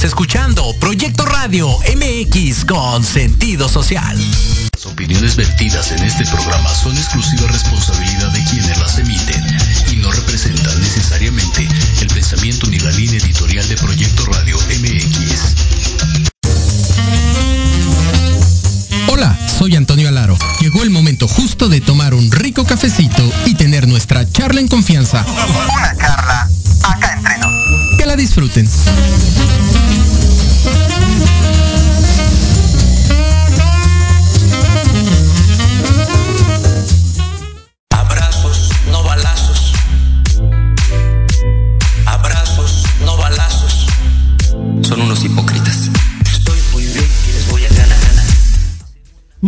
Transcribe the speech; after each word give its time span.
Estás 0.00 0.12
escuchando 0.12 0.74
Proyecto 0.80 1.26
Radio 1.26 1.68
MX 1.94 2.64
con 2.64 3.04
sentido 3.04 3.68
social. 3.68 4.16
Las 4.72 4.86
opiniones 4.86 5.36
vertidas 5.36 5.92
en 5.92 6.02
este 6.02 6.24
programa 6.24 6.70
son 6.74 6.96
exclusiva 6.96 7.46
responsabilidad 7.48 8.32
de 8.32 8.42
quienes 8.44 8.78
las 8.78 8.98
emiten 8.98 9.44
y 9.92 9.96
no 9.96 10.10
representan 10.10 10.80
necesariamente 10.80 11.68
el 12.00 12.08
pensamiento 12.08 12.66
ni 12.68 12.78
la 12.78 12.90
línea 12.92 13.18
editorial 13.18 13.68
de 13.68 13.76
Proyecto 13.76 14.24
Radio 14.24 14.56
MX. 14.56 15.54
Hola, 19.08 19.38
soy 19.58 19.76
Antonio 19.76 20.08
Alaro. 20.08 20.38
Llegó 20.62 20.82
el 20.82 20.88
momento 20.88 21.28
justo 21.28 21.68
de 21.68 21.82
tomar 21.82 22.14
un 22.14 22.30
rico 22.30 22.64
cafecito 22.64 23.30
y 23.44 23.52
tener 23.52 23.86
nuestra 23.86 24.26
charla 24.32 24.62
en 24.62 24.68
confianza. 24.68 25.26
Una 25.76 25.94
charla 25.94 26.48
acá 26.84 27.12
entre 27.18 27.36
nos. 27.36 27.98
Que 27.98 28.06
la 28.06 28.16
disfruten. 28.16 28.66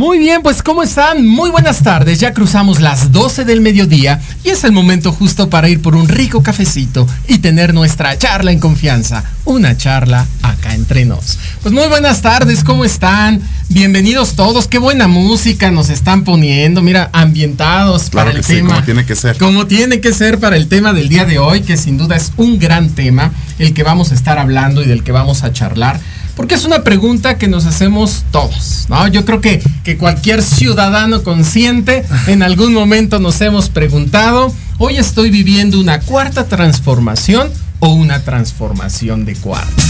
Muy 0.03 0.19
bien, 0.19 0.43
pues 0.43 0.65
¿cómo 0.65 0.83
están? 0.83 1.25
Muy 1.25 1.49
buenas 1.51 1.85
tardes. 1.85 2.19
Ya 2.19 2.35
cruzamos 2.35 2.81
las 2.81 3.13
12 3.13 3.45
del 3.45 3.61
mediodía 3.61 4.21
y 4.43 4.49
es 4.49 4.65
el 4.65 4.73
momento 4.73 5.13
justo 5.13 5.49
para 5.49 5.69
ir 5.69 5.81
por 5.81 5.95
un 5.95 6.09
rico 6.09 6.43
cafecito 6.43 7.07
y 7.29 7.39
tener 7.39 7.73
nuestra 7.73 8.19
charla 8.19 8.51
en 8.51 8.59
confianza. 8.59 9.23
Una 9.45 9.77
charla 9.77 10.27
acá 10.43 10.75
entre 10.75 11.05
nos. 11.05 11.39
Pues 11.63 11.73
muy 11.73 11.87
buenas 11.87 12.21
tardes, 12.21 12.65
¿cómo 12.65 12.85
están? 12.85 13.43
Bienvenidos 13.69 14.35
todos. 14.35 14.67
Qué 14.67 14.79
buena 14.79 15.07
música 15.07 15.71
nos 15.71 15.89
están 15.89 16.25
poniendo. 16.25 16.83
Mira, 16.83 17.09
ambientados 17.13 18.11
Claro 18.11 18.27
para 18.27 18.31
el 18.31 18.37
que 18.39 18.43
sí, 18.43 18.55
tema. 18.55 18.71
como 18.71 18.85
tiene 18.85 19.07
que 19.07 19.15
ser. 19.15 19.39
Como 19.39 19.67
tiene 19.69 20.01
que 20.01 20.13
ser 20.13 20.41
para 20.41 20.57
el 20.57 20.67
tema 20.67 20.93
del 20.93 21.09
día 21.09 21.27
de 21.27 21.39
hoy, 21.39 21.61
que 21.61 21.77
sin 21.77 21.97
duda 21.97 22.17
es 22.17 22.33
un 22.37 22.59
gran 22.59 22.89
tema, 22.91 23.31
el 23.61 23.73
que 23.73 23.85
vamos 23.85 24.11
a 24.11 24.17
estar 24.17 24.41
hablando 24.41 24.83
y 24.83 24.87
del 24.87 25.05
que 25.05 25.13
vamos 25.13 25.45
a 25.45 25.53
charlar. 25.53 26.01
Porque 26.37 26.55
es 26.55 26.65
una 26.65 26.83
pregunta 26.83 27.37
que 27.37 27.49
nos 27.49 27.67
hacemos 27.67 28.25
todos, 28.31 28.87
¿no? 28.89 29.07
Yo 29.09 29.25
creo 29.25 29.41
que, 29.41 29.63
que 29.85 29.99
cualquier 29.99 30.43
ciudadano 30.43 31.23
consciente 31.23 32.05
en 32.27 32.43
algún 32.43 32.73
momento 32.73 33.19
nos 33.19 33.41
hemos 33.41 33.69
preguntado, 33.69 34.53
hoy 34.79 34.97
estoy 34.97 35.31
viviendo 35.31 35.79
una 35.79 36.01
cuarta 36.01 36.47
transformación 36.47 37.51
o 37.81 37.89
una 37.89 38.21
transformación 38.23 39.25
de 39.25 39.35
cuarta. 39.35 39.83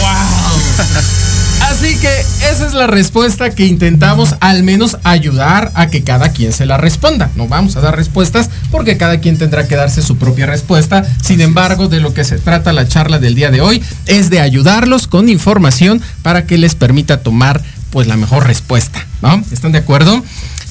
¡Wow! 0.00 1.26
Así 1.60 1.96
que 1.96 2.08
esa 2.50 2.66
es 2.66 2.74
la 2.74 2.86
respuesta 2.86 3.50
que 3.50 3.66
intentamos 3.66 4.36
al 4.40 4.62
menos 4.62 4.96
ayudar 5.04 5.70
a 5.74 5.88
que 5.88 6.02
cada 6.02 6.30
quien 6.30 6.52
se 6.52 6.66
la 6.66 6.76
responda. 6.76 7.30
No 7.36 7.48
vamos 7.48 7.76
a 7.76 7.80
dar 7.80 7.96
respuestas 7.96 8.50
porque 8.70 8.96
cada 8.96 9.20
quien 9.20 9.38
tendrá 9.38 9.66
que 9.68 9.76
darse 9.76 10.02
su 10.02 10.16
propia 10.16 10.46
respuesta. 10.46 11.04
Sin 11.22 11.40
embargo, 11.40 11.88
de 11.88 12.00
lo 12.00 12.14
que 12.14 12.24
se 12.24 12.38
trata 12.38 12.72
la 12.72 12.88
charla 12.88 13.18
del 13.18 13.34
día 13.34 13.50
de 13.50 13.60
hoy 13.60 13.82
es 14.06 14.30
de 14.30 14.40
ayudarlos 14.40 15.06
con 15.06 15.28
información 15.28 16.00
para 16.22 16.46
que 16.46 16.58
les 16.58 16.74
permita 16.74 17.20
tomar 17.20 17.62
pues 17.90 18.06
la 18.06 18.16
mejor 18.16 18.46
respuesta, 18.46 19.06
¿no? 19.22 19.42
¿Están 19.50 19.72
de 19.72 19.78
acuerdo? 19.78 20.22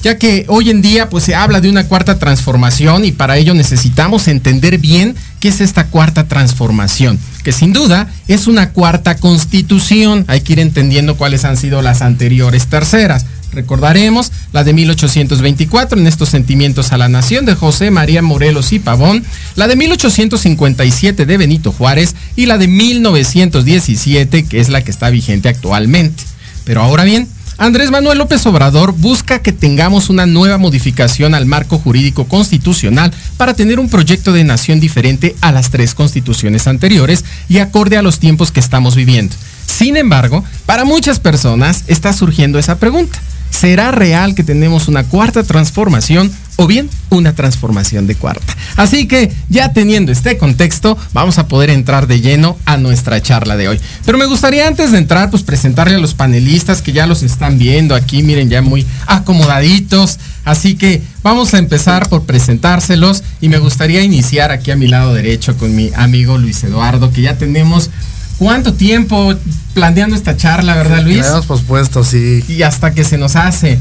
ya 0.02 0.16
que 0.16 0.44
hoy 0.48 0.70
en 0.70 0.82
día 0.82 1.08
pues 1.08 1.24
se 1.24 1.34
habla 1.34 1.60
de 1.60 1.68
una 1.68 1.84
cuarta 1.84 2.18
transformación 2.18 3.04
y 3.04 3.12
para 3.12 3.36
ello 3.36 3.54
necesitamos 3.54 4.28
entender 4.28 4.78
bien 4.78 5.16
qué 5.40 5.48
es 5.48 5.60
esta 5.60 5.86
cuarta 5.86 6.28
transformación, 6.28 7.18
que 7.48 7.52
sin 7.52 7.72
duda 7.72 8.08
es 8.28 8.46
una 8.46 8.72
cuarta 8.72 9.16
constitución, 9.16 10.26
hay 10.28 10.42
que 10.42 10.52
ir 10.52 10.60
entendiendo 10.60 11.16
cuáles 11.16 11.46
han 11.46 11.56
sido 11.56 11.80
las 11.80 12.02
anteriores 12.02 12.66
terceras. 12.66 13.24
Recordaremos 13.52 14.30
la 14.52 14.64
de 14.64 14.74
1824 14.74 15.98
en 15.98 16.06
estos 16.06 16.28
sentimientos 16.28 16.92
a 16.92 16.98
la 16.98 17.08
nación 17.08 17.46
de 17.46 17.54
José 17.54 17.90
María 17.90 18.20
Morelos 18.20 18.74
y 18.74 18.80
Pavón, 18.80 19.24
la 19.56 19.66
de 19.66 19.76
1857 19.76 21.24
de 21.24 21.36
Benito 21.38 21.72
Juárez 21.72 22.14
y 22.36 22.44
la 22.44 22.58
de 22.58 22.68
1917 22.68 24.44
que 24.44 24.60
es 24.60 24.68
la 24.68 24.84
que 24.84 24.90
está 24.90 25.08
vigente 25.08 25.48
actualmente. 25.48 26.24
Pero 26.64 26.82
ahora 26.82 27.04
bien, 27.04 27.28
Andrés 27.60 27.90
Manuel 27.90 28.18
López 28.18 28.46
Obrador 28.46 28.92
busca 28.92 29.40
que 29.40 29.50
tengamos 29.52 30.10
una 30.10 30.26
nueva 30.26 30.58
modificación 30.58 31.34
al 31.34 31.44
marco 31.44 31.76
jurídico 31.76 32.28
constitucional 32.28 33.12
para 33.36 33.54
tener 33.54 33.80
un 33.80 33.88
proyecto 33.88 34.32
de 34.32 34.44
nación 34.44 34.78
diferente 34.78 35.34
a 35.40 35.50
las 35.50 35.70
tres 35.70 35.92
constituciones 35.92 36.68
anteriores 36.68 37.24
y 37.48 37.58
acorde 37.58 37.96
a 37.96 38.02
los 38.02 38.20
tiempos 38.20 38.52
que 38.52 38.60
estamos 38.60 38.94
viviendo. 38.94 39.34
Sin 39.66 39.96
embargo, 39.96 40.44
para 40.66 40.84
muchas 40.84 41.18
personas 41.18 41.82
está 41.88 42.12
surgiendo 42.12 42.60
esa 42.60 42.78
pregunta. 42.78 43.18
¿Será 43.50 43.90
real 43.90 44.36
que 44.36 44.44
tenemos 44.44 44.86
una 44.86 45.02
cuarta 45.02 45.42
transformación 45.42 46.30
o 46.60 46.66
bien 46.66 46.90
una 47.10 47.34
transformación 47.34 48.08
de 48.08 48.16
cuarta? 48.16 48.54
Así 48.76 49.06
que 49.06 49.32
ya 49.48 49.72
teniendo 49.72 50.10
este 50.10 50.36
contexto, 50.38 50.98
vamos 51.12 51.38
a 51.38 51.46
poder 51.46 51.70
entrar 51.70 52.08
de 52.08 52.20
lleno 52.20 52.58
a 52.64 52.76
nuestra 52.76 53.22
charla 53.22 53.56
de 53.56 53.68
hoy. 53.68 53.80
Pero 54.04 54.18
me 54.18 54.26
gustaría 54.26 54.66
antes 54.66 54.90
de 54.90 54.98
entrar, 54.98 55.30
pues 55.30 55.44
presentarle 55.44 55.94
a 55.94 55.98
los 55.98 56.14
panelistas 56.14 56.82
que 56.82 56.92
ya 56.92 57.06
los 57.06 57.22
están 57.22 57.58
viendo 57.58 57.94
aquí, 57.94 58.24
miren 58.24 58.50
ya 58.50 58.60
muy 58.60 58.84
acomodaditos. 59.06 60.18
Así 60.44 60.74
que 60.74 61.00
vamos 61.22 61.54
a 61.54 61.58
empezar 61.58 62.08
por 62.08 62.24
presentárselos 62.24 63.22
y 63.40 63.48
me 63.48 63.58
gustaría 63.58 64.02
iniciar 64.02 64.50
aquí 64.50 64.72
a 64.72 64.76
mi 64.76 64.88
lado 64.88 65.14
derecho 65.14 65.56
con 65.56 65.76
mi 65.76 65.92
amigo 65.94 66.38
Luis 66.38 66.64
Eduardo, 66.64 67.12
que 67.12 67.22
ya 67.22 67.38
tenemos 67.38 67.90
cuánto 68.38 68.74
tiempo 68.74 69.34
planeando 69.74 70.16
esta 70.16 70.36
charla, 70.36 70.74
¿verdad 70.74 71.02
Luis? 71.02 71.18
La 71.18 71.28
hemos 71.28 71.46
pospuesto, 71.46 72.02
sí. 72.02 72.44
y 72.48 72.62
hasta 72.62 72.92
que 72.92 73.04
se 73.04 73.18
nos 73.18 73.36
hace. 73.36 73.78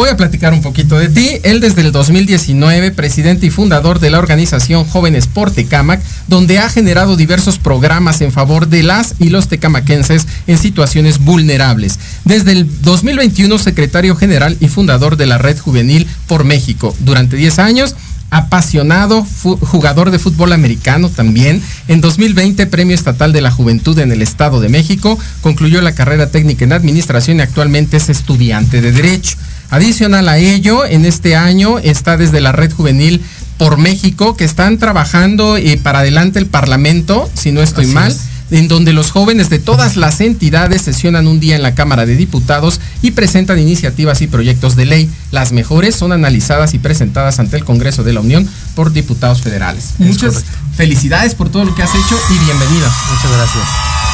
Voy 0.00 0.08
a 0.08 0.16
platicar 0.16 0.54
un 0.54 0.62
poquito 0.62 0.98
de 0.98 1.10
ti. 1.10 1.28
Él 1.42 1.60
desde 1.60 1.82
el 1.82 1.92
2019, 1.92 2.90
presidente 2.92 3.44
y 3.44 3.50
fundador 3.50 4.00
de 4.00 4.08
la 4.08 4.18
organización 4.18 4.86
Jóvenes 4.86 5.26
por 5.26 5.50
Tecamac, 5.50 6.00
donde 6.26 6.58
ha 6.58 6.70
generado 6.70 7.18
diversos 7.18 7.58
programas 7.58 8.22
en 8.22 8.32
favor 8.32 8.66
de 8.68 8.82
las 8.82 9.16
y 9.18 9.28
los 9.28 9.48
tecamaquenses 9.48 10.26
en 10.46 10.56
situaciones 10.56 11.18
vulnerables. 11.18 11.98
Desde 12.24 12.52
el 12.52 12.80
2021, 12.80 13.58
secretario 13.58 14.16
general 14.16 14.56
y 14.58 14.68
fundador 14.68 15.18
de 15.18 15.26
la 15.26 15.36
Red 15.36 15.58
Juvenil 15.58 16.08
por 16.26 16.44
México. 16.44 16.96
Durante 17.00 17.36
10 17.36 17.58
años, 17.58 17.94
apasionado 18.30 19.26
jugador 19.42 20.10
de 20.10 20.18
fútbol 20.18 20.54
americano 20.54 21.10
también. 21.10 21.60
En 21.88 22.00
2020, 22.00 22.66
Premio 22.68 22.94
Estatal 22.94 23.34
de 23.34 23.42
la 23.42 23.50
Juventud 23.50 23.98
en 23.98 24.12
el 24.12 24.22
Estado 24.22 24.60
de 24.60 24.70
México. 24.70 25.18
Concluyó 25.42 25.82
la 25.82 25.94
carrera 25.94 26.30
técnica 26.30 26.64
en 26.64 26.72
administración 26.72 27.36
y 27.36 27.42
actualmente 27.42 27.98
es 27.98 28.08
estudiante 28.08 28.80
de 28.80 28.92
Derecho. 28.92 29.36
Adicional 29.70 30.28
a 30.28 30.38
ello, 30.38 30.84
en 30.84 31.04
este 31.04 31.36
año 31.36 31.78
está 31.78 32.16
desde 32.16 32.40
la 32.40 32.52
Red 32.52 32.72
Juvenil 32.72 33.22
por 33.56 33.76
México, 33.78 34.36
que 34.36 34.44
están 34.44 34.78
trabajando 34.78 35.56
eh, 35.56 35.78
para 35.82 36.00
adelante 36.00 36.38
el 36.38 36.46
Parlamento, 36.46 37.30
si 37.34 37.52
no 37.52 37.62
estoy 37.62 37.84
Así 37.84 37.94
mal. 37.94 38.10
es 38.10 38.20
en 38.50 38.66
donde 38.66 38.92
los 38.92 39.12
jóvenes 39.12 39.48
de 39.48 39.60
todas 39.60 39.96
las 39.96 40.20
entidades 40.20 40.82
sesionan 40.82 41.28
un 41.28 41.38
día 41.38 41.54
en 41.54 41.62
la 41.62 41.76
Cámara 41.76 42.04
de 42.04 42.16
Diputados 42.16 42.80
y 43.00 43.12
presentan 43.12 43.60
iniciativas 43.60 44.22
y 44.22 44.26
proyectos 44.26 44.74
de 44.74 44.86
ley. 44.86 45.08
Las 45.30 45.52
mejores 45.52 45.94
son 45.94 46.10
analizadas 46.10 46.74
y 46.74 46.80
presentadas 46.80 47.38
ante 47.38 47.56
el 47.56 47.64
Congreso 47.64 48.02
de 48.02 48.12
la 48.12 48.20
Unión 48.20 48.48
por 48.74 48.92
diputados 48.92 49.40
federales. 49.40 49.90
Es 50.00 50.06
Muchas 50.06 50.34
correcto. 50.34 50.50
felicidades 50.76 51.36
por 51.36 51.48
todo 51.48 51.64
lo 51.64 51.74
que 51.76 51.84
has 51.84 51.94
hecho 51.94 52.18
y 52.30 52.44
bienvenido. 52.44 52.88
Muchas 53.14 53.30
gracias. 53.36 53.64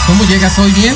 ¿Cómo 0.07 0.23
llegas 0.29 0.59
hoy 0.59 0.71
bien? 0.73 0.95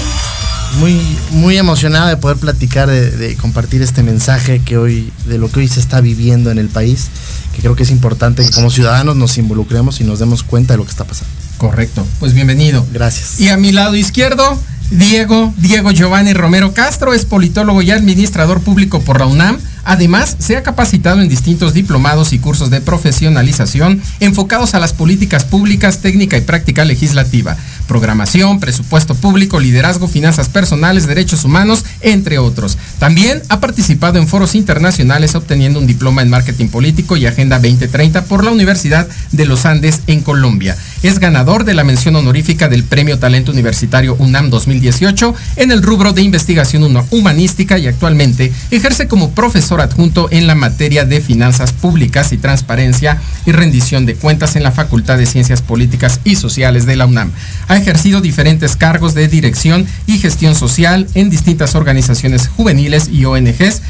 Muy, 0.79 1.01
muy 1.33 1.59
emocionada 1.59 2.09
de 2.09 2.17
poder 2.17 2.37
platicar, 2.37 2.89
de, 2.89 3.11
de 3.11 3.37
compartir 3.37 3.83
este 3.83 4.03
mensaje 4.03 4.61
que 4.61 4.79
hoy, 4.79 5.13
de 5.27 5.39
lo 5.39 5.51
que 5.51 5.61
hoy 5.61 5.69
se 5.69 5.81
está 5.81 6.01
viviendo 6.01 6.51
en 6.51 6.59
el 6.59 6.69
país, 6.69 7.09
que 7.55 7.61
creo 7.61 7.77
que 7.77 7.83
es 7.83 7.91
importante 7.91 8.45
que 8.45 8.51
como 8.53 8.71
ciudadanos 8.71 9.17
nos 9.17 9.37
involucremos 9.37 10.01
y 10.01 10.05
nos 10.05 10.19
demos 10.21 10.43
cuenta 10.43 10.75
de 10.75 10.79
lo 10.79 10.85
que 10.85 10.91
está 10.91 11.05
pasando. 11.05 11.33
Correcto, 11.59 12.07
pues 12.19 12.33
bienvenido. 12.33 12.87
Gracias. 12.93 13.39
Y 13.41 13.51
a 13.51 13.57
mi 13.59 13.73
lado 13.73 13.95
izquierdo, 13.95 14.59
Diego, 14.91 15.55
Diego 15.59 15.93
Giovanni 15.93 16.33
Romero 16.33 16.73
Castro, 16.73 17.15
es 17.15 17.25
politólogo 17.25 17.83
y 17.83 17.91
administrador 17.91 18.61
público 18.61 19.01
por 19.01 19.21
la 19.21 19.27
UNAM. 19.27 19.59
Además, 19.85 20.37
se 20.39 20.57
ha 20.57 20.63
capacitado 20.63 21.21
en 21.21 21.29
distintos 21.29 21.75
diplomados 21.75 22.33
y 22.33 22.39
cursos 22.39 22.71
de 22.71 22.81
profesionalización 22.81 24.03
enfocados 24.21 24.75
a 24.75 24.81
las 24.81 24.93
políticas 24.93 25.45
públicas, 25.45 25.99
técnica 25.99 26.37
y 26.37 26.43
práctica 26.43 26.85
legislativa, 26.85 27.57
programación, 27.91 28.61
presupuesto 28.61 29.17
público, 29.17 29.59
liderazgo, 29.59 30.07
finanzas 30.07 30.49
personales, 30.49 31.09
derechos 31.09 31.45
humanos, 31.45 31.85
entre 32.03 32.39
otros. 32.39 32.79
También 33.01 33.43
ha 33.49 33.59
participado 33.59 34.21
en 34.21 34.29
foros 34.29 34.55
internacionales 34.55 35.35
obteniendo 35.35 35.81
un 35.81 35.89
diploma 35.89 36.23
en 36.23 36.31
marketing 36.31 36.69
político 36.69 37.17
y 37.17 37.27
Agenda 37.27 37.59
2030 37.59 38.27
por 38.27 38.45
la 38.45 38.53
Universidad 38.53 39.09
de 39.33 39.45
los 39.45 39.67
Andes 39.67 40.03
en 40.07 40.21
Colombia. 40.21 40.77
es 41.03 41.19
ganador 41.19 41.65
de 41.65 41.75
la 41.75 41.83
mención 41.83 42.15
honorífica 42.15 42.69
del 42.69 42.85
Premio 42.85 43.19
Talento 43.19 43.51
Universitario 43.51 44.15
UNAM 44.19 44.51
2018 44.51 45.35
en 45.57 45.73
el 45.73 45.83
rubro 45.83 46.13
de 46.13 46.23
investigación 46.23 46.85
humanística 47.11 47.79
y 47.79 47.89
actualmente 47.89 48.53
ejerce 48.71 49.09
como 49.09 49.31
profesor 49.31 49.81
adjunto 49.81 50.29
en 50.31 50.47
la 50.47 50.55
materia 50.55 51.07
de 51.07 51.21
finanzas 51.21 51.73
públicas 51.73 52.33
y 52.33 52.39
transparencia 52.39 53.21
y 53.47 53.53
rendición 53.53 54.07
de 54.07 54.15
cuentas 54.15 54.55
en 54.57 54.63
la 54.63 54.73
Facultad 54.73 55.19
de 55.19 55.27
Ciencias 55.27 55.63
Políticas 55.63 56.21
y 56.23 56.37
Sociales 56.37 56.87
de 56.87 56.97
la 56.97 57.07
UNAM. 57.07 57.33
Ejercido 57.81 58.21
diferentes 58.21 58.77
cargos 58.77 59.15
de 59.15 59.29
dirección 59.29 59.87
y 60.07 60.19
gestión 60.19 60.55
social 60.55 61.07
en 61.15 61.31
distintas 61.31 61.75
organizaciones 61.75 62.49
juveniles 62.49 63.09
y 63.11 63.25
ONGs 63.25 63.83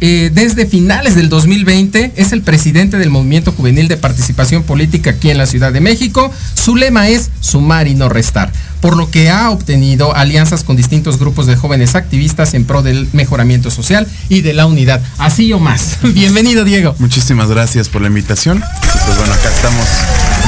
eh, 0.00 0.30
desde 0.32 0.66
finales 0.66 1.16
del 1.16 1.28
2020 1.28 2.12
es 2.16 2.32
el 2.32 2.42
presidente 2.42 2.98
del 2.98 3.10
Movimiento 3.10 3.52
Juvenil 3.52 3.88
de 3.88 3.96
Participación 3.96 4.62
Política 4.62 5.10
aquí 5.10 5.30
en 5.30 5.38
la 5.38 5.46
Ciudad 5.46 5.72
de 5.72 5.80
México. 5.80 6.30
Su 6.54 6.76
lema 6.76 7.08
es 7.08 7.30
sumar 7.40 7.86
y 7.88 7.94
no 7.94 8.08
restar, 8.08 8.52
por 8.80 8.96
lo 8.96 9.10
que 9.10 9.28
ha 9.28 9.50
obtenido 9.50 10.14
alianzas 10.14 10.64
con 10.64 10.76
distintos 10.76 11.18
grupos 11.18 11.46
de 11.46 11.56
jóvenes 11.56 11.94
activistas 11.94 12.54
en 12.54 12.64
pro 12.64 12.82
del 12.82 13.08
mejoramiento 13.12 13.70
social 13.70 14.06
y 14.28 14.40
de 14.40 14.54
la 14.54 14.66
unidad. 14.66 15.02
Así 15.18 15.52
o 15.52 15.58
más. 15.58 15.98
Bienvenido, 16.14 16.64
Diego. 16.64 16.94
Muchísimas 16.98 17.48
gracias 17.48 17.88
por 17.88 18.00
la 18.00 18.08
invitación. 18.08 18.62
Pues 19.04 19.18
bueno, 19.18 19.32
acá 19.34 19.50
estamos 19.50 19.86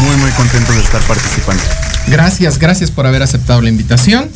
muy, 0.04 0.16
muy 0.16 0.30
contentos 0.32 0.74
de 0.74 0.82
estar 0.82 1.02
participando. 1.02 1.62
Gracias, 2.10 2.58
gracias 2.58 2.90
por 2.90 3.06
haber 3.06 3.22
aceptado 3.22 3.60
la 3.60 3.68
invitación. 3.68 4.28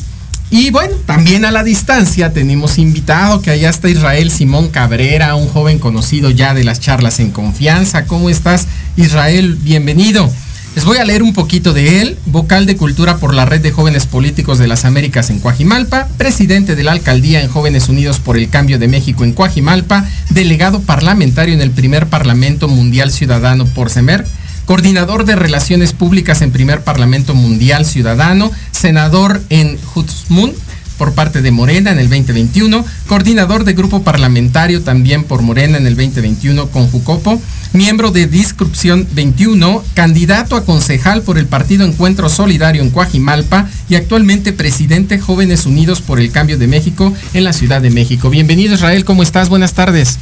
Y 0.51 0.69
bueno, 0.69 0.95
también 1.07 1.45
a 1.45 1.51
la 1.51 1.63
distancia 1.63 2.31
tenemos 2.31 2.77
invitado 2.77 3.41
que 3.41 3.49
allá 3.49 3.71
está 3.71 3.89
Israel 3.89 4.29
Simón 4.29 4.67
Cabrera, 4.67 5.33
un 5.33 5.47
joven 5.47 5.79
conocido 5.79 6.29
ya 6.29 6.53
de 6.53 6.63
las 6.63 6.79
charlas 6.79 7.19
en 7.19 7.31
confianza. 7.31 8.05
¿Cómo 8.05 8.29
estás, 8.29 8.67
Israel? 8.95 9.57
Bienvenido. 9.61 10.29
Les 10.75 10.85
voy 10.85 10.97
a 10.97 11.05
leer 11.05 11.23
un 11.23 11.33
poquito 11.33 11.73
de 11.73 12.01
él, 12.01 12.17
vocal 12.27 12.67
de 12.67 12.77
cultura 12.77 13.17
por 13.17 13.33
la 13.33 13.45
Red 13.45 13.61
de 13.61 13.71
Jóvenes 13.71 14.05
Políticos 14.05 14.59
de 14.59 14.67
las 14.67 14.85
Américas 14.85 15.31
en 15.31 15.39
Coajimalpa, 15.39 16.07
presidente 16.17 16.75
de 16.75 16.83
la 16.83 16.91
alcaldía 16.91 17.41
en 17.41 17.49
Jóvenes 17.49 17.89
Unidos 17.89 18.19
por 18.19 18.37
el 18.37 18.49
Cambio 18.49 18.77
de 18.77 18.87
México 18.87 19.23
en 19.23 19.33
Coajimalpa, 19.33 20.05
delegado 20.29 20.81
parlamentario 20.81 21.53
en 21.53 21.61
el 21.61 21.71
primer 21.71 22.07
Parlamento 22.07 22.67
Mundial 22.67 23.11
Ciudadano 23.11 23.65
por 23.65 23.89
CEMER, 23.89 24.25
coordinador 24.65 25.25
de 25.25 25.35
Relaciones 25.35 25.93
Públicas 25.93 26.41
en 26.41 26.51
Primer 26.51 26.81
Parlamento 26.81 27.35
Mundial 27.35 27.85
Ciudadano, 27.85 28.51
senador 28.71 29.41
en 29.49 29.77
Hutzmun 29.95 30.53
por 30.97 31.13
parte 31.13 31.41
de 31.41 31.51
Morena 31.51 31.91
en 31.91 31.99
el 31.99 32.09
2021, 32.09 32.85
coordinador 33.07 33.63
de 33.63 33.73
grupo 33.73 34.03
parlamentario 34.03 34.83
también 34.83 35.23
por 35.23 35.41
Morena 35.41 35.77
en 35.77 35.87
el 35.87 35.95
2021 35.95 36.67
con 36.67 36.87
Jucopo, 36.87 37.41
miembro 37.73 38.11
de 38.11 38.27
Disrupción 38.27 39.07
21, 39.13 39.83
candidato 39.95 40.55
a 40.55 40.63
concejal 40.65 41.23
por 41.23 41.37
el 41.37 41.47
Partido 41.47 41.85
Encuentro 41.85 42.29
Solidario 42.29 42.81
en 42.81 42.91
Coajimalpa 42.91 43.67
y 43.89 43.95
actualmente 43.95 44.53
presidente 44.53 45.19
Jóvenes 45.19 45.65
Unidos 45.65 46.01
por 46.01 46.19
el 46.19 46.31
Cambio 46.31 46.57
de 46.57 46.67
México 46.67 47.13
en 47.33 47.43
la 47.43 47.53
Ciudad 47.53 47.81
de 47.81 47.89
México. 47.89 48.29
Bienvenido 48.29 48.75
Israel, 48.75 49.03
¿cómo 49.03 49.23
estás? 49.23 49.49
Buenas 49.49 49.73
tardes. 49.73 50.19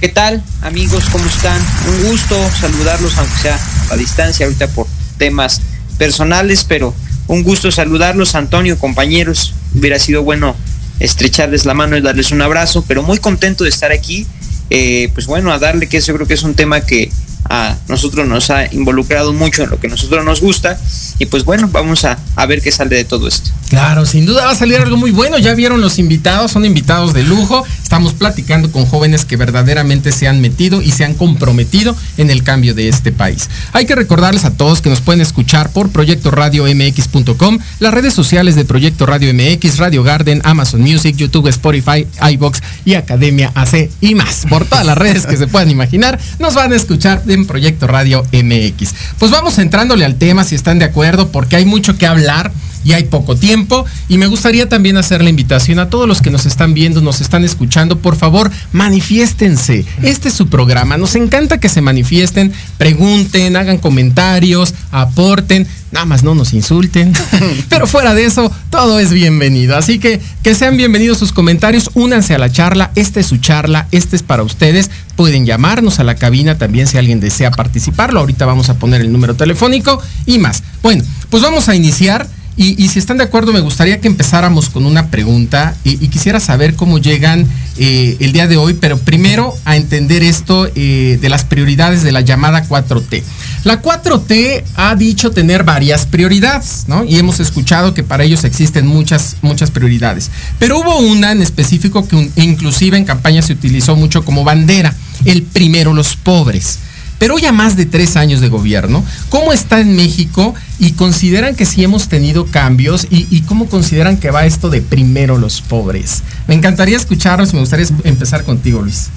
¿Qué 0.00 0.08
tal, 0.08 0.42
amigos? 0.62 1.04
¿Cómo 1.12 1.26
están? 1.26 1.60
Un 1.86 2.08
gusto 2.08 2.34
saludarlos, 2.58 3.18
aunque 3.18 3.36
sea 3.36 3.60
a 3.90 3.96
distancia 3.96 4.46
ahorita 4.46 4.68
por 4.68 4.86
temas 5.18 5.60
personales, 5.98 6.64
pero 6.64 6.94
un 7.26 7.42
gusto 7.42 7.70
saludarlos, 7.70 8.34
Antonio, 8.34 8.78
compañeros. 8.78 9.52
Hubiera 9.74 9.98
sido 9.98 10.22
bueno 10.22 10.56
estrecharles 11.00 11.66
la 11.66 11.74
mano 11.74 11.98
y 11.98 12.00
darles 12.00 12.30
un 12.30 12.40
abrazo, 12.40 12.82
pero 12.88 13.02
muy 13.02 13.18
contento 13.18 13.64
de 13.64 13.68
estar 13.68 13.92
aquí. 13.92 14.26
Eh, 14.70 15.10
pues 15.12 15.26
bueno, 15.26 15.52
a 15.52 15.58
darle 15.58 15.86
que 15.86 15.98
eso 15.98 16.14
creo 16.14 16.26
que 16.26 16.32
es 16.32 16.44
un 16.44 16.54
tema 16.54 16.80
que 16.80 17.12
a 17.48 17.76
nosotros 17.88 18.26
nos 18.26 18.50
ha 18.50 18.72
involucrado 18.72 19.32
mucho 19.32 19.62
en 19.62 19.70
lo 19.70 19.80
que 19.80 19.88
nosotros 19.88 20.24
nos 20.24 20.40
gusta. 20.40 20.78
Y 21.18 21.26
pues 21.26 21.44
bueno, 21.44 21.68
vamos 21.72 22.04
a, 22.04 22.18
a, 22.36 22.46
ver 22.46 22.62
qué 22.62 22.72
sale 22.72 22.96
de 22.96 23.04
todo 23.04 23.28
esto. 23.28 23.50
Claro, 23.68 24.06
sin 24.06 24.26
duda 24.26 24.46
va 24.46 24.52
a 24.52 24.56
salir 24.56 24.78
algo 24.78 24.96
muy 24.96 25.10
bueno. 25.10 25.38
Ya 25.38 25.54
vieron 25.54 25.80
los 25.80 25.98
invitados, 25.98 26.52
son 26.52 26.64
invitados 26.64 27.14
de 27.14 27.22
lujo. 27.22 27.64
Estamos 27.82 28.14
platicando 28.14 28.70
con 28.72 28.86
jóvenes 28.86 29.24
que 29.24 29.36
verdaderamente 29.36 30.12
se 30.12 30.28
han 30.28 30.40
metido 30.40 30.82
y 30.82 30.92
se 30.92 31.04
han 31.04 31.14
comprometido 31.14 31.96
en 32.16 32.30
el 32.30 32.42
cambio 32.42 32.74
de 32.74 32.88
este 32.88 33.12
país. 33.12 33.48
Hay 33.72 33.86
que 33.86 33.94
recordarles 33.94 34.44
a 34.44 34.56
todos 34.56 34.80
que 34.80 34.90
nos 34.90 35.00
pueden 35.00 35.20
escuchar 35.20 35.70
por 35.72 35.90
Proyecto 35.90 36.30
Radio 36.30 36.64
MX.com, 36.64 37.58
las 37.78 37.94
redes 37.94 38.14
sociales 38.14 38.54
de 38.54 38.64
Proyecto 38.64 39.06
Radio 39.06 39.32
MX, 39.34 39.78
Radio 39.78 40.02
Garden, 40.02 40.40
Amazon 40.44 40.80
Music, 40.80 41.16
YouTube, 41.16 41.48
Spotify, 41.48 42.06
iBox 42.32 42.62
y 42.84 42.94
Academia 42.94 43.52
AC 43.54 43.90
y 44.00 44.14
más. 44.14 44.46
Por 44.48 44.64
todas 44.64 44.86
las 44.86 44.96
redes 44.96 45.26
que 45.26 45.36
se 45.36 45.46
puedan 45.46 45.70
imaginar, 45.70 46.18
nos 46.38 46.54
van 46.54 46.72
a 46.72 46.76
escuchar 46.76 47.22
en 47.30 47.46
Proyecto 47.46 47.86
Radio 47.86 48.24
MX. 48.32 48.94
Pues 49.18 49.30
vamos 49.30 49.58
entrándole 49.58 50.04
al 50.04 50.16
tema 50.16 50.44
si 50.44 50.54
están 50.54 50.78
de 50.78 50.84
acuerdo, 50.84 51.30
porque 51.30 51.56
hay 51.56 51.64
mucho 51.64 51.96
que 51.96 52.06
hablar 52.06 52.52
y 52.84 52.92
hay 52.92 53.04
poco 53.04 53.36
tiempo. 53.36 53.84
Y 54.08 54.18
me 54.18 54.26
gustaría 54.26 54.68
también 54.68 54.96
hacer 54.96 55.22
la 55.22 55.30
invitación 55.30 55.78
a 55.78 55.88
todos 55.90 56.08
los 56.08 56.20
que 56.22 56.30
nos 56.30 56.46
están 56.46 56.74
viendo, 56.74 57.00
nos 57.00 57.20
están 57.20 57.44
escuchando, 57.44 57.98
por 57.98 58.16
favor, 58.16 58.50
manifiéstense. 58.72 59.84
Este 60.02 60.28
es 60.28 60.34
su 60.34 60.48
programa. 60.48 60.96
Nos 60.96 61.14
encanta 61.14 61.58
que 61.58 61.68
se 61.68 61.80
manifiesten, 61.80 62.52
pregunten, 62.78 63.56
hagan 63.56 63.78
comentarios, 63.78 64.74
aporten. 64.90 65.66
Nada 65.92 66.06
más 66.06 66.22
no 66.22 66.34
nos 66.34 66.52
insulten. 66.52 67.12
Pero 67.68 67.86
fuera 67.86 68.14
de 68.14 68.24
eso, 68.24 68.52
todo 68.70 69.00
es 69.00 69.12
bienvenido. 69.12 69.76
Así 69.76 69.98
que 69.98 70.20
que 70.42 70.54
sean 70.54 70.76
bienvenidos 70.76 71.18
sus 71.18 71.32
comentarios, 71.32 71.90
únanse 71.94 72.34
a 72.34 72.38
la 72.38 72.50
charla. 72.50 72.92
Esta 72.94 73.20
es 73.20 73.26
su 73.26 73.38
charla, 73.38 73.88
este 73.90 74.16
es 74.16 74.22
para 74.22 74.42
ustedes. 74.42 74.90
Pueden 75.16 75.46
llamarnos 75.46 75.98
a 75.98 76.04
la 76.04 76.14
cabina 76.14 76.56
también 76.58 76.86
si 76.86 76.96
alguien 76.96 77.20
desea 77.20 77.50
participarlo. 77.50 78.20
Ahorita 78.20 78.46
vamos 78.46 78.70
a 78.70 78.78
poner 78.78 79.00
el 79.00 79.12
número 79.12 79.34
telefónico 79.34 80.00
y 80.26 80.38
más. 80.38 80.62
Bueno, 80.82 81.04
pues 81.28 81.42
vamos 81.42 81.68
a 81.68 81.74
iniciar. 81.74 82.28
Y, 82.56 82.88
si 82.88 82.98
están 82.98 83.16
de 83.16 83.24
acuerdo, 83.24 83.54
me 83.54 83.60
gustaría 83.60 84.00
que 84.00 84.08
empezáramos 84.08 84.68
con 84.68 84.84
una 84.84 85.10
pregunta 85.10 85.74
y, 85.82 85.96
quisiera 86.08 86.40
saber 86.40 86.74
cómo 86.74 86.98
llegan 86.98 87.46
eh, 87.78 88.16
el 88.20 88.32
día 88.32 88.46
de 88.48 88.58
hoy, 88.58 88.74
pero 88.74 88.98
primero 88.98 89.54
a 89.64 89.76
entender 89.76 90.22
esto 90.22 90.68
eh, 90.74 91.18
de 91.20 91.28
las 91.30 91.44
prioridades 91.44 92.02
de 92.02 92.12
la 92.12 92.20
llamada 92.20 92.68
4T. 92.68 93.22
La 93.64 93.80
4T 93.80 94.64
ha 94.74 94.94
dicho 94.94 95.30
tener 95.30 95.64
varias 95.64 96.04
prioridades, 96.04 96.84
¿no? 96.86 97.04
Y 97.04 97.18
hemos 97.18 97.40
escuchado 97.40 97.94
que 97.94 98.02
para 98.02 98.24
ellos 98.24 98.44
existen 98.44 98.86
muchas, 98.86 99.36
muchas 99.40 99.70
prioridades. 99.70 100.30
Pero 100.58 100.80
hubo 100.80 100.98
una 100.98 101.32
en 101.32 101.40
específico 101.40 102.06
que 102.06 102.30
inclusive 102.36 102.98
en 102.98 103.04
campaña 103.04 103.40
se 103.40 103.54
utilizó 103.54 103.96
mucho 103.96 104.24
como 104.24 104.44
bandera, 104.44 104.94
el 105.24 105.42
primero 105.44 105.94
los 105.94 106.16
pobres. 106.16 106.78
Pero 107.20 107.38
ya 107.38 107.52
más 107.52 107.76
de 107.76 107.84
tres 107.84 108.16
años 108.16 108.40
de 108.40 108.48
gobierno, 108.48 109.04
¿cómo 109.28 109.52
está 109.52 109.78
en 109.78 109.94
México? 109.94 110.54
Y 110.78 110.92
consideran 110.92 111.54
que 111.54 111.66
sí 111.66 111.84
hemos 111.84 112.08
tenido 112.08 112.46
cambios 112.46 113.06
y, 113.10 113.42
cómo 113.42 113.68
consideran 113.68 114.16
que 114.16 114.30
va 114.30 114.46
esto 114.46 114.70
de 114.70 114.80
primero 114.80 115.36
los 115.36 115.60
pobres. 115.60 116.22
Me 116.48 116.54
encantaría 116.54 116.96
escucharlos, 116.96 117.52
me 117.52 117.60
gustaría 117.60 117.86
empezar 118.04 118.42
contigo, 118.44 118.80
Luis. 118.80 119.08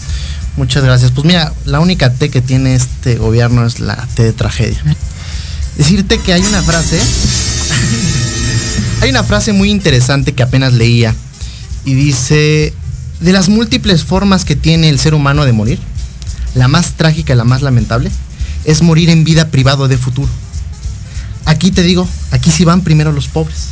Muchas 0.57 0.83
gracias. 0.83 1.11
Pues 1.11 1.25
mira, 1.25 1.53
la 1.63 1.79
única 1.79 2.11
T 2.11 2.29
que 2.29 2.41
tiene 2.41 2.75
este 2.75 3.15
gobierno 3.15 3.65
es 3.65 3.79
la 3.79 3.95
T 4.15 4.21
de 4.21 4.33
tragedia. 4.33 4.83
Decirte 5.77 6.17
que 6.17 6.33
hay 6.33 6.41
una 6.41 6.61
frase, 6.61 6.99
hay 9.01 9.11
una 9.11 9.23
frase 9.23 9.53
muy 9.53 9.71
interesante 9.71 10.33
que 10.33 10.43
apenas 10.43 10.73
leía 10.73 11.15
y 11.85 11.93
dice, 11.93 12.73
de 13.21 13.31
las 13.31 13.47
múltiples 13.47 14.03
formas 14.03 14.43
que 14.43 14.57
tiene 14.57 14.89
el 14.89 14.99
ser 14.99 15.13
humano 15.13 15.45
de 15.45 15.53
morir, 15.53 15.79
la 16.55 16.67
más 16.67 16.93
trágica 16.93 17.33
y 17.33 17.37
la 17.37 17.43
más 17.43 17.61
lamentable, 17.61 18.11
es 18.65 18.81
morir 18.81 19.09
en 19.09 19.23
vida 19.23 19.49
privado 19.49 19.87
de 19.87 19.97
futuro. 19.97 20.29
Aquí 21.45 21.71
te 21.71 21.83
digo, 21.83 22.07
aquí 22.31 22.51
sí 22.51 22.63
van 22.65 22.81
primero 22.81 23.11
los 23.11 23.27
pobres. 23.27 23.69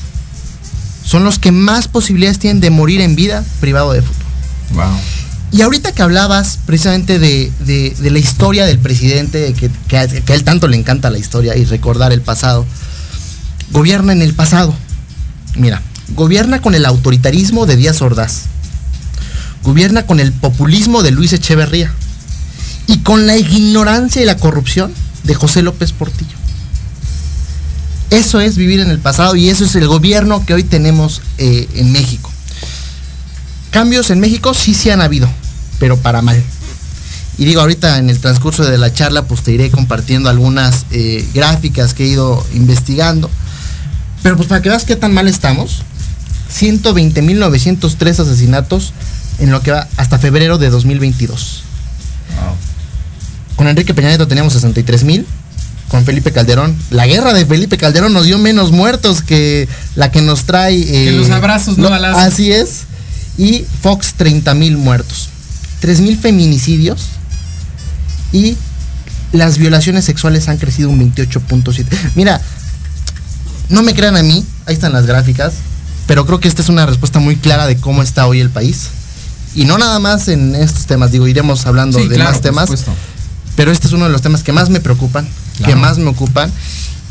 Son 1.06 1.24
los 1.24 1.40
que 1.40 1.52
más 1.52 1.88
posibilidades 1.88 2.40
tienen 2.40 2.62
de 2.62 2.70
morir 2.70 3.02
en 3.02 3.16
vida 3.16 3.44
privado 3.60 3.94
de 3.94 4.02
futuro. 4.02 4.26
Wow. 4.74 4.98
Y 5.54 5.62
ahorita 5.62 5.92
que 5.92 6.02
hablabas 6.02 6.60
precisamente 6.66 7.20
de, 7.20 7.52
la 8.00 8.20
historia 8.20 8.66
del 8.66 8.80
presidente, 8.80 9.54
que, 9.54 9.70
que, 9.88 9.98
a 9.98 10.04
él 10.04 10.44
tanto 10.44 10.68
le 10.68 10.78
encanta 10.78 11.10
la 11.10 11.18
historia 11.18 11.58
y 11.58 11.66
recordar 11.66 12.14
el 12.14 12.22
pasado, 12.22 12.66
gobierna 13.72 14.14
en 14.14 14.22
el 14.22 14.34
pasado. 14.34 14.74
Mira, 15.56 15.82
gobierna 16.16 16.62
con 16.62 16.76
el 16.76 16.86
autoritarismo 16.86 17.66
de 17.66 17.76
Díaz 17.76 18.02
Ordaz. 18.02 18.44
Gobierna 19.64 20.06
con 20.06 20.20
el 20.20 20.32
populismo 20.32 21.04
de 21.04 21.12
Luis 21.12 21.34
Echeverría 21.34 21.92
y 22.92 22.98
con 22.98 23.26
la 23.26 23.38
ignorancia 23.38 24.22
y 24.22 24.26
la 24.26 24.36
corrupción 24.36 24.94
de 25.24 25.34
José 25.34 25.62
López 25.62 25.94
Portillo. 25.94 26.36
Eso 28.10 28.42
es 28.42 28.58
vivir 28.58 28.82
en 28.82 28.90
el 28.90 29.00
pasado 29.00 29.38
y 29.38 29.48
eso 29.48 29.64
es 29.64 29.76
el 29.76 29.88
gobierno 29.88 30.46
que 30.46 30.54
hoy 30.54 30.66
tenemos 30.66 31.22
eh, 31.38 31.70
en 31.76 31.94
México. 31.94 32.30
Cambios 33.70 34.10
en 34.10 34.20
México 34.20 34.54
sí 34.54 34.74
sí 34.74 34.90
han 34.90 35.00
habido, 35.00 35.30
pero 35.80 35.96
para 35.96 36.22
mal. 36.22 36.44
Y 37.38 37.46
digo, 37.46 37.62
ahorita 37.62 37.98
en 37.98 38.10
el 38.10 38.20
transcurso 38.20 38.66
de 38.66 38.78
la 38.78 38.94
charla, 38.94 39.24
pues 39.24 39.42
te 39.42 39.54
iré 39.54 39.72
compartiendo 39.72 40.30
algunas 40.30 40.86
eh, 40.92 41.26
gráficas 41.34 41.94
que 41.94 42.04
he 42.04 42.08
ido 42.08 42.46
investigando. 42.54 43.32
Pero 44.22 44.36
pues 44.36 44.50
para 44.50 44.62
que 44.62 44.68
veas 44.68 44.84
qué 44.84 44.98
tan 44.98 45.14
mal 45.14 45.30
estamos, 45.30 45.84
120.903 46.54 48.20
asesinatos 48.20 48.92
en 49.40 49.50
lo 49.50 49.62
que 49.62 49.72
va 49.72 49.88
hasta 49.96 50.20
febrero 50.20 50.58
de 50.58 50.70
2022. 50.70 51.64
Con 53.62 53.68
Enrique 53.68 53.94
Peña 53.94 54.08
Nieto 54.08 54.28
teníamos 54.28 54.54
63 54.54 55.04
mil. 55.04 55.24
con 55.88 56.04
Felipe 56.04 56.32
Calderón. 56.32 56.76
La 56.90 57.06
guerra 57.06 57.32
de 57.32 57.46
Felipe 57.46 57.78
Calderón 57.78 58.12
nos 58.12 58.26
dio 58.26 58.40
menos 58.40 58.72
muertos 58.72 59.22
que 59.22 59.70
la 59.94 60.10
que 60.10 60.20
nos 60.20 60.46
trae. 60.46 60.84
que 60.84 61.12
los 61.12 61.30
abrazos, 61.30 61.78
no, 61.78 61.92
balazos. 61.92 62.24
Así 62.24 62.52
es. 62.52 62.86
Y 63.38 63.64
Fox, 63.84 64.16
30 64.18 64.56
mil 64.56 64.78
muertos. 64.78 65.30
3 65.82 66.02
mil 66.02 66.18
feminicidios. 66.18 67.10
Y 68.34 68.58
las 69.32 69.60
violaciones 69.60 70.06
sexuales 70.06 70.48
han 70.48 70.58
crecido 70.58 70.90
un 70.90 71.14
28.7. 71.14 71.86
Mira, 72.16 72.42
no 73.70 73.84
me 73.84 73.94
crean 73.94 74.18
a 74.18 74.24
mí, 74.24 74.44
ahí 74.66 74.74
están 74.74 74.92
las 74.92 75.06
gráficas, 75.06 75.54
pero 76.08 76.26
creo 76.26 76.40
que 76.40 76.48
esta 76.48 76.64
es 76.64 76.70
una 76.70 76.88
respuesta 76.88 77.20
muy 77.20 77.36
clara 77.36 77.68
de 77.68 77.78
cómo 77.78 78.02
está 78.02 78.26
hoy 78.26 78.40
el 78.40 78.50
país. 78.50 78.88
Y 79.54 79.66
no 79.66 79.78
nada 79.78 80.00
más 80.00 80.30
en 80.30 80.56
estos 80.56 80.88
temas, 80.88 81.12
digo, 81.12 81.28
iremos 81.28 81.68
hablando 81.68 82.00
de 82.00 82.18
más 82.18 82.42
temas. 82.42 82.70
Pero 83.62 83.72
este 83.72 83.86
es 83.86 83.94
uno 83.94 84.06
de 84.06 84.12
los 84.12 84.24
temas 84.24 84.42
que 84.42 84.54
más 84.54 84.72
me 84.72 84.80
preocupan, 84.80 85.28
que 85.64 85.76
más 85.76 86.00
me 86.00 86.08
ocupan, 86.08 86.52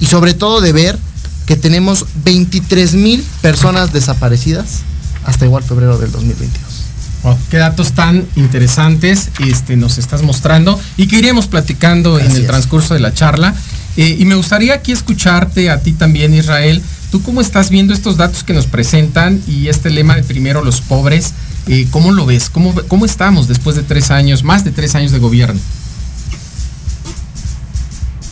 y 0.01 0.07
sobre 0.07 0.35
todo 0.35 0.61
de 0.61 0.73
ver 0.73 0.99
que 1.47 1.55
tenemos 1.55 2.07
23 2.25 2.95
mil 2.95 3.25
personas 3.41 3.93
desaparecidas 3.93 4.81
hasta 5.25 5.45
igual 5.45 5.63
febrero 5.63 5.97
del 5.97 6.11
2022. 6.11 7.39
qué 7.51 7.59
datos 7.59 7.93
tan 7.93 8.27
interesantes 8.35 9.29
este, 9.39 9.77
nos 9.77 9.99
estás 9.99 10.23
mostrando 10.23 10.77
y 10.97 11.07
que 11.07 11.19
iremos 11.19 11.47
platicando 11.47 12.19
en 12.19 12.33
el 12.33 12.49
transcurso 12.49 12.95
de 12.95 13.01
la 13.01 13.15
charla. 13.15 13.55
Eh, 13.97 14.17
y 14.19 14.25
me 14.25 14.35
gustaría 14.35 14.75
aquí 14.75 14.91
escucharte 14.91 15.71
a 15.71 15.79
ti 15.79 15.93
también, 15.93 16.35
Israel. 16.35 16.83
¿Tú 17.13 17.23
cómo 17.23 17.41
estás 17.43 17.71
viendo 17.71 17.95
estos 17.95 18.17
datos 18.17 18.43
que 18.43 18.55
nos 18.55 18.67
presentan 18.67 19.41
y 19.47 19.69
este 19.69 19.89
lema 19.89 20.17
de 20.17 20.25
primero 20.25 20.65
los 20.65 20.81
pobres? 20.81 21.33
Eh, 21.69 21.87
¿Cómo 21.93 22.11
lo 22.11 22.27
ves? 22.27 22.51
¿Cómo, 22.51 22.75
¿Cómo 22.89 23.05
estamos 23.05 23.47
después 23.47 23.77
de 23.77 23.85
tres 23.85 24.11
años, 24.11 24.43
más 24.43 24.65
de 24.65 24.73
tres 24.73 24.97
años 24.97 25.13
de 25.13 25.21
gobierno? 25.21 25.61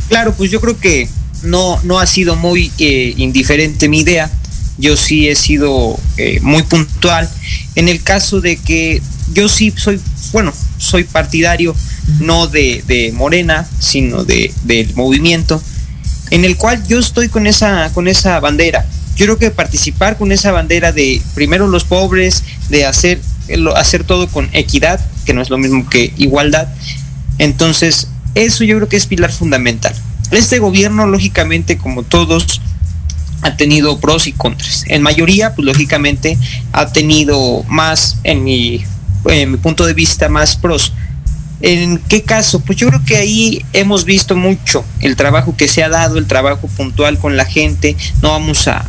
Claro, 0.09 0.35
pues 0.35 0.51
yo 0.51 0.61
creo 0.61 0.79
que 0.79 1.09
no, 1.43 1.81
no 1.85 1.99
ha 1.99 2.07
sido 2.07 2.37
muy 2.37 2.73
eh, 2.79 3.15
indiferente 3.17 3.89
mi 3.89 4.01
idea. 4.01 4.31
Yo 4.79 4.97
sí 4.97 5.29
he 5.29 5.35
sido 5.35 5.99
eh, 6.17 6.39
muy 6.41 6.63
puntual. 6.63 7.29
En 7.75 7.89
el 7.89 8.03
caso 8.03 8.41
de 8.41 8.57
que 8.57 9.03
yo 9.33 9.49
sí 9.49 9.73
soy, 9.77 10.01
bueno, 10.33 10.53
soy 10.79 11.05
partidario 11.05 11.75
no 12.21 12.47
de, 12.47 12.83
de 12.87 13.13
Morena, 13.13 13.69
sino 13.81 14.25
de, 14.25 14.53
del 14.65 14.95
movimiento, 14.95 15.63
en 16.31 16.45
el 16.45 16.57
cual 16.57 16.83
yo 16.87 16.99
estoy 16.99 17.29
con 17.29 17.47
esa, 17.47 17.91
con 17.93 18.09
esa 18.09 18.41
bandera. 18.41 18.87
Yo 19.17 19.27
creo 19.27 19.39
que 19.39 19.51
participar 19.51 20.17
con 20.17 20.33
esa 20.33 20.53
bandera 20.53 20.93
de 20.93 21.21
primero 21.35 21.67
los 21.67 21.85
pobres, 21.85 22.45
de 22.69 22.87
hacer, 22.87 23.21
hacer 23.75 24.05
todo 24.05 24.29
con 24.29 24.49
equidad, 24.53 25.01
que 25.27 25.35
no 25.35 25.43
es 25.43 25.51
lo 25.51 25.59
mismo 25.59 25.89
que 25.89 26.13
igualdad. 26.17 26.69
Entonces, 27.39 28.09
eso 28.35 28.65
yo 28.65 28.77
creo 28.77 28.89
que 28.89 28.97
es 28.97 29.07
pilar 29.07 29.33
fundamental. 29.33 29.95
Este 30.31 30.59
gobierno, 30.59 31.07
lógicamente, 31.07 31.79
como 31.79 32.03
todos, 32.03 32.61
ha 33.43 33.57
tenido 33.57 33.99
pros 33.99 34.27
y 34.27 34.33
contras. 34.33 34.85
En 34.89 35.03
mayoría, 35.03 35.55
pues 35.55 35.65
lógicamente, 35.67 36.39
ha 36.73 36.93
tenido 36.93 37.65
más, 37.69 38.19
en 38.25 38.45
mi, 38.45 38.85
en 39.27 39.53
mi 39.53 39.57
punto 39.57 39.87
de 39.87 39.95
vista, 39.95 40.29
más 40.29 40.57
pros. 40.57 40.93
¿En 41.61 41.99
qué 41.99 42.23
caso? 42.23 42.61
Pues 42.61 42.79
yo 42.79 42.89
creo 42.89 43.05
que 43.05 43.17
ahí 43.17 43.65
hemos 43.73 44.05
visto 44.05 44.37
mucho 44.37 44.85
el 45.01 45.17
trabajo 45.17 45.57
que 45.57 45.67
se 45.67 45.83
ha 45.83 45.89
dado, 45.89 46.19
el 46.19 46.27
trabajo 46.27 46.69
puntual 46.69 47.19
con 47.19 47.37
la 47.37 47.45
gente, 47.45 47.97
no 48.23 48.31
vamos 48.31 48.69
a, 48.69 48.87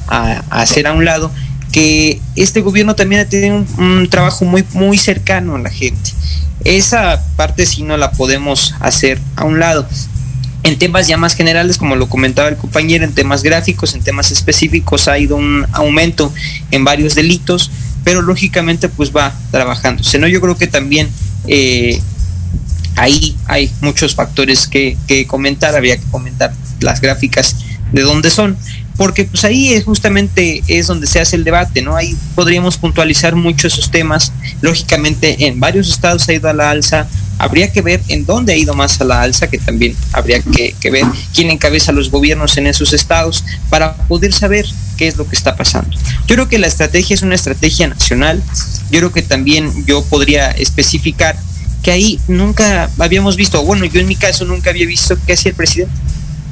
hacer 0.52 0.86
a 0.86 0.94
un 0.94 1.04
lado, 1.04 1.32
que 1.72 2.20
este 2.36 2.62
gobierno 2.62 2.96
también 2.96 3.22
ha 3.22 3.26
tenido 3.26 3.66
un, 3.78 4.08
trabajo 4.10 4.46
muy, 4.46 4.64
muy 4.74 4.98
cercano 4.98 5.56
a 5.56 5.60
la 5.60 5.70
gente. 5.70 6.12
Esa 6.64 7.24
parte 7.36 7.66
sí 7.66 7.84
no 7.84 7.98
la 7.98 8.12
podemos 8.12 8.76
hacer 8.80 9.20
a 9.36 9.46
un 9.46 9.60
lado. 9.60 9.88
En 10.64 10.78
temas 10.78 11.08
ya 11.08 11.18
más 11.18 11.36
generales, 11.36 11.78
como 11.78 11.96
lo 11.96 12.10
comentaba 12.10 12.50
el 12.50 12.58
compañero, 12.58 13.06
en 13.06 13.14
temas 13.14 13.44
gráficos, 13.44 13.94
en 13.94 14.02
temas 14.02 14.32
específicos 14.32 15.08
ha 15.08 15.18
ido 15.18 15.38
un 15.38 15.66
aumento 15.72 16.34
en 16.72 16.84
varios 16.84 17.16
delitos, 17.16 17.72
pero 18.04 18.22
lógicamente 18.22 18.90
pues 18.90 19.16
va 19.16 19.34
trabajándose. 19.52 20.20
¿no? 20.20 20.28
Yo 20.28 20.42
creo 20.42 20.58
que 20.58 20.68
también 20.68 21.10
eh, 21.48 22.02
ahí 22.98 23.38
hay 23.46 23.72
muchos 23.82 24.16
factores 24.16 24.68
que, 24.68 24.98
que 25.08 25.26
comentar, 25.28 25.76
habría 25.76 25.98
que 25.98 26.06
comentar 26.12 26.54
las 26.82 27.00
gráficas 27.00 27.56
de 27.94 28.02
dónde 28.02 28.30
son 28.30 28.58
porque 29.00 29.24
pues 29.24 29.46
ahí 29.46 29.72
es 29.72 29.86
justamente 29.86 30.62
es 30.68 30.88
donde 30.88 31.08
se 31.08 31.22
hace 31.22 31.38
el 31.38 31.46
debate, 31.46 31.82
¿no? 31.82 31.96
Ahí 31.96 32.18
podríamos 32.36 32.76
puntualizar 32.76 33.34
mucho 33.34 33.68
esos 33.68 33.90
temas. 33.90 34.34
Lógicamente 34.60 35.48
en 35.48 35.58
varios 35.58 35.88
estados 35.88 36.28
ha 36.28 36.34
ido 36.34 36.50
a 36.50 36.54
la 36.54 36.70
alza, 36.70 37.08
habría 37.38 37.72
que 37.72 37.82
ver 37.82 38.02
en 38.10 38.26
dónde 38.26 38.52
ha 38.52 38.58
ido 38.58 38.74
más 38.74 39.00
a 39.00 39.06
la 39.06 39.22
alza, 39.22 39.50
que 39.50 39.58
también 39.58 39.96
habría 40.12 40.42
que, 40.42 40.76
que 40.82 40.92
ver 40.92 41.06
quién 41.34 41.50
encabeza 41.50 41.94
los 41.94 42.12
gobiernos 42.12 42.58
en 42.58 42.68
esos 42.68 42.92
estados 42.92 43.46
para 43.70 43.96
poder 43.96 44.34
saber 44.34 44.66
qué 44.98 45.08
es 45.08 45.16
lo 45.16 45.26
que 45.26 45.38
está 45.38 45.56
pasando. 45.56 45.96
Yo 46.28 46.36
creo 46.36 46.50
que 46.50 46.60
la 46.60 46.68
estrategia 46.68 47.14
es 47.14 47.22
una 47.22 47.36
estrategia 47.36 47.88
nacional, 47.88 48.44
yo 48.92 49.00
creo 49.00 49.14
que 49.14 49.22
también 49.22 49.86
yo 49.86 50.04
podría 50.04 50.52
especificar 50.52 51.38
que 51.84 51.92
ahí 51.92 52.20
nunca 52.28 52.90
habíamos 53.00 53.38
visto, 53.38 53.64
bueno, 53.64 53.86
yo 53.86 54.02
en 54.02 54.08
mi 54.08 54.18
caso 54.18 54.44
nunca 54.44 54.72
había 54.72 54.86
visto 54.86 55.18
qué 55.26 55.32
hacía 55.32 55.52
el 55.52 55.56
presidente 55.56 55.94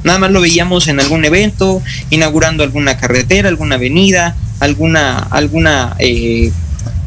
Nada 0.04 0.18
más 0.18 0.30
lo 0.30 0.40
veíamos 0.40 0.88
en 0.88 1.00
algún 1.00 1.24
evento, 1.24 1.82
inaugurando 2.10 2.62
alguna 2.62 2.96
carretera, 2.96 3.48
alguna 3.48 3.76
avenida, 3.76 4.36
alguna, 4.60 5.18
alguna 5.18 5.96
eh, 5.98 6.52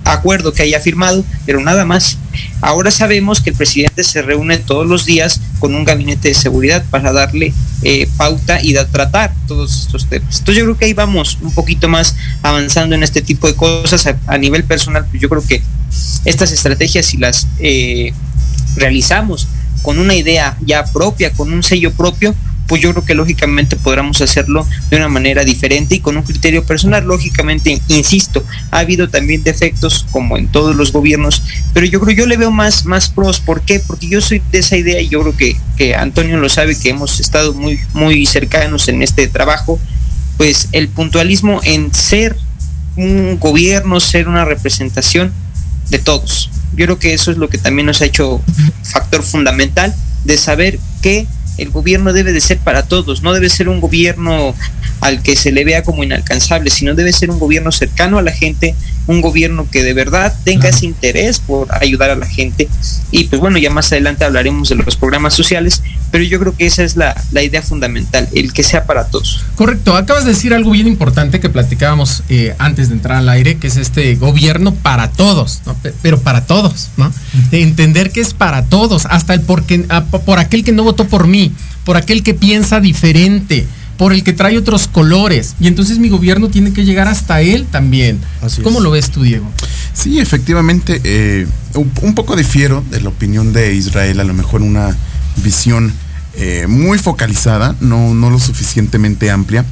acuerdo 0.03 0.53
que 0.53 0.63
haya 0.63 0.79
firmado, 0.79 1.24
pero 1.45 1.62
nada 1.62 1.86
más. 1.86 2.17
Ahora 2.62 2.91
sabemos 2.91 3.41
que 3.41 3.50
el 3.51 3.55
presidente 3.55 4.03
se 4.03 4.21
reúne 4.21 4.57
todos 4.57 4.88
los 4.88 5.05
días 5.05 5.41
con 5.60 5.75
un 5.75 5.83
gabinete 5.83 6.29
de 6.29 6.33
seguridad 6.33 6.83
para 6.89 7.12
darle 7.12 7.53
eh, 7.83 8.07
pauta 8.17 8.62
y 8.62 8.74
tratar 8.74 9.33
todos 9.48 9.81
estos 9.81 10.07
temas. 10.07 10.39
Entonces 10.39 10.60
yo 10.60 10.65
creo 10.65 10.77
que 10.77 10.86
ahí 10.86 10.93
vamos 10.93 11.38
un 11.41 11.53
poquito 11.53 11.88
más 11.88 12.15
avanzando 12.41 12.95
en 12.95 13.03
este 13.03 13.21
tipo 13.21 13.48
de 13.48 13.55
cosas 13.55 14.07
a, 14.27 14.38
nivel 14.38 14.63
personal. 14.63 15.05
Pues 15.10 15.21
yo 15.21 15.29
creo 15.29 15.45
que 15.45 15.62
estas 16.25 16.51
estrategias 16.51 17.05
si 17.05 17.17
las 17.17 17.48
eh, 17.60 18.13
realizamos 18.75 19.48
con 19.81 19.98
una 20.00 20.15
idea 20.15 20.57
ya 20.62 20.86
propia, 20.86 21.31
con 21.31 21.51
un 21.51 21.63
sello 21.63 21.91
propio, 21.91 22.36
pues 22.72 22.82
yo 22.82 22.92
creo 22.92 23.04
que 23.04 23.16
lógicamente 23.16 23.75
podremos 23.75 24.22
hacerlo 24.22 24.66
de 24.90 24.96
una 24.96 25.10
manera 25.10 25.44
diferente 25.44 25.96
y 25.96 26.00
con 26.00 26.16
un 26.16 26.24
criterio 26.24 26.66
personal. 26.66 27.04
Lógicamente, 27.04 27.82
insisto, 27.90 28.46
ha 28.72 28.80
habido 28.80 29.10
también 29.10 29.44
defectos 29.44 30.06
como 30.10 30.38
en 30.38 30.48
todos 30.48 30.74
los 30.74 30.94
gobiernos, 30.94 31.44
pero 31.74 31.86
yo 31.86 32.00
creo 32.00 32.16
yo 32.16 32.25
le 32.28 32.38
veo 32.38 32.50
más, 32.50 32.86
más 32.86 33.10
pros. 33.10 33.42
¿Por 33.42 33.63
qué? 33.63 33.82
Porque 33.82 34.08
yo 34.08 34.22
soy 34.22 34.42
de 34.54 34.60
esa 34.60 34.78
idea 34.78 35.01
y 35.01 35.10
yo 35.10 35.20
creo 35.20 35.36
que, 35.36 35.58
que 35.75 35.96
Antonio 35.96 36.38
lo 36.38 36.48
sabe, 36.48 36.80
que 36.80 36.92
hemos 36.92 37.20
estado 37.20 37.54
muy, 37.54 37.78
muy 37.94 38.25
cercanos 38.25 38.88
en 38.88 39.01
este 39.01 39.28
trabajo, 39.28 39.78
pues 40.38 40.70
el 40.72 40.88
puntualismo 40.88 41.60
en 41.66 41.94
ser 41.94 42.38
un 42.96 43.38
gobierno, 43.38 44.00
ser 44.00 44.30
una 44.30 44.46
representación 44.46 45.34
de 45.90 46.00
todos. 46.00 46.50
Yo 46.78 46.86
creo 46.86 47.00
que 47.00 47.13
eso 47.13 47.32
es 47.32 47.38
lo 47.38 47.50
que 47.50 47.58
también 47.58 47.88
nos 47.88 48.01
ha 48.01 48.06
hecho 48.06 48.42
factor 48.84 49.24
fundamental 49.24 49.94
de 50.24 50.38
saber 50.38 50.80
que 51.01 51.28
el 51.62 51.70
gobierno 51.70 52.13
debe 52.13 52.34
de 52.34 52.41
ser 52.41 52.58
para 52.58 52.84
todos, 52.84 53.22
no 53.22 53.34
debe 53.34 53.50
ser 53.50 53.70
un 53.70 53.80
gobierno 53.82 54.56
al 55.00 55.22
que 55.22 55.36
se 55.36 55.51
le 55.51 55.63
vea 55.63 55.84
como 55.84 56.03
inalcanzable, 56.03 56.70
sino 56.70 56.96
debe 56.96 57.13
ser 57.13 57.30
un 57.30 57.39
gobierno 57.39 57.72
cercano 57.72 58.18
a 58.18 58.22
la 58.22 58.32
gente, 58.32 58.75
un 59.08 59.22
gobierno 59.22 59.68
que 59.70 59.84
de 59.84 59.94
verdad 59.94 60.36
tenga 60.44 60.70
ese 60.70 60.86
interés 60.86 61.39
por 61.39 61.68
ayudar 61.74 62.10
a 62.12 62.15
la 62.15 62.27
gente. 62.27 62.68
Y 63.12 63.25
pues 63.25 63.39
bueno, 63.41 63.58
ya 63.58 63.70
más 63.70 63.91
adelante 63.91 64.25
hablaremos 64.25 64.70
de 64.70 64.75
los 64.75 64.96
programas 64.96 65.34
sociales, 65.34 65.84
pero 66.12 66.24
yo 66.24 66.39
creo 66.39 66.56
que 66.56 66.65
esa 66.65 66.84
es 66.84 66.98
la, 66.98 67.15
idea 67.41 67.62
fundamental, 67.62 68.27
el 68.34 68.53
que 68.53 68.63
sea 68.63 68.86
para 68.86 69.06
todos. 69.06 69.44
Correcto, 69.56 69.96
acabas 69.96 70.25
de 70.25 70.32
decir 70.32 70.53
algo 70.53 70.72
bien 70.72 70.88
importante 70.88 71.39
que 71.39 71.50
platicábamos 71.50 72.24
eh, 72.30 72.53
antes 72.60 72.89
de 72.89 72.96
entrar 72.96 73.18
al 73.18 73.30
aire, 73.30 73.58
que 73.58 73.68
es 73.68 73.77
este 73.77 74.15
gobierno 74.15 74.74
para 74.74 75.10
todos, 75.12 75.62
pero 76.01 76.20
para 76.20 76.46
todos, 76.46 76.89
¿no? 76.98 77.12
De 77.50 77.63
entender 77.63 78.12
que 78.12 78.22
es 78.22 78.34
para 78.34 78.65
todos, 78.65 79.06
hasta 79.08 79.34
el 79.34 79.41
porque, 79.41 79.86
por 80.25 80.39
aquel 80.39 80.63
que 80.63 80.72
no 80.72 80.84
votó 80.84 81.08
por 81.08 81.27
mí, 81.27 81.53
por 81.86 81.98
aquel 81.98 82.24
que 82.24 82.34
piensa 82.34 82.80
diferente 82.80 83.65
por 84.01 84.13
el 84.13 84.24
que 84.24 84.34
trae 84.34 84.58
otros 84.58 84.88
colores. 84.88 85.53
Y 85.60 85.68
entonces 85.68 86.00
mi 86.00 86.10
gobierno 86.10 86.50
tiene 86.50 86.74
que 86.74 86.86
llegar 86.86 87.08
hasta 87.08 87.41
él 87.41 87.68
también. 87.70 88.20
¿Cómo 88.63 88.80
lo 88.80 88.89
ves 88.89 89.12
tú, 89.12 89.22
Diego? 89.22 89.48
Sí, 89.94 90.20
efectivamente, 90.20 91.00
eh, 91.03 91.46
un, 91.75 92.15
poco 92.15 92.36
difiero 92.36 92.84
de 92.89 93.00
la 93.00 93.10
opinión 93.10 93.53
de 93.53 93.75
Israel, 93.75 94.20
a 94.20 94.24
lo 94.24 94.34
mejor 94.34 94.63
una 94.63 94.98
visión 95.38 95.93
eh, 96.35 96.65
muy 96.67 96.97
focalizada, 96.97 97.75
no, 97.79 98.13
no 98.13 98.29
lo 98.29 98.39
suficientemente 98.39 99.31
amplia. 99.31 99.65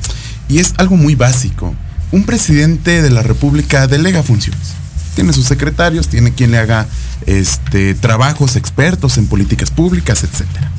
Y 0.48 0.60
es 0.60 0.74
algo 0.78 0.98
muy 0.98 1.16
básico. 1.16 1.76
Un 2.12 2.24
presidente 2.24 3.02
de 3.02 3.10
la 3.12 3.22
República 3.22 3.88
delega 3.88 4.24
funciones. 4.24 4.74
Tiene 5.16 5.34
sus 5.34 5.46
secretarios, 5.46 6.08
tiene 6.08 6.34
quien 6.34 6.52
le 6.52 6.58
haga 6.58 6.88
este, 7.26 7.94
trabajos 7.94 8.56
expertos 8.56 9.18
en 9.18 9.28
políticas 9.28 9.70
públicas, 9.70 10.24
etcétera. 10.24 10.72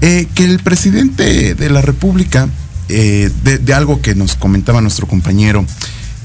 Eh, 0.00 0.26
que 0.34 0.44
el 0.44 0.58
presidente 0.60 1.54
de 1.54 1.70
la 1.70 1.80
República 1.80 2.48
eh, 2.88 3.30
de, 3.42 3.74
algo 3.74 4.02
que 4.02 4.14
nos 4.14 4.34
comentaba 4.34 4.80
nuestro 4.82 5.06
compañero. 5.06 5.64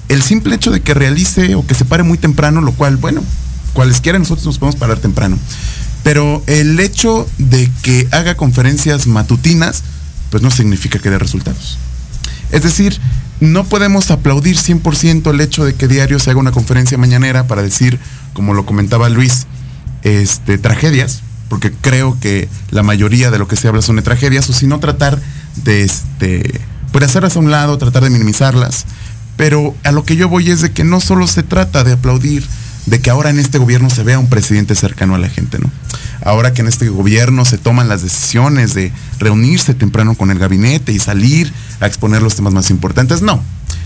El 0.09 0.21
simple 0.21 0.55
hecho 0.55 0.71
de 0.71 0.81
que 0.81 0.93
realice 0.93 1.55
o 1.55 1.65
que 1.65 1.73
se 1.73 1.85
pare 1.85 2.03
muy 2.03 2.17
temprano, 2.17 2.61
lo 2.61 2.73
cual, 2.73 2.97
bueno, 2.97 3.23
cualesquiera 3.73 4.19
nosotros 4.19 4.45
nos 4.45 4.57
podemos 4.57 4.75
parar 4.75 4.97
temprano. 4.97 5.37
Pero 6.03 6.43
el 6.47 6.79
hecho 6.79 7.27
de 7.37 7.69
que 7.81 8.07
haga 8.11 8.35
conferencias 8.35 9.07
matutinas, 9.07 9.83
pues 10.29 10.41
no 10.41 10.51
significa 10.51 10.99
que 10.99 11.09
dé 11.09 11.19
resultados. 11.19 11.77
Es 12.51 12.63
decir, 12.63 12.99
no 13.39 13.65
podemos 13.65 14.11
aplaudir 14.11 14.57
100% 14.57 15.29
el 15.31 15.41
hecho 15.41 15.63
de 15.63 15.75
que 15.75 15.87
diario 15.87 16.19
se 16.19 16.31
haga 16.31 16.39
una 16.39 16.51
conferencia 16.51 16.97
mañanera 16.97 17.47
para 17.47 17.61
decir, 17.61 17.99
como 18.33 18.53
lo 18.53 18.65
comentaba 18.65 19.09
Luis, 19.09 19.47
este, 20.03 20.57
tragedias, 20.57 21.21
porque 21.47 21.71
creo 21.71 22.17
que 22.19 22.49
la 22.71 22.83
mayoría 22.83 23.31
de 23.31 23.39
lo 23.39 23.47
que 23.47 23.55
se 23.55 23.67
habla 23.67 23.81
son 23.81 23.97
de 23.97 24.01
tragedias, 24.01 24.49
o 24.49 24.53
si 24.53 24.67
no 24.67 24.79
tratar 24.79 25.19
de 25.63 25.83
este, 25.83 26.61
pues 26.91 27.03
hacerlas 27.05 27.35
a 27.35 27.39
un 27.39 27.51
lado, 27.51 27.77
tratar 27.77 28.03
de 28.03 28.09
minimizarlas. 28.09 28.85
Pero 29.37 29.73
a 29.83 29.91
lo 29.91 30.03
que 30.03 30.15
yo 30.15 30.27
voy 30.27 30.51
es 30.51 30.61
de 30.61 30.71
que 30.71 30.83
no 30.83 30.99
solo 30.99 31.25
se 31.27 31.43
trata 31.43 31.83
de 31.83 31.93
aplaudir 31.93 32.45
de 32.89 32.99
que 32.99 33.09
ahora 33.09 33.29
en 33.29 33.39
este 33.39 33.57
gobierno 33.57 33.89
se 33.89 34.03
vea 34.03 34.19
un 34.19 34.27
presidente 34.27 34.75
cercano 34.75 35.15
a 35.15 35.19
la 35.19 35.29
gente, 35.29 35.59
¿no? 35.59 35.69
Ahora 36.23 36.53
que 36.53 36.61
en 36.61 36.67
este 36.67 36.89
gobierno 36.89 37.45
se 37.45 37.57
toman 37.57 37.87
las 37.87 38.01
decisiones 38.01 38.73
de 38.73 38.91
reunirse 39.19 39.73
temprano 39.73 40.15
con 40.15 40.31
el 40.31 40.39
gabinete 40.39 40.91
y 40.91 40.99
salir 40.99 41.53
a 41.79 41.87
exponer 41.87 42.21
los 42.21 42.35
temas 42.35 42.53
más 42.53 42.69
importantes, 42.69 43.21
no. 43.21 43.41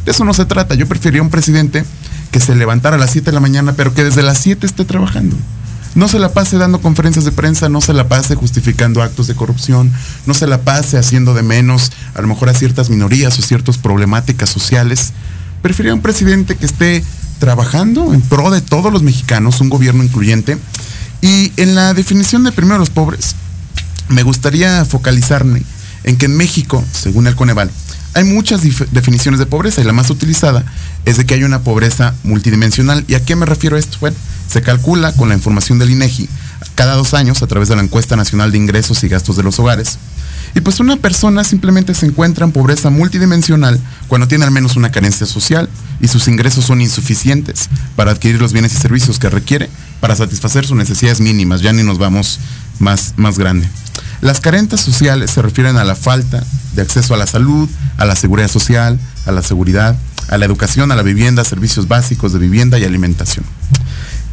De 0.05 0.11
eso 0.11 0.25
no 0.25 0.33
se 0.33 0.45
trata. 0.45 0.75
Yo 0.75 0.87
preferiría 0.87 1.21
un 1.21 1.29
presidente 1.29 1.83
que 2.31 2.39
se 2.39 2.55
levantara 2.55 2.95
a 2.95 2.99
las 2.99 3.11
7 3.11 3.25
de 3.25 3.33
la 3.33 3.39
mañana, 3.39 3.73
pero 3.73 3.93
que 3.93 4.03
desde 4.03 4.23
las 4.23 4.39
7 4.39 4.65
esté 4.65 4.85
trabajando. 4.85 5.35
No 5.95 6.07
se 6.07 6.17
la 6.17 6.33
pase 6.33 6.57
dando 6.57 6.81
conferencias 6.81 7.23
de 7.23 7.31
prensa, 7.31 7.69
no 7.69 7.79
se 7.79 7.93
la 7.93 8.07
pase 8.07 8.35
justificando 8.35 9.03
actos 9.03 9.27
de 9.27 9.35
corrupción, 9.35 9.91
no 10.25 10.33
se 10.33 10.47
la 10.47 10.61
pase 10.61 10.97
haciendo 10.97 11.35
de 11.35 11.43
menos 11.43 11.91
a 12.15 12.21
lo 12.21 12.27
mejor 12.27 12.49
a 12.49 12.55
ciertas 12.55 12.89
minorías 12.89 13.37
o 13.37 13.43
ciertas 13.43 13.77
problemáticas 13.77 14.49
sociales. 14.49 15.13
Preferiría 15.61 15.93
un 15.93 16.01
presidente 16.01 16.55
que 16.55 16.65
esté 16.65 17.03
trabajando 17.43 18.13
en 18.13 18.21
pro 18.21 18.51
de 18.51 18.61
todos 18.61 18.93
los 18.93 19.03
mexicanos, 19.03 19.59
un 19.59 19.67
gobierno 19.67 20.01
incluyente. 20.01 20.57
Y 21.21 21.51
en 21.57 21.75
la 21.75 21.93
definición 21.93 22.45
de 22.45 22.53
primero 22.53 22.79
los 22.79 22.89
pobres, 22.89 23.35
me 24.07 24.23
gustaría 24.23 24.85
focalizarme 24.85 25.61
en 26.05 26.15
que 26.15 26.27
en 26.27 26.37
México, 26.37 26.81
según 26.93 27.27
el 27.27 27.35
Coneval, 27.35 27.69
hay 28.13 28.23
muchas 28.23 28.61
definiciones 28.91 29.41
de 29.41 29.45
pobreza 29.45 29.81
y 29.81 29.83
la 29.83 29.91
más 29.91 30.09
utilizada 30.09 30.63
es 31.03 31.17
de 31.17 31.25
que 31.25 31.33
hay 31.33 31.43
una 31.43 31.63
pobreza 31.63 32.15
multidimensional. 32.23 33.03
¿Y 33.09 33.15
a 33.15 33.25
qué 33.25 33.35
me 33.35 33.45
refiero 33.45 33.75
esto? 33.75 33.97
Bueno, 33.99 34.15
se 34.47 34.61
calcula 34.61 35.11
con 35.11 35.27
la 35.27 35.35
información 35.35 35.79
del 35.79 35.89
INEGI 35.89 36.29
cada 36.75 36.95
dos 36.95 37.13
años 37.13 37.43
a 37.43 37.47
través 37.47 37.67
de 37.67 37.75
la 37.75 37.81
encuesta 37.81 38.15
nacional 38.15 38.53
de 38.53 38.57
ingresos 38.57 39.03
y 39.03 39.09
gastos 39.09 39.35
de 39.35 39.43
los 39.43 39.59
hogares 39.59 39.97
y 40.55 40.61
pues 40.61 40.79
una 40.79 40.97
persona 40.97 41.43
simplemente 41.43 41.93
se 41.93 42.05
encuentra 42.05 42.45
en 42.45 42.51
pobreza 42.51 42.89
multidimensional 42.89 43.79
cuando 44.07 44.27
tiene 44.27 44.45
al 44.45 44.51
menos 44.51 44.75
una 44.75 44.91
carencia 44.91 45.25
social 45.25 45.67
y 45.99 46.07
sus 46.07 46.27
ingresos 46.27 46.65
son 46.65 46.81
insuficientes 46.81 47.69
para 47.95 48.11
adquirir 48.11 48.39
los 48.39 48.53
bienes 48.53 48.73
y 48.73 48.77
servicios 48.77 49.19
que 49.19 49.29
requiere 49.29 49.69
para 49.99 50.15
satisfacer 50.15 50.65
sus 50.65 50.77
necesidades 50.77 51.21
mínimas. 51.21 51.61
Ya 51.61 51.73
ni 51.73 51.81
nos 51.81 51.97
vamos 51.97 52.39
más, 52.79 53.13
más 53.17 53.39
grande. 53.39 53.67
Las 54.21 54.39
carencias 54.39 54.81
sociales 54.81 55.31
se 55.31 55.41
refieren 55.41 55.77
a 55.77 55.83
la 55.83 55.95
falta 55.95 56.43
de 56.75 56.81
acceso 56.81 57.13
a 57.13 57.17
la 57.17 57.27
salud, 57.27 57.69
a 57.97 58.05
la 58.05 58.15
seguridad 58.15 58.47
social, 58.47 58.99
a 59.25 59.31
la 59.31 59.41
seguridad, 59.41 59.97
a 60.29 60.37
la 60.37 60.45
educación, 60.45 60.91
a 60.91 60.95
la 60.95 61.03
vivienda, 61.03 61.43
servicios 61.43 61.87
básicos 61.87 62.31
de 62.31 62.39
vivienda 62.39 62.79
y 62.79 62.85
alimentación. 62.85 63.45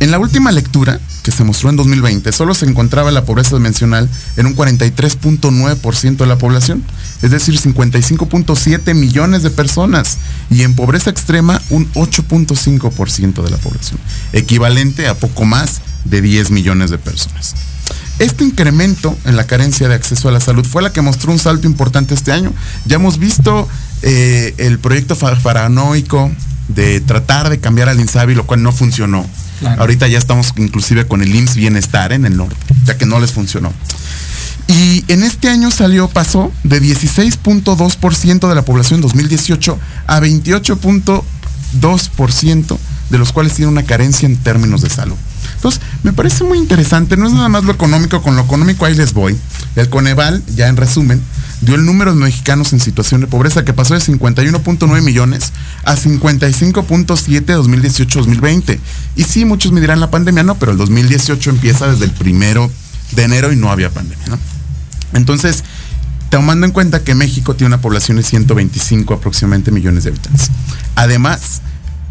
En 0.00 0.10
la 0.10 0.18
última 0.18 0.50
lectura, 0.50 0.98
que 1.22 1.30
se 1.30 1.44
mostró 1.44 1.68
en 1.68 1.76
2020, 1.76 2.32
solo 2.32 2.54
se 2.54 2.64
encontraba 2.64 3.10
la 3.10 3.26
pobreza 3.26 3.56
dimensional 3.56 4.08
en 4.38 4.46
un 4.46 4.56
43.9% 4.56 6.16
de 6.16 6.26
la 6.26 6.38
población, 6.38 6.82
es 7.20 7.30
decir, 7.30 7.60
55.7 7.60 8.94
millones 8.94 9.42
de 9.42 9.50
personas, 9.50 10.16
y 10.48 10.62
en 10.62 10.74
pobreza 10.74 11.10
extrema 11.10 11.60
un 11.68 11.86
8.5% 11.92 13.42
de 13.42 13.50
la 13.50 13.58
población, 13.58 14.00
equivalente 14.32 15.06
a 15.06 15.14
poco 15.14 15.44
más 15.44 15.82
de 16.06 16.22
10 16.22 16.50
millones 16.50 16.90
de 16.90 16.96
personas. 16.96 17.54
Este 18.18 18.42
incremento 18.42 19.18
en 19.26 19.36
la 19.36 19.46
carencia 19.46 19.86
de 19.86 19.96
acceso 19.96 20.30
a 20.30 20.32
la 20.32 20.40
salud 20.40 20.64
fue 20.64 20.82
la 20.82 20.94
que 20.94 21.02
mostró 21.02 21.30
un 21.30 21.38
salto 21.38 21.66
importante 21.66 22.14
este 22.14 22.32
año. 22.32 22.54
Ya 22.86 22.96
hemos 22.96 23.18
visto 23.18 23.68
eh, 24.00 24.54
el 24.56 24.78
proyecto 24.78 25.14
paranoico 25.16 26.30
de 26.68 27.00
tratar 27.00 27.50
de 27.50 27.60
cambiar 27.60 27.90
al 27.90 28.00
INSABI, 28.00 28.34
lo 28.34 28.46
cual 28.46 28.62
no 28.62 28.72
funcionó 28.72 29.26
Ahorita 29.78 30.08
ya 30.08 30.18
estamos 30.18 30.52
inclusive 30.56 31.06
con 31.06 31.22
el 31.22 31.32
IMSS 31.34 31.56
Bienestar 31.56 32.12
en 32.12 32.24
el 32.24 32.36
norte, 32.36 32.56
ya 32.84 32.96
que 32.96 33.06
no 33.06 33.18
les 33.20 33.32
funcionó. 33.32 33.72
Y 34.68 35.04
en 35.08 35.24
este 35.24 35.48
año 35.48 35.70
salió, 35.70 36.08
pasó 36.08 36.52
de 36.62 36.80
16.2% 36.80 38.48
de 38.48 38.54
la 38.54 38.62
población 38.62 38.98
en 38.98 39.02
2018 39.02 39.78
a 40.06 40.20
28.2% 40.20 42.78
de 43.10 43.18
los 43.18 43.32
cuales 43.32 43.54
tiene 43.54 43.70
una 43.70 43.82
carencia 43.82 44.26
en 44.26 44.36
términos 44.36 44.82
de 44.82 44.90
salud. 44.90 45.16
Entonces, 45.56 45.80
me 46.02 46.12
parece 46.12 46.44
muy 46.44 46.58
interesante, 46.58 47.16
no 47.16 47.26
es 47.26 47.32
nada 47.32 47.48
más 47.48 47.64
lo 47.64 47.72
económico, 47.72 48.22
con 48.22 48.36
lo 48.36 48.42
económico 48.42 48.86
ahí 48.86 48.94
les 48.94 49.12
voy. 49.12 49.36
El 49.76 49.88
Coneval, 49.88 50.42
ya 50.54 50.68
en 50.68 50.76
resumen, 50.76 51.20
dio 51.60 51.74
el 51.74 51.84
número 51.84 52.14
de 52.14 52.20
mexicanos 52.20 52.72
en 52.72 52.80
situación 52.80 53.20
de 53.20 53.26
pobreza 53.26 53.64
que 53.64 53.72
pasó 53.72 53.94
de 53.94 54.00
51.9 54.00 55.02
millones 55.02 55.52
a 55.84 55.96
55.7 55.96 57.44
2018-2020. 57.44 58.78
Y 59.16 59.24
sí, 59.24 59.44
muchos 59.44 59.72
me 59.72 59.80
dirán 59.80 60.00
la 60.00 60.10
pandemia, 60.10 60.42
no, 60.42 60.56
pero 60.56 60.72
el 60.72 60.78
2018 60.78 61.50
empieza 61.50 61.86
desde 61.88 62.06
el 62.06 62.12
primero 62.12 62.70
de 63.12 63.24
enero 63.24 63.52
y 63.52 63.56
no 63.56 63.70
había 63.70 63.90
pandemia, 63.90 64.26
¿no? 64.28 64.38
Entonces, 65.12 65.64
tomando 66.30 66.64
en 66.66 66.72
cuenta 66.72 67.02
que 67.02 67.14
México 67.14 67.54
tiene 67.56 67.74
una 67.74 67.82
población 67.82 68.16
de 68.16 68.22
125 68.22 69.14
aproximadamente 69.14 69.72
millones 69.72 70.04
de 70.04 70.10
habitantes. 70.10 70.50
Además, 70.94 71.60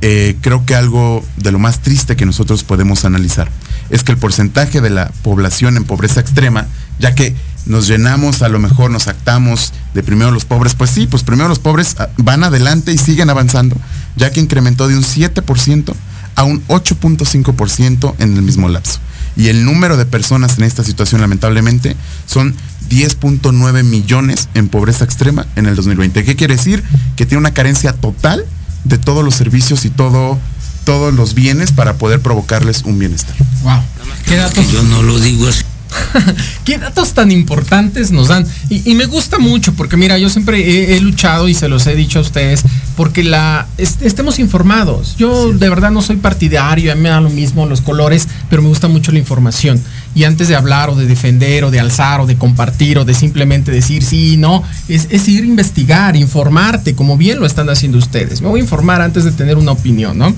eh, 0.02 0.38
creo 0.42 0.66
que 0.66 0.76
algo 0.76 1.26
de 1.38 1.52
lo 1.52 1.60
más 1.60 1.80
triste 1.80 2.16
que 2.16 2.26
nosotros 2.26 2.64
podemos 2.64 3.04
analizar 3.04 3.50
es 3.90 4.04
que 4.04 4.12
el 4.12 4.18
porcentaje 4.18 4.82
de 4.82 4.90
la 4.90 5.12
población 5.24 5.78
en 5.78 5.84
pobreza 5.84 6.20
extrema, 6.20 6.68
ya 7.00 7.16
que 7.16 7.36
nos 7.66 7.88
llenamos, 7.88 8.42
a 8.42 8.50
lo 8.50 8.60
mejor 8.60 8.92
nos 8.92 9.08
actamos 9.08 9.74
de 9.94 10.04
primero 10.04 10.32
los 10.32 10.46
pobres, 10.46 10.76
pues 10.76 10.90
sí, 10.90 11.08
pues 11.08 11.24
primero 11.24 11.50
los 11.50 11.60
pobres 11.60 11.96
ah, 12.00 12.10
van 12.18 12.44
adelante 12.44 12.92
y 12.92 12.98
siguen 12.98 13.30
avanzando, 13.30 13.76
ya 14.16 14.32
que 14.32 14.40
incrementó 14.40 14.88
de 14.88 14.98
un 14.98 15.04
7% 15.04 15.94
a 16.36 16.44
un 16.44 16.66
8.5% 16.68 18.16
en 18.20 18.36
el 18.36 18.42
mismo 18.42 18.70
lapso. 18.70 19.00
Y 19.36 19.48
el 19.48 19.66
número 19.66 19.98
de 19.98 20.06
personas 20.06 20.58
en 20.58 20.64
esta 20.64 20.84
situación, 20.84 21.22
lamentablemente, 21.22 21.96
son 22.26 22.56
10.9 22.90 23.84
millones 23.84 24.50
en 24.54 24.68
pobreza 24.68 25.06
extrema 25.06 25.46
en 25.56 25.66
el 25.66 25.76
2020. 25.76 26.24
¿Qué 26.24 26.36
quiere 26.36 26.56
decir? 26.56 26.84
Que 27.16 27.26
tiene 27.26 27.40
una 27.40 27.54
carencia 27.54 27.94
total 27.94 28.46
de 28.84 28.98
todos 28.98 29.24
los 29.24 29.36
servicios 29.36 29.86
y 29.86 29.90
todo, 29.90 30.40
todos 30.86 31.14
los 31.14 31.36
bienes 31.36 31.72
para 31.72 31.96
poder 31.98 32.22
provocarles 32.22 32.84
un 32.84 33.00
bienestar. 33.00 33.36
Wow. 33.64 33.82
¿Qué 34.26 34.36
datos? 34.36 34.72
Yo 34.72 34.84
no 34.84 35.04
lo 35.04 35.20
digo 35.20 35.48
así. 35.48 35.64
¿Qué 36.66 36.78
datos 36.78 37.14
tan 37.14 37.32
importantes 37.32 38.12
nos 38.12 38.28
dan? 38.28 38.46
Y, 38.70 38.94
me 38.96 39.06
gusta 39.06 39.40
mucho 39.40 39.74
porque 39.74 39.98
mira, 39.98 40.18
yo 40.18 40.30
siempre 40.30 40.96
he, 40.96 41.00
luchado 41.00 41.48
y 41.48 41.54
se 41.54 41.70
los 41.70 41.88
he 41.88 41.96
dicho 41.96 42.20
a 42.20 42.22
ustedes 42.22 42.64
porque 42.96 43.24
la 43.24 43.68
estemos 43.78 44.40
informados. 44.40 45.16
Yo 45.18 45.54
de 45.54 45.70
verdad 45.70 45.92
no 45.92 46.02
soy 46.02 46.18
partidario, 46.18 46.92
a 46.92 46.96
mí 46.96 47.02
me 47.02 47.10
da 47.10 47.22
lo 47.22 47.30
mismo 47.30 47.66
los 47.66 47.82
colores, 47.82 48.28
pero 48.50 48.62
me 48.62 48.68
gusta 48.68 48.88
mucho 48.88 49.12
la 49.12 49.20
información. 49.20 49.82
Y 50.16 50.26
antes 50.26 50.48
de 50.48 50.56
hablar 50.56 50.90
o 50.90 50.96
de 50.96 51.06
defender 51.06 51.64
o 51.64 51.72
de 51.72 51.80
alzar 51.80 52.20
o 52.20 52.26
de 52.26 52.36
compartir 52.36 52.98
o 52.98 53.06
de 53.06 53.14
simplemente 53.14 53.72
decir 53.72 54.04
sí, 54.04 54.38
no, 54.38 54.64
es, 54.88 55.08
es 55.12 55.28
ir 55.28 55.44
a 55.44 55.48
investigar, 55.48 56.16
informarte, 56.16 56.96
como 56.96 57.16
bien 57.16 57.40
lo 57.40 57.46
están 57.46 57.70
haciendo 57.70 57.98
ustedes. 57.98 58.42
Me 58.42 58.50
voy 58.50 58.60
a 58.60 58.64
informar 58.64 59.02
antes 59.02 59.24
de 59.24 59.32
tener 59.32 59.58
una 59.58 59.72
opinión, 59.72 60.18
¿no? 60.18 60.36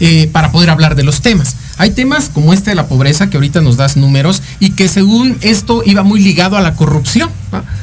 Eh, 0.00 0.28
para 0.32 0.50
poder 0.50 0.68
hablar 0.70 0.96
de 0.96 1.04
los 1.04 1.22
temas. 1.22 1.56
Hay 1.82 1.90
temas 1.90 2.30
como 2.32 2.52
este 2.52 2.70
de 2.70 2.76
la 2.76 2.86
pobreza, 2.86 3.28
que 3.28 3.38
ahorita 3.38 3.60
nos 3.60 3.76
das 3.76 3.96
números, 3.96 4.40
y 4.60 4.70
que 4.70 4.86
según 4.86 5.36
esto 5.40 5.82
iba 5.84 6.04
muy 6.04 6.20
ligado 6.20 6.56
a 6.56 6.60
la 6.60 6.74
corrupción. 6.74 7.28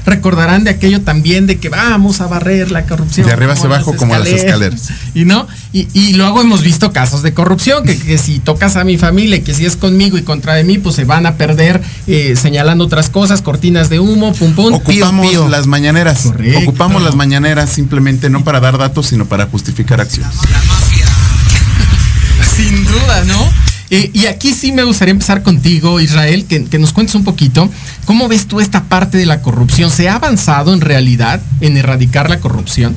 Recordarán 0.05 0.63
de 0.63 0.69
aquello 0.69 1.01
también 1.01 1.47
de 1.47 1.59
que 1.59 1.67
vamos 1.67 2.21
a 2.21 2.27
barrer 2.27 2.71
la 2.71 2.85
corrupción. 2.85 3.27
De 3.27 3.33
arriba 3.33 3.51
hacia 3.51 3.65
abajo 3.65 3.97
como 3.97 4.17
las 4.17 4.29
escaleras. 4.29 4.91
Y 5.13 5.25
no, 5.25 5.47
y, 5.73 6.13
luego 6.13 6.39
hemos 6.39 6.61
visto 6.61 6.93
casos 6.93 7.23
de 7.23 7.33
corrupción, 7.33 7.83
que, 7.83 8.17
si 8.17 8.39
tocas 8.39 8.77
a 8.77 8.85
mi 8.85 8.97
familia, 8.97 9.43
que 9.43 9.53
si 9.53 9.65
es 9.65 9.75
conmigo 9.75 10.17
y 10.17 10.21
contra 10.21 10.53
de 10.53 10.63
mí, 10.63 10.77
pues 10.77 10.95
se 10.95 11.03
van 11.03 11.25
a 11.25 11.35
perder 11.35 11.81
eh, 12.07 12.37
señalando 12.37 12.85
otras 12.85 13.09
cosas, 13.09 13.41
cortinas 13.41 13.89
de 13.89 13.99
humo, 13.99 14.31
pum 14.31 14.53
pum. 14.53 14.75
Ocupamos 14.75 15.49
las 15.49 15.67
mañaneras. 15.67 16.31
Ocupamos 16.61 17.01
las 17.01 17.15
mañaneras 17.15 17.69
simplemente 17.69 18.29
no 18.29 18.45
para 18.45 18.61
dar 18.61 18.77
datos, 18.77 19.07
sino 19.07 19.25
para 19.25 19.47
justificar 19.47 19.99
acciones. 19.99 20.35
Sin 22.55 22.85
duda, 22.85 23.25
¿no? 23.25 23.68
Y 23.89 24.27
aquí 24.27 24.53
sí 24.53 24.71
me 24.71 24.83
gustaría 24.83 25.13
empezar 25.13 25.41
contigo, 25.41 25.99
Israel, 25.99 26.45
que, 26.45 26.77
nos 26.77 26.93
cuentes 26.93 27.15
un 27.15 27.23
poquito, 27.23 27.67
¿cómo 28.05 28.27
ves 28.27 28.45
tú 28.45 28.59
esta 28.59 28.83
parte 28.83 29.17
de 29.17 29.25
la 29.25 29.41
corrupción? 29.41 29.89
¿Se 29.89 30.07
ha 30.07 30.15
avanzado 30.15 30.75
en 30.75 30.81
realidad 30.81 31.41
en 31.59 31.75
erradicar 31.75 32.29
la 32.29 32.39
corrupción? 32.39 32.95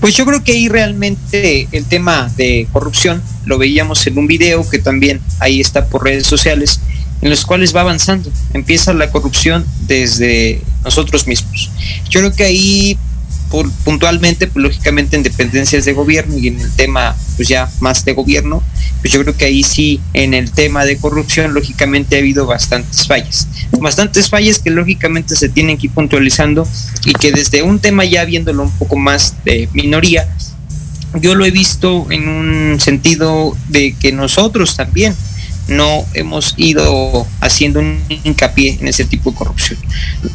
Pues 0.00 0.14
yo 0.16 0.26
creo 0.26 0.42
que 0.42 0.52
ahí 0.52 0.68
realmente 0.68 1.68
el 1.70 1.84
tema 1.86 2.28
de 2.36 2.66
corrupción 2.72 3.22
lo 3.46 3.56
veíamos 3.56 4.04
en 4.08 4.18
un 4.18 4.26
video 4.26 4.68
que 4.68 4.80
también 4.80 5.20
ahí 5.38 5.60
está 5.60 5.86
por 5.86 6.04
redes 6.04 6.26
sociales, 6.26 6.80
en 7.22 7.30
los 7.30 7.46
cuales 7.46 7.74
va 7.74 7.82
avanzando. 7.82 8.32
Empieza 8.52 8.92
la 8.94 9.10
corrupción 9.10 9.64
desde 9.86 10.60
nosotros 10.82 11.28
mismos. 11.28 11.70
Yo 12.10 12.20
creo 12.20 12.32
que 12.32 12.44
ahí 12.44 12.98
puntualmente, 13.84 14.46
pues 14.46 14.62
lógicamente 14.62 15.16
en 15.16 15.22
dependencias 15.22 15.84
de 15.84 15.92
gobierno 15.92 16.36
y 16.36 16.48
en 16.48 16.60
el 16.60 16.70
tema 16.72 17.16
pues 17.36 17.48
ya 17.48 17.70
más 17.80 18.04
de 18.04 18.12
gobierno, 18.12 18.62
pues 19.00 19.12
yo 19.12 19.20
creo 19.22 19.36
que 19.36 19.44
ahí 19.46 19.62
sí 19.62 20.00
en 20.12 20.34
el 20.34 20.50
tema 20.50 20.84
de 20.84 20.96
corrupción 20.96 21.54
lógicamente 21.54 22.16
ha 22.16 22.18
habido 22.20 22.46
bastantes 22.46 23.06
fallas, 23.06 23.48
bastantes 23.80 24.28
fallas 24.28 24.58
que 24.58 24.70
lógicamente 24.70 25.36
se 25.36 25.48
tienen 25.48 25.78
que 25.78 25.86
ir 25.86 25.92
puntualizando 25.92 26.66
y 27.04 27.12
que 27.12 27.32
desde 27.32 27.62
un 27.62 27.78
tema 27.78 28.04
ya 28.04 28.24
viéndolo 28.24 28.62
un 28.62 28.72
poco 28.72 28.96
más 28.96 29.34
de 29.44 29.68
minoría, 29.72 30.28
yo 31.20 31.34
lo 31.34 31.44
he 31.44 31.50
visto 31.50 32.06
en 32.10 32.28
un 32.28 32.80
sentido 32.80 33.56
de 33.68 33.94
que 33.94 34.12
nosotros 34.12 34.76
también 34.76 35.14
no 35.68 36.04
hemos 36.14 36.54
ido 36.56 37.26
haciendo 37.40 37.80
un 37.80 37.98
hincapié 38.08 38.78
en 38.80 38.88
ese 38.88 39.04
tipo 39.04 39.30
de 39.30 39.36
corrupción. 39.36 39.78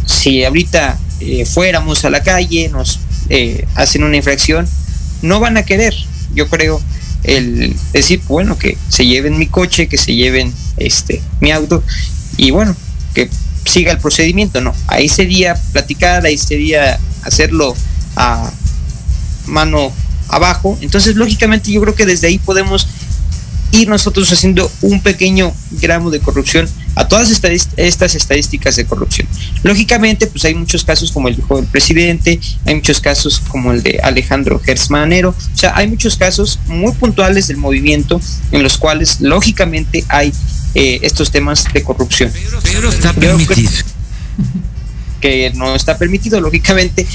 Si 0.06 0.44
ahorita 0.44 0.98
eh, 1.20 1.46
fuéramos 1.46 2.06
a 2.06 2.10
la 2.10 2.24
calle, 2.24 2.70
nos 2.70 3.00
eh, 3.30 3.66
hacen 3.76 4.04
una 4.04 4.18
infracción, 4.18 4.68
no 5.22 5.40
van 5.40 5.58
a 5.58 5.64
querer, 5.64 5.94
yo 6.34 6.48
creo, 6.48 6.82
el 7.24 7.76
decir, 7.94 8.22
bueno, 8.28 8.58
que 8.58 8.78
se 8.88 9.06
lleven 9.06 9.38
mi 9.38 9.48
coche, 9.48 9.88
que 9.88 9.98
se 9.98 10.16
lleven 10.16 10.54
este 10.78 11.22
mi 11.42 11.52
auto 11.52 11.84
y 12.38 12.52
bueno, 12.52 12.76
que 13.14 13.30
siga 13.66 13.92
el 13.92 14.00
procedimiento, 14.00 14.62
no. 14.62 14.74
Ahí 14.88 15.10
sería 15.10 15.56
platicar, 15.74 16.26
ahí 16.26 16.38
sería 16.38 17.00
hacerlo 17.24 17.76
a 18.16 18.52
mano 19.46 19.92
abajo. 20.30 20.78
Entonces, 20.82 21.16
lógicamente, 21.16 21.72
yo 21.72 21.82
creo 21.82 21.96
que 21.96 22.06
desde 22.06 22.28
ahí 22.28 22.40
podemos 22.40 22.88
ir 23.72 23.88
nosotros 23.88 24.32
haciendo 24.32 24.72
un 24.82 25.02
pequeño 25.02 25.54
gramo 25.72 26.10
de 26.10 26.20
corrupción 26.20 26.68
a 26.96 27.08
todas 27.08 27.30
estas 27.30 28.16
estadísticas 28.16 28.76
de 28.76 28.86
corrupción. 28.86 29.28
Lógicamente, 29.64 30.28
pues 30.28 30.46
hay 30.46 30.56
muchos 30.56 30.84
casos 30.84 31.12
como 31.12 31.28
el 31.28 31.38
hijo 31.38 31.56
del 31.58 31.66
presidente, 31.66 32.40
hay 32.66 32.76
muchos 32.76 33.00
casos 33.00 33.42
como 33.48 33.72
el 33.72 33.84
de 33.84 34.00
Alejandro 34.04 34.60
Gersmanero, 34.60 35.30
o 35.30 35.58
sea, 35.58 35.76
hay 35.76 35.88
muchos 35.88 36.18
casos 36.18 36.60
muy 36.68 36.92
puntuales 36.94 37.48
del 37.48 37.58
movimiento 37.58 38.20
en 38.52 38.64
los 38.64 38.78
cuales 38.78 39.22
lógicamente 39.22 40.04
hay 40.10 40.34
eh, 40.76 41.00
estos 41.02 41.32
temas 41.32 41.66
de 41.74 41.84
corrupción. 41.84 42.32
Pero 42.64 42.90
está 42.90 43.14
permitido. 43.14 43.72
Que, 45.22 45.50
que 45.52 45.52
no 45.56 45.76
está 45.76 45.98
permitido, 45.98 46.40
lógicamente. 46.42 47.06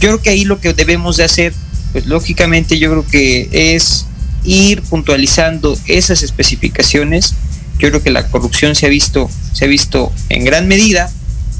Yo 0.00 0.08
creo 0.08 0.22
que 0.22 0.30
ahí 0.30 0.44
lo 0.44 0.60
que 0.60 0.72
debemos 0.72 1.16
de 1.16 1.24
hacer, 1.24 1.52
pues 1.92 2.06
lógicamente 2.06 2.78
yo 2.78 2.90
creo 2.90 3.06
que 3.06 3.74
es 3.74 4.06
ir 4.44 4.82
puntualizando 4.82 5.78
esas 5.86 6.22
especificaciones. 6.22 7.34
Yo 7.78 7.88
creo 7.88 8.02
que 8.02 8.10
la 8.10 8.28
corrupción 8.28 8.74
se 8.74 8.86
ha 8.86 8.88
visto, 8.88 9.30
se 9.52 9.64
ha 9.64 9.68
visto 9.68 10.12
en 10.28 10.44
gran 10.44 10.68
medida. 10.68 11.10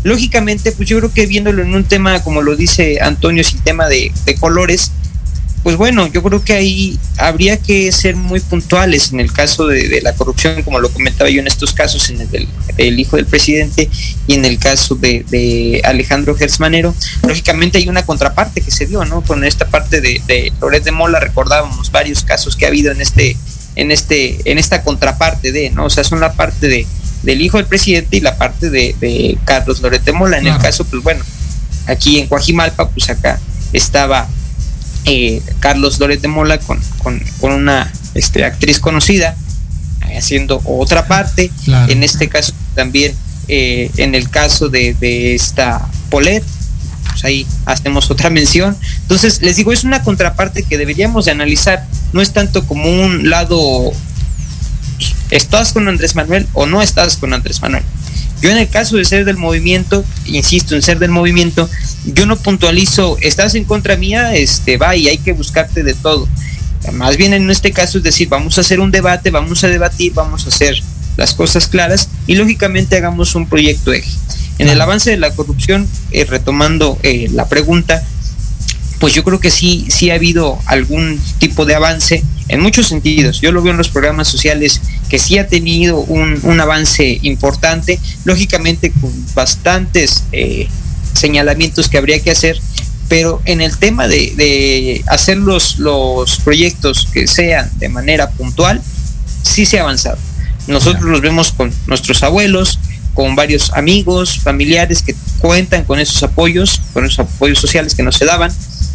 Lógicamente, 0.04 0.72
pues 0.72 0.88
yo 0.88 0.98
creo 0.98 1.12
que 1.12 1.26
viéndolo 1.26 1.62
en 1.62 1.74
un 1.74 1.84
tema, 1.84 2.22
como 2.22 2.42
lo 2.42 2.56
dice 2.56 2.98
Antonio, 3.00 3.44
sin 3.44 3.60
tema 3.60 3.88
de, 3.88 4.12
de 4.24 4.34
colores, 4.36 4.92
pues 5.62 5.76
bueno, 5.76 6.08
yo 6.08 6.22
creo 6.24 6.42
que 6.42 6.54
ahí 6.54 6.98
habría 7.18 7.56
que 7.56 7.92
ser 7.92 8.16
muy 8.16 8.40
puntuales 8.40 9.12
en 9.12 9.20
el 9.20 9.32
caso 9.32 9.68
de, 9.68 10.00
la 10.02 10.12
corrupción, 10.14 10.62
como 10.64 10.80
lo 10.80 10.90
comentaba 10.90 11.30
yo 11.30 11.40
en 11.40 11.46
estos 11.46 11.72
casos, 11.72 12.10
en 12.10 12.20
el 12.20 12.48
del 12.76 12.98
hijo 12.98 13.16
del 13.16 13.26
presidente 13.26 13.88
y 14.26 14.34
en 14.34 14.44
el 14.44 14.58
caso 14.58 14.96
de, 14.96 15.80
Alejandro 15.84 16.34
Gersmanero. 16.34 16.94
Lógicamente 17.26 17.78
hay 17.78 17.88
una 17.88 18.04
contraparte 18.04 18.60
que 18.60 18.72
se 18.72 18.86
dio, 18.86 19.04
¿no? 19.04 19.22
Con 19.22 19.44
esta 19.44 19.68
parte 19.68 20.00
de, 20.00 20.20
de 20.26 20.52
Loret 20.60 20.82
de 20.82 20.90
Mola 20.90 21.20
recordábamos 21.20 21.92
varios 21.92 22.24
casos 22.24 22.56
que 22.56 22.64
ha 22.64 22.68
habido 22.68 22.90
en 22.90 23.00
este, 23.00 23.36
en 23.76 23.90
este, 23.90 24.38
en 24.50 24.58
esta 24.58 24.82
contraparte 24.82 25.52
de, 25.52 25.70
¿no? 25.70 25.86
O 25.86 25.90
sea, 25.90 26.04
son 26.04 26.20
la 26.20 26.32
parte 26.32 26.68
de 26.68 26.86
del 27.22 27.40
hijo 27.40 27.56
del 27.56 27.66
presidente 27.66 28.16
y 28.16 28.20
la 28.20 28.36
parte 28.36 28.70
de, 28.70 29.38
Carlos 29.44 29.80
Loret 29.80 30.04
de 30.04 30.12
Mola. 30.12 30.38
En 30.38 30.46
el 30.46 30.58
caso, 30.58 30.84
pues 30.84 31.02
bueno, 31.02 31.24
aquí 31.86 32.18
en 32.18 32.26
Coajimalpa, 32.26 32.88
pues 32.90 33.08
acá 33.10 33.38
estaba 33.72 34.28
eh, 35.04 35.40
Carlos 35.60 35.98
Loret 35.98 36.20
de 36.20 36.28
Mola 36.28 36.58
con, 36.58 36.80
una 37.40 37.92
este, 38.14 38.44
actriz 38.44 38.80
conocida, 38.80 39.36
haciendo 40.16 40.60
otra 40.64 41.06
parte. 41.06 41.50
En 41.88 42.02
este 42.02 42.28
caso 42.28 42.52
también, 42.74 43.14
eh, 43.48 43.90
en 43.96 44.14
el 44.14 44.28
caso 44.28 44.68
de, 44.68 45.34
esta 45.34 45.86
Polet, 46.10 46.44
pues 47.12 47.24
ahí 47.24 47.46
hacemos 47.66 48.10
otra 48.10 48.30
mención. 48.38 48.76
Entonces, 49.02 49.42
les 49.42 49.56
digo, 49.56 49.72
es 49.72 49.84
una 49.84 50.02
contraparte 50.02 50.62
que 50.64 50.78
deberíamos 50.78 51.26
de 51.26 51.30
analizar. 51.30 51.86
No 52.12 52.20
es 52.20 52.32
tanto 52.32 52.66
como 52.66 52.88
un 52.88 53.30
lado, 53.30 53.92
¿estás 55.30 55.72
con 55.72 55.88
Andrés 55.88 56.14
Manuel 56.14 56.46
o 56.52 56.66
no 56.66 56.82
estás 56.82 57.16
con 57.16 57.32
Andrés 57.32 57.62
Manuel? 57.62 57.84
Yo 58.42 58.50
en 58.50 58.58
el 58.58 58.68
caso 58.68 58.96
de 58.96 59.04
ser 59.04 59.24
del 59.24 59.36
movimiento, 59.36 60.04
insisto 60.26 60.74
en 60.74 60.82
ser 60.82 60.98
del 60.98 61.12
movimiento, 61.12 61.70
yo 62.04 62.26
no 62.26 62.36
puntualizo, 62.36 63.16
estás 63.20 63.54
en 63.54 63.64
contra 63.64 63.96
mía, 63.96 64.34
este, 64.34 64.78
va 64.78 64.96
y 64.96 65.06
hay 65.06 65.18
que 65.18 65.32
buscarte 65.32 65.84
de 65.84 65.94
todo. 65.94 66.28
Más 66.92 67.16
bien 67.16 67.34
en 67.34 67.48
este 67.52 67.70
caso 67.70 67.98
es 67.98 68.04
decir, 68.04 68.28
vamos 68.28 68.58
a 68.58 68.62
hacer 68.62 68.80
un 68.80 68.90
debate, 68.90 69.30
vamos 69.30 69.62
a 69.62 69.68
debatir, 69.68 70.12
vamos 70.14 70.44
a 70.44 70.48
hacer 70.48 70.82
las 71.16 71.34
cosas 71.34 71.68
claras 71.68 72.08
y 72.26 72.34
lógicamente 72.34 72.96
hagamos 72.96 73.36
un 73.36 73.46
proyecto 73.46 73.92
eje. 73.92 74.10
En 74.58 74.68
el 74.68 74.80
avance 74.80 75.10
de 75.10 75.16
la 75.16 75.34
corrupción, 75.34 75.88
eh, 76.10 76.24
retomando 76.24 76.98
eh, 77.02 77.28
la 77.32 77.48
pregunta, 77.48 78.02
pues 79.00 79.14
yo 79.14 79.24
creo 79.24 79.40
que 79.40 79.50
sí, 79.50 79.86
sí 79.88 80.10
ha 80.10 80.14
habido 80.14 80.60
algún 80.66 81.20
tipo 81.38 81.64
de 81.64 81.74
avance 81.74 82.22
en 82.48 82.60
muchos 82.60 82.86
sentidos. 82.86 83.40
Yo 83.40 83.50
lo 83.50 83.62
veo 83.62 83.72
en 83.72 83.78
los 83.78 83.88
programas 83.88 84.28
sociales 84.28 84.80
que 85.08 85.18
sí 85.18 85.38
ha 85.38 85.48
tenido 85.48 85.98
un, 85.98 86.60
avance 86.60 87.18
importante, 87.22 87.98
lógicamente 88.24 88.92
con 88.92 89.10
bastantes 89.34 90.24
eh, 90.32 90.68
señalamientos 91.14 91.88
que 91.88 91.98
habría 91.98 92.22
que 92.22 92.30
hacer, 92.30 92.60
pero 93.08 93.42
en 93.44 93.60
el 93.60 93.76
tema 93.76 94.06
de, 94.06 95.02
hacer 95.08 95.38
los, 95.38 95.78
los 95.78 96.36
proyectos 96.40 97.08
que 97.12 97.26
sean 97.26 97.70
de 97.78 97.88
manera 97.88 98.30
puntual, 98.30 98.80
sí 99.42 99.66
se 99.66 99.78
ha 99.78 99.82
avanzado. 99.82 100.18
Nosotros 100.68 101.02
los 101.02 101.20
vemos 101.20 101.52
con 101.52 101.72
nuestros 101.86 102.22
abuelos, 102.22 102.78
con 103.14 103.36
varios 103.36 103.72
amigos, 103.72 104.38
familiares 104.40 105.02
que 105.02 105.14
cuentan 105.38 105.84
con 105.84 105.98
esos 105.98 106.22
apoyos, 106.22 106.80
con 106.92 107.04
esos 107.04 107.20
apoyos 107.20 107.58
sociales 107.58 107.94
que 107.94 108.02
nos 108.02 108.16
se 108.16 108.24
daban 108.24 108.52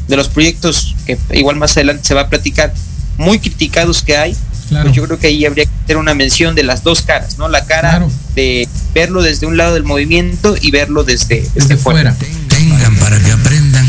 de 0.07 0.15
los 0.15 0.29
proyectos 0.29 0.95
que 1.05 1.17
igual 1.33 1.57
más 1.57 1.75
adelante 1.77 2.03
se 2.05 2.13
va 2.13 2.21
a 2.21 2.29
platicar, 2.29 2.73
muy 3.17 3.39
criticados 3.39 4.03
que 4.03 4.15
hay, 4.15 4.35
pues 4.69 4.93
yo 4.93 5.03
creo 5.03 5.17
que 5.19 5.27
ahí 5.27 5.45
habría 5.45 5.65
que 5.65 5.71
hacer 5.83 5.97
una 5.97 6.13
mención 6.13 6.55
de 6.55 6.63
las 6.63 6.83
dos 6.83 7.01
caras, 7.01 7.37
¿no? 7.37 7.47
La 7.47 7.65
cara 7.65 8.05
de 8.35 8.67
verlo 8.93 9.21
desde 9.21 9.45
un 9.45 9.57
lado 9.57 9.73
del 9.73 9.83
movimiento 9.83 10.55
y 10.59 10.71
verlo 10.71 11.03
desde, 11.03 11.47
desde, 11.55 11.77
fuera. 11.77 12.15
Tengan 12.49 12.95
para 12.97 13.19
que 13.19 13.31
aprendan. 13.31 13.87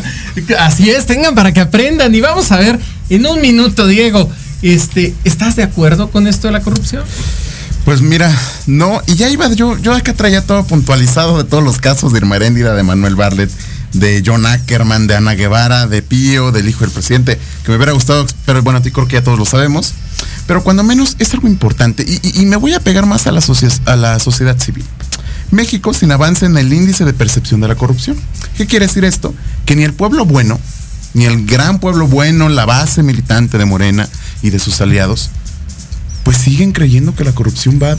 Así 0.58 0.90
es, 0.90 1.06
tengan 1.06 1.34
para 1.34 1.52
que 1.52 1.60
aprendan. 1.60 2.14
Y 2.14 2.20
vamos 2.20 2.52
a 2.52 2.58
ver, 2.58 2.78
en 3.08 3.26
un 3.26 3.40
minuto, 3.40 3.86
Diego, 3.86 4.30
este, 4.62 5.14
¿estás 5.24 5.56
de 5.56 5.62
acuerdo 5.62 6.10
con 6.10 6.26
esto 6.26 6.48
de 6.48 6.52
la 6.52 6.60
corrupción? 6.60 7.04
Pues 7.88 8.02
mira, 8.02 8.30
no, 8.66 9.00
y 9.06 9.14
ya 9.14 9.30
iba, 9.30 9.50
yo, 9.54 9.78
yo 9.78 9.94
acá 9.94 10.12
traía 10.12 10.44
todo 10.44 10.62
puntualizado 10.66 11.38
de 11.38 11.44
todos 11.44 11.64
los 11.64 11.78
casos 11.78 12.12
de 12.12 12.18
Irma 12.18 12.36
Heréndira, 12.36 12.74
de 12.74 12.82
Manuel 12.82 13.16
Barlet, 13.16 13.50
de 13.94 14.22
John 14.26 14.44
Ackerman, 14.44 15.06
de 15.06 15.16
Ana 15.16 15.32
Guevara, 15.32 15.86
de 15.86 16.02
Pío, 16.02 16.52
del 16.52 16.68
hijo 16.68 16.80
del 16.80 16.90
presidente, 16.90 17.38
que 17.64 17.70
me 17.70 17.76
hubiera 17.76 17.92
gustado, 17.92 18.26
pero 18.44 18.62
bueno, 18.62 18.80
a 18.80 18.82
ti 18.82 18.90
creo 18.90 19.08
que 19.08 19.14
ya 19.14 19.22
todos 19.22 19.38
lo 19.38 19.46
sabemos. 19.46 19.94
Pero 20.46 20.62
cuando 20.62 20.84
menos 20.84 21.16
es 21.18 21.32
algo 21.32 21.48
importante, 21.48 22.04
y, 22.04 22.44
me 22.44 22.56
voy 22.56 22.74
a 22.74 22.80
pegar 22.80 23.06
más 23.06 23.26
a 23.26 23.32
la, 23.32 23.40
a 23.86 23.96
la 23.96 24.18
sociedad 24.18 24.58
civil. 24.58 24.84
México 25.50 25.94
sin 25.94 26.12
avance 26.12 26.44
en 26.44 26.58
el 26.58 26.70
índice 26.70 27.06
de 27.06 27.14
percepción 27.14 27.62
de 27.62 27.68
la 27.68 27.74
corrupción. 27.74 28.18
¿Qué 28.58 28.66
quiere 28.66 28.86
decir 28.86 29.06
esto? 29.06 29.34
Que 29.64 29.76
ni 29.76 29.84
el 29.84 29.94
pueblo 29.94 30.26
bueno, 30.26 30.60
ni 31.14 31.24
el 31.24 31.46
gran 31.46 31.80
pueblo 31.80 32.06
bueno, 32.06 32.50
la 32.50 32.66
base 32.66 33.02
militante 33.02 33.56
de 33.56 33.64
Morena 33.64 34.06
y 34.42 34.50
de 34.50 34.58
sus 34.58 34.78
aliados, 34.82 35.30
pues 36.28 36.36
siguen 36.36 36.72
creyendo 36.72 37.14
que 37.14 37.24
la 37.24 37.32
corrupción 37.32 37.80
va 37.82 37.96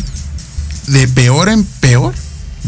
de 0.85 1.07
peor 1.07 1.49
en 1.49 1.63
peor 1.63 2.13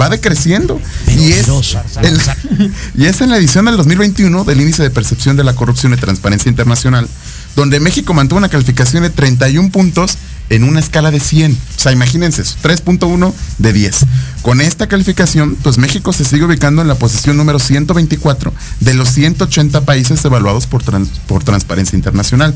va 0.01 0.09
decreciendo. 0.09 0.81
Y 1.07 1.33
es, 1.33 1.47
y 2.95 3.05
es 3.05 3.21
en 3.21 3.29
la 3.29 3.37
edición 3.37 3.65
del 3.65 3.77
2021 3.77 4.43
del 4.43 4.59
Índice 4.59 4.81
de 4.81 4.89
Percepción 4.89 5.37
de 5.37 5.43
la 5.43 5.53
Corrupción 5.53 5.93
y 5.93 5.97
Transparencia 5.97 6.49
Internacional, 6.49 7.07
donde 7.55 7.79
México 7.79 8.11
mantuvo 8.15 8.39
una 8.39 8.49
calificación 8.49 9.03
de 9.03 9.11
31 9.11 9.69
puntos 9.69 10.17
en 10.51 10.65
una 10.65 10.79
escala 10.79 11.11
de 11.11 11.19
100. 11.19 11.51
O 11.53 11.79
sea, 11.79 11.91
imagínense 11.91 12.43
3.1 12.43 13.33
de 13.57 13.73
10. 13.73 14.05
Con 14.41 14.61
esta 14.61 14.87
calificación, 14.87 15.55
pues 15.63 15.77
México 15.77 16.13
se 16.13 16.25
sigue 16.25 16.43
ubicando 16.43 16.81
en 16.81 16.87
la 16.87 16.95
posición 16.95 17.37
número 17.37 17.57
124 17.57 18.53
de 18.81 18.93
los 18.93 19.09
180 19.09 19.81
países 19.85 20.23
evaluados 20.25 20.67
por, 20.67 20.83
por 21.25 21.43
Transparencia 21.43 21.95
Internacional. 21.95 22.53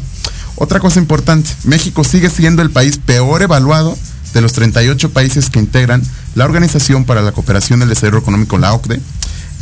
Otra 0.57 0.79
cosa 0.79 0.99
importante, 0.99 1.49
México 1.63 2.03
sigue 2.03 2.29
siendo 2.29 2.61
el 2.61 2.69
país 2.69 2.97
peor 2.97 3.41
evaluado 3.41 3.97
de 4.33 4.41
los 4.41 4.51
38 4.53 5.11
países 5.11 5.49
que 5.49 5.59
integran 5.59 6.03
la 6.35 6.43
Organización 6.43 7.05
para 7.05 7.21
la 7.21 7.31
Cooperación 7.31 7.79
del 7.79 7.89
Desarrollo 7.89 8.19
Económico, 8.19 8.57
la 8.57 8.73
OCDE. 8.73 9.01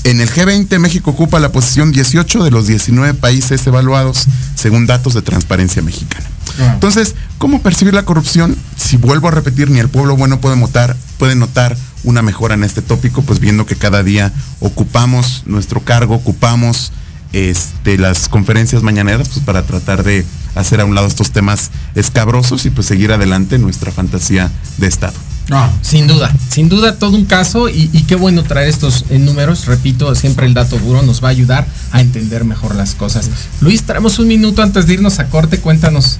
En 0.05 0.19
el 0.19 0.29
G20, 0.29 0.79
México 0.79 1.11
ocupa 1.11 1.39
la 1.39 1.51
posición 1.51 1.91
18 1.91 2.43
de 2.43 2.51
los 2.51 2.67
19 2.67 3.13
países 3.13 3.65
evaluados, 3.67 4.25
según 4.55 4.87
datos 4.87 5.13
de 5.13 5.21
Transparencia 5.21 5.81
Mexicana. 5.81 6.25
Entonces, 6.59 7.15
¿cómo 7.37 7.61
percibir 7.61 7.93
la 7.93 8.05
corrupción? 8.05 8.55
Si 8.77 8.97
vuelvo 8.97 9.27
a 9.27 9.31
repetir, 9.31 9.69
ni 9.69 9.79
el 9.79 9.89
pueblo 9.89 10.15
bueno 10.15 10.39
puede 10.39 10.55
notar, 10.55 10.95
puede 11.17 11.35
notar 11.35 11.75
una 12.03 12.21
mejora 12.21 12.53
en 12.53 12.63
este 12.63 12.81
tópico, 12.81 13.21
pues 13.21 13.39
viendo 13.39 13.65
que 13.65 13.75
cada 13.75 14.03
día 14.03 14.31
ocupamos 14.59 15.43
nuestro 15.45 15.81
cargo, 15.81 16.15
ocupamos 16.15 16.91
este, 17.31 17.97
las 17.97 18.29
conferencias 18.29 18.83
mañaneras 18.83 19.29
pues, 19.29 19.43
para 19.43 19.63
tratar 19.63 20.03
de 20.03 20.25
hacer 20.55 20.81
a 20.81 20.85
un 20.85 20.95
lado 20.95 21.07
estos 21.07 21.31
temas 21.31 21.71
escabrosos 21.95 22.65
y 22.65 22.69
pues 22.69 22.87
seguir 22.87 23.11
adelante 23.11 23.57
nuestra 23.57 23.91
fantasía 23.91 24.51
de 24.77 24.87
Estado. 24.87 25.15
No, 25.49 25.69
sin 25.81 26.07
duda, 26.07 26.33
sin 26.49 26.69
duda 26.69 26.95
todo 26.95 27.17
un 27.17 27.25
caso 27.25 27.67
y, 27.67 27.89
y 27.91 28.03
qué 28.03 28.15
bueno 28.15 28.43
traer 28.43 28.69
estos 28.69 29.05
en 29.09 29.25
números. 29.25 29.65
Repito, 29.65 30.15
siempre 30.15 30.45
el 30.45 30.53
dato 30.53 30.77
duro 30.79 31.01
nos 31.01 31.21
va 31.21 31.27
a 31.27 31.31
ayudar 31.31 31.67
a 31.91 31.99
entender 31.99 32.45
mejor 32.45 32.75
las 32.75 32.95
cosas. 32.95 33.29
Luis, 33.59 33.83
traemos 33.83 34.19
un 34.19 34.27
minuto 34.27 34.61
antes 34.61 34.87
de 34.87 34.93
irnos 34.93 35.19
a 35.19 35.25
corte, 35.25 35.59
cuéntanos. 35.59 36.17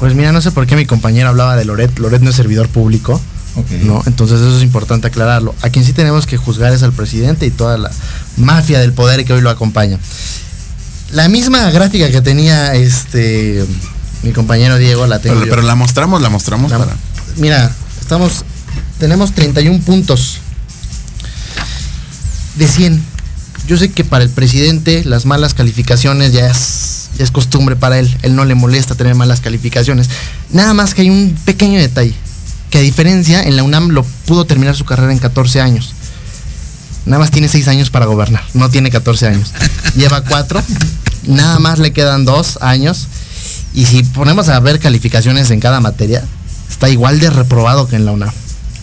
Pues 0.00 0.14
mira, 0.14 0.32
no 0.32 0.40
sé 0.40 0.50
por 0.50 0.66
qué 0.66 0.74
mi 0.76 0.86
compañero 0.86 1.28
hablaba 1.28 1.54
de 1.56 1.64
Loret. 1.64 1.96
Loret 1.98 2.20
no 2.22 2.30
es 2.30 2.36
servidor 2.36 2.68
público. 2.68 3.20
Ok. 3.56 3.70
¿no? 3.82 4.02
Entonces 4.06 4.40
eso 4.40 4.56
es 4.56 4.62
importante 4.62 5.06
aclararlo. 5.08 5.54
A 5.62 5.70
quien 5.70 5.84
sí 5.84 5.92
tenemos 5.92 6.26
que 6.26 6.36
juzgar 6.36 6.72
es 6.72 6.82
al 6.82 6.92
presidente 6.92 7.46
y 7.46 7.50
toda 7.50 7.78
la 7.78 7.90
mafia 8.36 8.78
del 8.80 8.92
poder 8.92 9.24
que 9.24 9.32
hoy 9.32 9.40
lo 9.42 9.50
acompaña. 9.50 9.98
La 11.12 11.28
misma 11.28 11.70
gráfica 11.70 12.10
que 12.10 12.20
tenía 12.22 12.74
este 12.74 13.64
mi 14.22 14.32
compañero 14.32 14.76
Diego 14.78 15.06
la 15.06 15.18
tengo 15.18 15.34
Pero, 15.36 15.46
yo. 15.46 15.50
pero 15.50 15.62
la 15.62 15.74
mostramos, 15.74 16.22
la 16.22 16.28
mostramos 16.28 16.70
La- 16.70 16.78
para. 16.78 16.96
Mira, 17.36 17.70
estamos 18.00 18.44
tenemos 18.98 19.32
31 19.34 19.80
puntos 19.80 20.38
de 22.56 22.68
100. 22.68 23.02
Yo 23.66 23.76
sé 23.76 23.90
que 23.90 24.04
para 24.04 24.24
el 24.24 24.30
presidente 24.30 25.04
las 25.04 25.26
malas 25.26 25.54
calificaciones 25.54 26.32
ya 26.32 26.46
es, 26.48 26.99
es 27.22 27.30
costumbre 27.30 27.76
para 27.76 27.98
él. 27.98 28.14
Él 28.22 28.34
no 28.36 28.44
le 28.44 28.54
molesta 28.54 28.94
tener 28.94 29.14
malas 29.14 29.40
calificaciones. 29.40 30.08
Nada 30.50 30.74
más 30.74 30.94
que 30.94 31.02
hay 31.02 31.10
un 31.10 31.36
pequeño 31.44 31.78
detalle. 31.78 32.14
Que 32.70 32.78
a 32.78 32.82
diferencia, 32.82 33.42
en 33.42 33.56
la 33.56 33.62
UNAM 33.64 33.88
lo 33.88 34.04
pudo 34.26 34.44
terminar 34.44 34.76
su 34.76 34.84
carrera 34.84 35.12
en 35.12 35.18
14 35.18 35.60
años. 35.60 35.92
Nada 37.06 37.18
más 37.20 37.30
tiene 37.30 37.48
6 37.48 37.66
años 37.68 37.90
para 37.90 38.06
gobernar. 38.06 38.42
No 38.54 38.68
tiene 38.68 38.90
14 38.90 39.26
años. 39.26 39.52
Lleva 39.96 40.22
4. 40.22 40.62
Nada 41.26 41.58
más 41.58 41.78
le 41.78 41.92
quedan 41.92 42.24
2 42.24 42.58
años. 42.60 43.08
Y 43.74 43.86
si 43.86 44.02
ponemos 44.02 44.48
a 44.48 44.60
ver 44.60 44.78
calificaciones 44.78 45.50
en 45.50 45.60
cada 45.60 45.80
materia, 45.80 46.22
está 46.68 46.88
igual 46.88 47.18
de 47.20 47.30
reprobado 47.30 47.88
que 47.88 47.96
en 47.96 48.04
la 48.04 48.12
UNAM. 48.12 48.30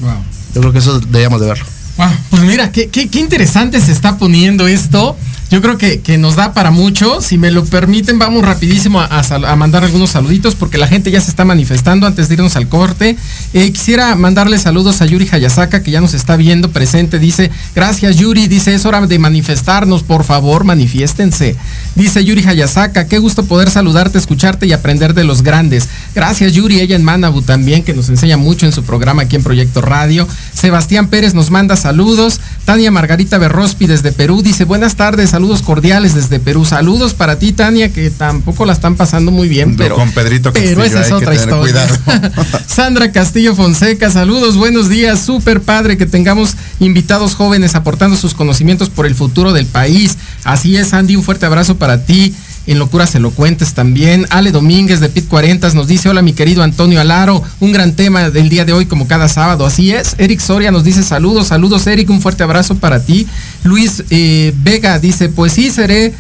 Wow. 0.02 0.12
Yo 0.56 0.62
creo 0.62 0.74
que 0.74 0.80
eso 0.80 1.00
deberíamos 1.00 1.40
de 1.42 1.48
verlo. 1.48 1.66
Wow, 1.98 2.10
pues 2.30 2.44
mira, 2.44 2.72
qué, 2.72 2.90
qué- 2.90 3.10
qué 3.10 3.20
interesante 3.20 3.80
se 3.82 3.92
está 3.92 4.18
poniendo 4.18 4.68
esto. 4.68 5.18
Yo 5.50 5.62
creo 5.62 5.78
que, 5.78 6.02
que 6.02 6.18
nos 6.18 6.36
da 6.36 6.54
para 6.54 6.72
mucho. 6.72 7.22
Si 7.22 7.38
me 7.38 7.52
lo 7.52 7.64
permiten, 7.64 8.20
vamos 8.20 8.44
rapidísimo 8.44 9.00
a, 9.00 9.56
mandar 9.56 9.84
algunos 9.84 10.10
saluditos 10.10 10.56
porque 10.56 10.78
la 10.78 10.88
gente 10.88 11.10
ya 11.10 11.22
se 11.22 11.30
está 11.30 11.46
manifestando 11.46 12.06
antes 12.06 12.28
de 12.28 12.36
irnos 12.36 12.56
al 12.58 12.68
corte. 12.68 13.16
Eh, 13.54 13.72
quisiera 13.72 14.14
mandarle 14.16 14.60
saludos 14.60 15.02
a 15.02 15.06
Yuri 15.06 15.28
Hayasaka 15.32 15.84
que 15.84 15.92
ya 15.92 16.02
nos 16.02 16.14
está 16.14 16.36
viendo 16.36 16.72
presente. 16.72 17.18
Dice, 17.18 17.50
gracias 17.76 18.18
Yuri. 18.18 18.48
Dice, 18.48 18.76
es 18.76 18.86
hora 18.86 19.06
de 19.08 19.20
manifestarnos. 19.20 20.04
Por 20.04 20.26
favor, 20.26 20.66
manifiéstense. 20.66 21.56
Dice 21.96 22.26
Yuri 22.26 22.46
Hayasaka, 22.46 23.08
qué 23.08 23.20
gusto 23.20 23.46
poder 23.46 23.70
saludarte, 23.70 24.18
escucharte 24.18 24.68
y 24.68 24.74
aprender 24.74 25.14
de 25.14 25.24
los 25.24 25.44
grandes. 25.44 25.88
Gracias 26.14 26.54
Yuri, 26.54 26.82
ella 26.82 26.96
en 26.96 27.04
Manabu 27.04 27.42
también, 27.42 27.84
que 27.84 27.94
nos 27.94 28.10
enseña 28.10 28.38
mucho 28.38 28.66
en 28.66 28.74
su 28.74 28.84
programa 28.84 29.24
aquí 29.24 29.36
en 29.38 29.44
Proyecto 29.44 29.82
Radio. 29.82 30.28
Sebastián 30.54 31.08
Pérez 31.08 31.34
nos 31.34 31.52
manda 31.52 31.76
saludos. 31.76 32.42
Tania 32.66 32.92
Margarita 32.92 33.38
Berrospi 33.38 33.88
desde 33.88 34.12
Perú 34.12 34.42
dice, 34.42 34.66
buenas 34.66 34.96
tardes, 34.96 35.34
saludos 35.38 35.62
cordiales 35.62 36.16
desde 36.16 36.40
Perú. 36.40 36.66
Saludos 36.66 37.14
para 37.14 37.38
ti, 37.38 37.54
Tania, 37.54 37.94
que 37.94 38.10
tampoco 38.10 38.66
la 38.66 38.74
están 38.74 38.96
pasando 38.96 39.32
muy 39.32 39.48
bien, 39.48 39.78
pero... 39.78 39.94
con 39.94 40.12
Pedrito 40.12 40.52
pero 40.52 40.82
Castillo 40.82 40.84
esa 40.84 41.06
es 41.06 41.12
otra 41.12 41.36
historia. 41.36 41.88
Sandra 42.66 43.12
Castillo 43.12 43.54
Fonseca, 43.54 44.10
saludos, 44.10 44.58
buenos 44.58 44.90
días, 44.90 45.24
súper 45.24 45.62
padre 45.62 45.96
que 45.96 46.08
tengamos 46.08 46.56
invitados 46.80 47.36
jóvenes 47.36 47.76
aportando 47.76 48.18
sus 48.18 48.34
conocimientos 48.34 48.90
por 48.90 49.06
el 49.06 49.14
futuro 49.14 49.54
del 49.54 49.68
país. 49.68 50.18
Así 50.44 50.76
es, 50.76 50.92
Andy, 50.96 51.16
un 51.16 51.22
fuerte 51.22 51.46
abrazo 51.46 51.78
para 51.78 52.04
ti. 52.04 52.34
En 52.68 52.80
Locuras 52.80 53.16
Elocuentes 53.16 53.74
también. 53.74 54.26
Ale 54.30 54.52
Domínguez 54.52 55.00
de 55.00 55.10
Pit 55.10 55.28
40 55.28 55.70
nos 55.74 55.88
dice, 55.88 56.10
hola 56.10 56.22
mi 56.22 56.34
querido 56.34 56.62
Antonio 56.62 57.02
Alaro, 57.02 57.42
un 57.60 57.72
gran 57.72 57.94
tema 57.94 58.30
del 58.30 58.50
día 58.50 58.66
de 58.66 58.74
hoy 58.74 58.86
como 58.86 59.08
cada 59.08 59.28
sábado. 59.28 59.66
Así 59.66 59.92
es. 59.92 60.16
Eric 60.18 60.40
Soria 60.40 60.70
nos 60.72 60.84
dice 60.84 61.02
saludos, 61.02 61.48
saludos 61.48 61.88
Eric, 61.88 62.10
un 62.10 62.22
fuerte 62.22 62.44
abrazo 62.44 62.76
para 62.76 63.04
ti. 63.04 63.26
Luis 63.64 64.04
eh, 64.10 64.54
Vega 64.62 65.00
dice, 65.00 65.30
pues 65.30 65.54
sí, 65.54 65.72
seré 65.72 66.14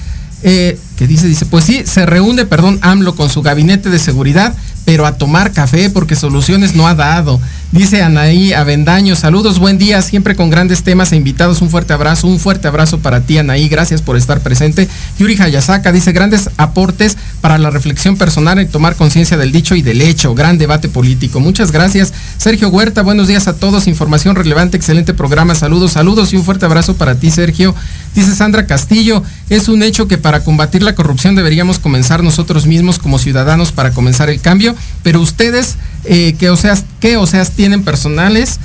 eh, 0.43 0.77
que 0.97 1.07
dice, 1.07 1.27
dice, 1.27 1.45
pues 1.45 1.65
sí, 1.65 1.81
se 1.86 2.05
reúne, 2.05 2.45
perdón, 2.45 2.79
AMLO 2.81 3.15
con 3.15 3.29
su 3.29 3.41
gabinete 3.41 3.89
de 3.89 3.97
seguridad, 3.97 4.55
pero 4.86 5.05
a 5.05 5.17
tomar 5.17 5.51
café 5.51 5.89
porque 5.89 6.15
soluciones 6.15 6.75
no 6.75 6.88
ha 6.88 6.95
dado. 6.95 7.39
Dice 7.71 8.01
Anaí 8.01 8.53
Avendaño, 8.53 9.17
saludos, 9.17 9.60
buen 9.60 9.77
día, 9.77 10.01
siempre 10.01 10.38
con 10.38 10.49
grandes 10.49 10.84
temas 10.84 11.12
e 11.12 11.17
invitados, 11.17 11.62
un 11.62 11.69
fuerte 11.69 11.91
abrazo, 11.91 12.25
un 12.25 12.39
fuerte 12.39 12.69
abrazo 12.69 12.99
para 12.99 13.21
ti 13.21 13.38
Anaí, 13.38 13.67
gracias 13.67 14.01
por 14.01 14.15
estar 14.15 14.39
presente. 14.39 14.88
Yuri 15.19 15.36
Hayasaka 15.38 15.91
dice, 15.91 16.13
grandes 16.13 16.49
aportes 16.56 17.17
para 17.41 17.58
la 17.58 17.69
reflexión 17.69 18.15
personal 18.15 18.62
y 18.62 18.67
tomar 18.67 18.95
conciencia 18.95 19.36
del 19.36 19.51
dicho 19.51 19.75
y 19.75 19.82
del 19.82 20.01
hecho, 20.01 20.34
gran 20.34 20.58
debate 20.58 20.88
político. 20.88 21.41
Muchas 21.41 21.73
gracias. 21.73 22.13
Sergio 22.38 22.69
Huerta, 22.69 23.01
buenos 23.01 23.27
días 23.27 23.49
a 23.49 23.58
todos, 23.58 23.88
información 23.88 24.36
relevante, 24.36 24.77
excelente 24.77 25.13
programa, 25.13 25.53
saludos, 25.53 25.91
saludos 25.91 26.32
y 26.32 26.38
un 26.38 26.45
fuerte 26.45 26.65
abrazo 26.65 26.95
para 26.95 27.15
ti 27.15 27.32
Sergio. 27.32 27.75
Dice 28.15 28.34
Sandra 28.34 28.65
Castillo, 28.65 29.23
es 29.49 29.67
un 29.67 29.84
hecho 29.84 30.08
que 30.08 30.17
para 30.17 30.43
combatir 30.43 30.84
la 30.84 30.95
corrupción 30.95 31.36
deberíamos 31.36 31.80
comenzar 31.80 32.23
nosotros 32.23 32.65
mismos 32.65 32.97
como 32.97 33.19
ciudadanos 33.19 33.73
para 33.73 33.91
comenzar 33.91 34.30
el 34.30 34.39
cambio, 34.39 34.73
pero 35.03 35.19
ustedes, 35.19 35.75
eh, 36.06 36.34
que 36.39 36.49
o 36.49 36.56
sea, 36.56 36.75
que 37.01 37.17
o 37.17 37.27
sea, 37.27 37.41
tienen 37.58 37.84
personales 37.84 38.60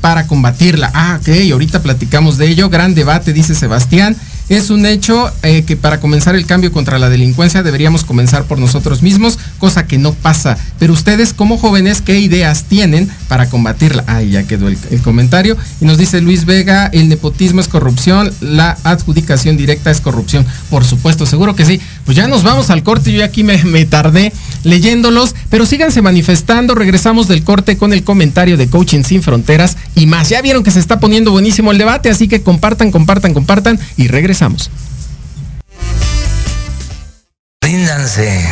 para 0.00 0.26
combatirla. 0.26 0.90
Ah, 0.94 1.18
ok, 1.20 1.28
ahorita 1.52 1.82
platicamos 1.82 2.38
de 2.38 2.48
ello. 2.48 2.70
Gran 2.70 2.94
debate, 2.94 3.32
dice 3.32 3.54
Sebastián. 3.54 4.16
Es 4.48 4.70
un 4.70 4.84
hecho 4.84 5.30
eh, 5.44 5.62
que 5.62 5.76
para 5.76 6.00
comenzar 6.00 6.34
el 6.34 6.44
cambio 6.44 6.72
contra 6.72 6.98
la 6.98 7.08
delincuencia 7.08 7.62
deberíamos 7.62 8.02
comenzar 8.02 8.46
por 8.46 8.58
nosotros 8.58 9.00
mismos, 9.00 9.38
cosa 9.58 9.86
que 9.86 9.96
no 9.96 10.12
pasa. 10.12 10.58
Pero 10.80 10.92
ustedes 10.92 11.32
como 11.32 11.56
jóvenes, 11.56 12.00
¿qué 12.00 12.18
ideas 12.18 12.64
tienen 12.64 13.08
para 13.28 13.48
combatirla? 13.48 14.02
Ahí 14.08 14.30
ya 14.30 14.42
quedó 14.42 14.66
el, 14.66 14.76
el 14.90 15.02
comentario. 15.02 15.56
Y 15.80 15.84
nos 15.84 15.98
dice 15.98 16.20
Luis 16.20 16.46
Vega, 16.46 16.86
el 16.86 17.08
nepotismo 17.08 17.60
es 17.60 17.68
corrupción, 17.68 18.32
la 18.40 18.76
adjudicación 18.82 19.56
directa 19.56 19.92
es 19.92 20.00
corrupción. 20.00 20.44
Por 20.68 20.84
supuesto, 20.84 21.26
seguro 21.26 21.54
que 21.54 21.64
sí. 21.64 21.80
Pues 22.04 22.16
ya 22.16 22.26
nos 22.26 22.42
vamos 22.42 22.70
al 22.70 22.82
corte, 22.82 23.12
yo 23.12 23.24
aquí 23.24 23.44
me, 23.44 23.62
me 23.62 23.84
tardé 23.84 24.32
leyéndolos, 24.64 25.36
pero 25.48 25.64
síganse 25.64 26.02
manifestando. 26.02 26.74
Regresamos 26.74 27.28
del 27.28 27.44
corte 27.44 27.76
con 27.76 27.92
el 27.92 28.02
comentario 28.02 28.56
de 28.56 28.66
Coaching 28.66 29.04
Sin 29.04 29.22
Fronteras 29.22 29.49
y 29.94 30.06
más. 30.06 30.28
Ya 30.28 30.42
vieron 30.42 30.62
que 30.62 30.70
se 30.70 30.78
está 30.78 31.00
poniendo 31.00 31.32
buenísimo 31.32 31.72
el 31.72 31.78
debate, 31.78 32.10
así 32.10 32.28
que 32.28 32.42
compartan, 32.42 32.90
compartan, 32.90 33.34
compartan 33.34 33.78
y 33.96 34.08
regresamos. 34.08 34.70
Ríndanse, 37.62 38.48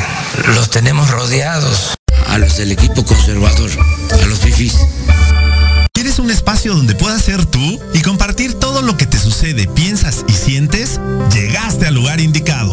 los 0.54 0.70
tenemos 0.70 1.10
rodeados. 1.10 1.94
A 2.28 2.38
los 2.38 2.56
del 2.58 2.72
equipo 2.72 3.04
conservador, 3.04 3.70
a 4.12 4.26
los 4.26 4.40
fifís. 4.40 4.76
¿Quieres 5.94 6.18
un 6.18 6.30
espacio 6.30 6.74
donde 6.74 6.94
puedas 6.94 7.22
ser 7.22 7.44
tú 7.46 7.80
y 7.94 8.02
compartir 8.02 8.54
todo 8.54 8.82
lo 8.82 8.96
que 8.96 9.06
te 9.06 9.18
sucede, 9.18 9.66
piensas 9.66 10.24
y 10.28 10.32
sientes? 10.32 11.00
Llegaste 11.32 11.86
al 11.86 11.94
lugar 11.94 12.20
indicado. 12.20 12.72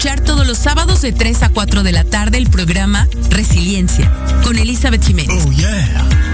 Escuchar 0.00 0.24
todos 0.24 0.46
los 0.46 0.56
sábados 0.56 1.02
de 1.02 1.12
3 1.12 1.42
a 1.42 1.48
4 1.50 1.82
de 1.82 1.92
la 1.92 2.04
tarde 2.04 2.38
el 2.38 2.48
programa 2.48 3.06
Resiliencia 3.28 4.10
con 4.42 4.56
Elizabeth 4.56 5.04
Jiménez. 5.04 5.44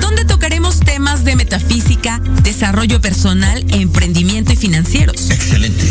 Donde 0.00 0.24
tocaremos 0.24 0.78
temas 0.78 1.24
de 1.24 1.34
metafísica, 1.34 2.20
desarrollo 2.44 3.00
personal, 3.00 3.64
emprendimiento 3.74 4.52
y 4.52 4.56
financieros. 4.56 5.30
Excelente. 5.30 5.84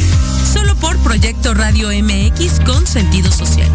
Solo 0.53 0.77
por 0.77 0.97
Proyecto 0.99 1.53
Radio 1.53 1.89
MX 1.89 2.61
con 2.65 2.88
sentido 2.88 3.29
social. 3.29 3.69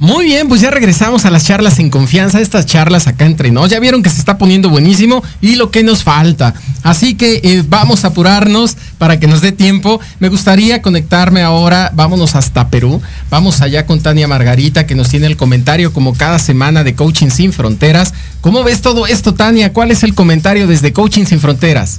Muy 0.00 0.26
bien, 0.26 0.48
pues 0.48 0.60
ya 0.60 0.70
regresamos 0.70 1.24
a 1.24 1.30
las 1.30 1.44
charlas 1.44 1.80
en 1.80 1.90
confianza, 1.90 2.40
estas 2.40 2.66
charlas 2.66 3.08
acá 3.08 3.26
entre 3.26 3.50
nos. 3.50 3.68
Ya 3.68 3.80
vieron 3.80 4.04
que 4.04 4.10
se 4.10 4.20
está 4.20 4.38
poniendo 4.38 4.70
buenísimo 4.70 5.24
y 5.40 5.56
lo 5.56 5.72
que 5.72 5.82
nos 5.82 6.04
falta. 6.04 6.54
Así 6.84 7.14
que 7.14 7.40
eh, 7.42 7.64
vamos 7.68 8.04
a 8.04 8.08
apurarnos 8.08 8.76
para 8.98 9.18
que 9.18 9.26
nos 9.26 9.40
dé 9.40 9.50
tiempo. 9.50 10.00
Me 10.20 10.28
gustaría 10.28 10.82
conectarme 10.82 11.42
ahora, 11.42 11.90
vámonos 11.94 12.36
hasta 12.36 12.68
Perú. 12.70 13.02
Vamos 13.28 13.60
allá 13.60 13.86
con 13.86 14.00
Tania 14.00 14.28
Margarita 14.28 14.86
que 14.86 14.94
nos 14.94 15.08
tiene 15.08 15.26
el 15.26 15.36
comentario 15.36 15.92
como 15.92 16.14
cada 16.14 16.38
semana 16.38 16.84
de 16.84 16.94
Coaching 16.94 17.30
Sin 17.30 17.52
Fronteras. 17.52 18.14
¿Cómo 18.40 18.62
ves 18.62 18.82
todo 18.82 19.08
esto, 19.08 19.34
Tania? 19.34 19.72
¿Cuál 19.72 19.90
es 19.90 20.04
el 20.04 20.14
comentario 20.14 20.68
desde 20.68 20.92
Coaching 20.92 21.24
Sin 21.24 21.40
Fronteras? 21.40 21.98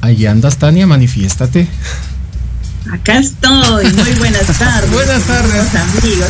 Ahí 0.00 0.26
andas, 0.26 0.56
Tania, 0.56 0.86
manifiéstate. 0.86 1.68
Acá 2.90 3.18
estoy. 3.18 3.84
Muy 3.92 4.12
buenas 4.18 4.46
tardes. 4.58 4.90
buenas 4.92 5.22
tardes. 5.24 5.74
amigos. 5.74 6.28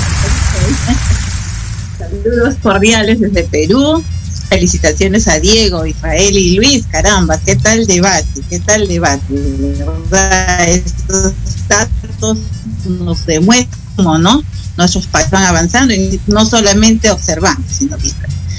Saludos 1.98 2.54
cordiales 2.62 3.20
desde 3.20 3.44
Perú. 3.44 4.02
Felicitaciones 4.48 5.28
a 5.28 5.38
Diego, 5.38 5.87
Israel 5.87 6.37
y 6.37 6.56
Luis. 6.56 6.85
Caramba, 6.90 7.38
qué 7.38 7.54
tal 7.54 7.87
debate, 7.87 8.42
qué 8.48 8.59
tal 8.59 8.88
debate. 8.88 9.33
De 9.33 9.85
verdad, 9.85 10.68
estos 10.68 11.35
datos 11.68 12.38
nos 12.85 13.26
demuestran 13.26 13.80
¿no? 14.20 14.42
Nuestros 14.76 15.06
países 15.06 15.30
van 15.30 15.44
avanzando 15.44 15.94
y 15.94 16.20
no 16.26 16.44
solamente 16.46 17.11
observando, 17.11 17.62
sino 17.68 17.96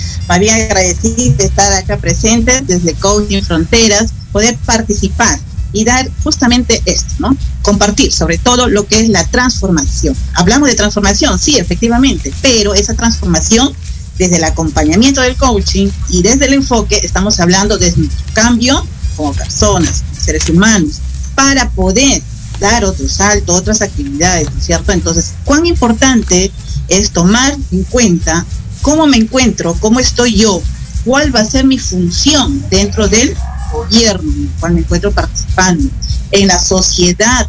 viendo. 0.02 0.28
María 0.28 0.56
agradecida 0.56 1.36
de 1.38 1.46
estar 1.46 1.74
acá 1.74 1.98
presente 1.98 2.62
desde 2.62 2.94
Coaching 2.96 3.42
Fronteras, 3.42 4.12
poder 4.32 4.58
participar 4.66 5.40
y 5.74 5.84
dar 5.86 6.10
justamente 6.24 6.82
esto, 6.86 7.14
¿no? 7.20 7.36
Compartir 7.62 8.12
sobre 8.12 8.38
todo 8.38 8.68
lo 8.68 8.86
que 8.86 9.00
es 9.00 9.10
la 9.10 9.26
transformación. 9.28 10.16
Hablamos 10.34 10.70
de 10.70 10.76
transformación, 10.76 11.40
sí, 11.40 11.58
efectivamente, 11.58 12.34
pero 12.42 12.74
esa 12.74 12.94
transformación 12.94 13.74
desde 14.18 14.38
el 14.38 14.44
acompañamiento 14.44 15.22
del 15.22 15.36
coaching 15.36 15.90
y 16.10 16.22
desde 16.22 16.46
el 16.46 16.54
enfoque 16.54 17.00
estamos 17.04 17.40
hablando 17.40 17.78
de 17.78 17.94
cambio 18.34 18.86
como 19.16 19.34
personas, 19.34 20.04
seres 20.18 20.48
humanos, 20.50 21.00
para 21.36 21.70
poder 21.70 22.22
dar 22.60 22.86
otro 22.86 23.08
salto, 23.08 23.54
otras 23.54 23.82
actividades, 23.82 24.52
¿no 24.52 24.60
es 24.60 24.66
cierto? 24.66 24.92
Entonces, 24.92 25.34
cuán 25.44 25.66
importante 25.66 26.52
es 26.88 27.12
tomar 27.12 27.56
en 27.72 27.84
cuenta 27.86 28.46
cómo 28.82 29.08
me 29.08 29.18
encuentro, 29.18 29.76
cómo 29.80 30.00
estoy 30.00 30.36
yo, 30.36 30.62
cuál 31.06 31.36
va 31.36 31.42
a 31.42 31.46
ser 31.46 31.66
mi 31.66 31.78
función 31.78 32.64
dentro 32.70 33.08
del 33.08 33.36
gobierno 33.72 34.32
en 34.32 34.44
el 34.44 34.50
cual 34.60 34.74
me 34.74 34.80
encuentro 34.82 35.12
participando, 35.12 35.90
en 36.32 36.48
la 36.48 36.60
sociedad, 36.60 37.48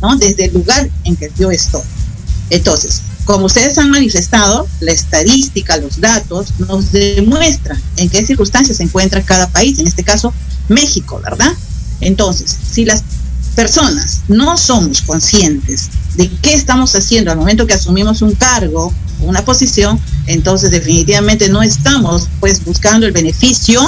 ¿no? 0.00 0.16
Desde 0.16 0.46
el 0.46 0.54
lugar 0.54 0.88
en 1.04 1.16
que 1.16 1.30
yo 1.38 1.50
estoy. 1.50 1.82
Entonces, 2.50 3.02
como 3.24 3.46
ustedes 3.46 3.78
han 3.78 3.90
manifestado, 3.90 4.66
la 4.80 4.92
estadística, 4.92 5.76
los 5.76 6.00
datos 6.00 6.48
nos 6.58 6.90
demuestran 6.92 7.80
en 7.96 8.08
qué 8.08 8.24
circunstancias 8.26 8.78
se 8.78 8.82
encuentra 8.82 9.22
cada 9.22 9.48
país, 9.48 9.78
en 9.78 9.86
este 9.86 10.02
caso 10.02 10.32
México, 10.68 11.20
¿verdad? 11.22 11.52
Entonces, 12.00 12.56
si 12.72 12.84
las 12.84 13.04
personas 13.54 14.22
no 14.28 14.56
somos 14.56 15.02
conscientes 15.02 15.90
de 16.14 16.28
qué 16.42 16.54
estamos 16.54 16.94
haciendo 16.94 17.30
al 17.30 17.38
momento 17.38 17.66
que 17.66 17.74
asumimos 17.74 18.22
un 18.22 18.34
cargo, 18.34 18.92
una 19.20 19.44
posición, 19.44 19.98
entonces 20.26 20.70
definitivamente 20.70 21.48
no 21.48 21.62
estamos 21.62 22.28
pues 22.40 22.64
buscando 22.64 23.06
el 23.06 23.12
beneficio 23.12 23.80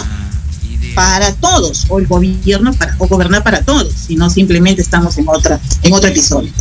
para 0.94 1.32
todos 1.32 1.86
o 1.88 1.98
el 1.98 2.06
gobierno 2.06 2.72
para 2.74 2.94
o 2.98 3.06
gobernar 3.06 3.42
para 3.42 3.62
todos 3.62 3.92
sino 4.06 4.30
simplemente 4.30 4.82
estamos 4.82 5.18
en 5.18 5.28
otra 5.28 5.60
en 5.82 5.92
otro 5.92 6.08
episodio 6.08 6.52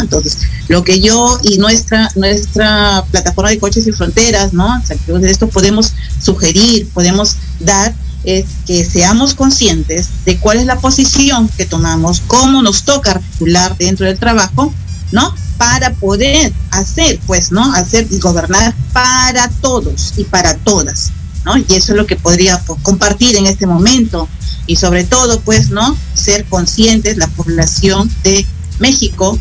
entonces, 0.00 0.38
lo 0.68 0.82
que 0.82 1.00
yo 1.00 1.38
y 1.44 1.58
nuestra 1.58 2.10
nuestra 2.16 3.04
plataforma 3.10 3.50
de 3.50 3.58
coches 3.58 3.86
y 3.86 3.92
fronteras 3.92 4.52
no 4.52 4.80
o 4.82 4.86
sea, 4.86 4.96
de 5.06 5.30
esto 5.30 5.48
podemos 5.48 5.92
sugerir 6.20 6.88
podemos 6.92 7.36
dar 7.60 7.94
es 8.24 8.44
que 8.66 8.84
seamos 8.84 9.34
conscientes 9.34 10.08
de 10.24 10.38
cuál 10.38 10.58
es 10.58 10.66
la 10.66 10.78
posición 10.78 11.48
que 11.56 11.66
tomamos 11.66 12.22
cómo 12.26 12.62
nos 12.62 12.84
toca 12.84 13.12
articular 13.12 13.76
dentro 13.78 14.06
del 14.06 14.18
trabajo 14.18 14.72
no 15.10 15.34
para 15.58 15.92
poder 15.94 16.52
hacer 16.70 17.18
pues 17.26 17.52
no 17.52 17.74
hacer 17.74 18.06
y 18.10 18.18
gobernar 18.18 18.74
para 18.92 19.48
todos 19.60 20.14
y 20.16 20.24
para 20.24 20.56
todas 20.56 21.12
¿no? 21.44 21.56
Y 21.56 21.66
eso 21.70 21.92
es 21.92 21.98
lo 21.98 22.06
que 22.06 22.16
podría 22.16 22.60
pues, 22.60 22.80
compartir 22.82 23.36
en 23.36 23.46
este 23.46 23.66
momento 23.66 24.28
y 24.66 24.76
sobre 24.76 25.04
todo, 25.04 25.40
pues, 25.40 25.70
¿no? 25.70 25.96
Ser 26.14 26.44
conscientes 26.44 27.16
la 27.16 27.26
población 27.28 28.10
de 28.22 28.46
México 28.78 29.38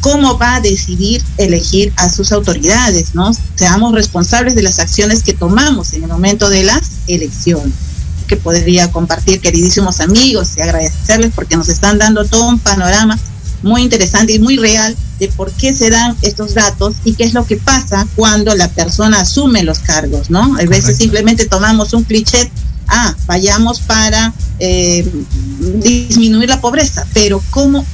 cómo 0.00 0.38
va 0.38 0.56
a 0.56 0.60
decidir 0.60 1.22
elegir 1.36 1.92
a 1.96 2.08
sus 2.08 2.32
autoridades, 2.32 3.14
¿no? 3.14 3.30
Seamos 3.54 3.92
responsables 3.92 4.54
de 4.54 4.62
las 4.62 4.78
acciones 4.78 5.22
que 5.22 5.34
tomamos 5.34 5.92
en 5.92 6.04
el 6.04 6.08
momento 6.08 6.48
de 6.48 6.62
las 6.62 6.82
elecciones 7.06 7.89
que 8.30 8.36
podría 8.36 8.92
compartir 8.92 9.40
queridísimos 9.40 9.98
amigos 9.98 10.52
y 10.56 10.60
agradecerles 10.60 11.32
porque 11.34 11.56
nos 11.56 11.68
están 11.68 11.98
dando 11.98 12.24
todo 12.24 12.46
un 12.46 12.60
panorama 12.60 13.18
muy 13.64 13.82
interesante 13.82 14.32
y 14.32 14.38
muy 14.38 14.56
real 14.56 14.96
de 15.18 15.26
por 15.26 15.50
qué 15.50 15.74
se 15.74 15.90
dan 15.90 16.16
estos 16.22 16.54
datos 16.54 16.94
y 17.04 17.14
qué 17.14 17.24
es 17.24 17.34
lo 17.34 17.44
que 17.44 17.56
pasa 17.56 18.06
cuando 18.14 18.54
la 18.54 18.68
persona 18.68 19.20
asume 19.22 19.64
los 19.64 19.80
cargos, 19.80 20.30
¿no? 20.30 20.56
A 20.56 20.64
veces 20.64 20.96
simplemente 20.96 21.46
tomamos 21.46 21.92
un 21.92 22.04
cliché, 22.04 22.48
ah, 22.86 23.16
vayamos 23.26 23.80
para 23.80 24.32
eh, 24.60 25.04
disminuir 25.82 26.48
la 26.48 26.60
pobreza, 26.60 27.04
pero 27.12 27.42
¿cómo 27.50 27.84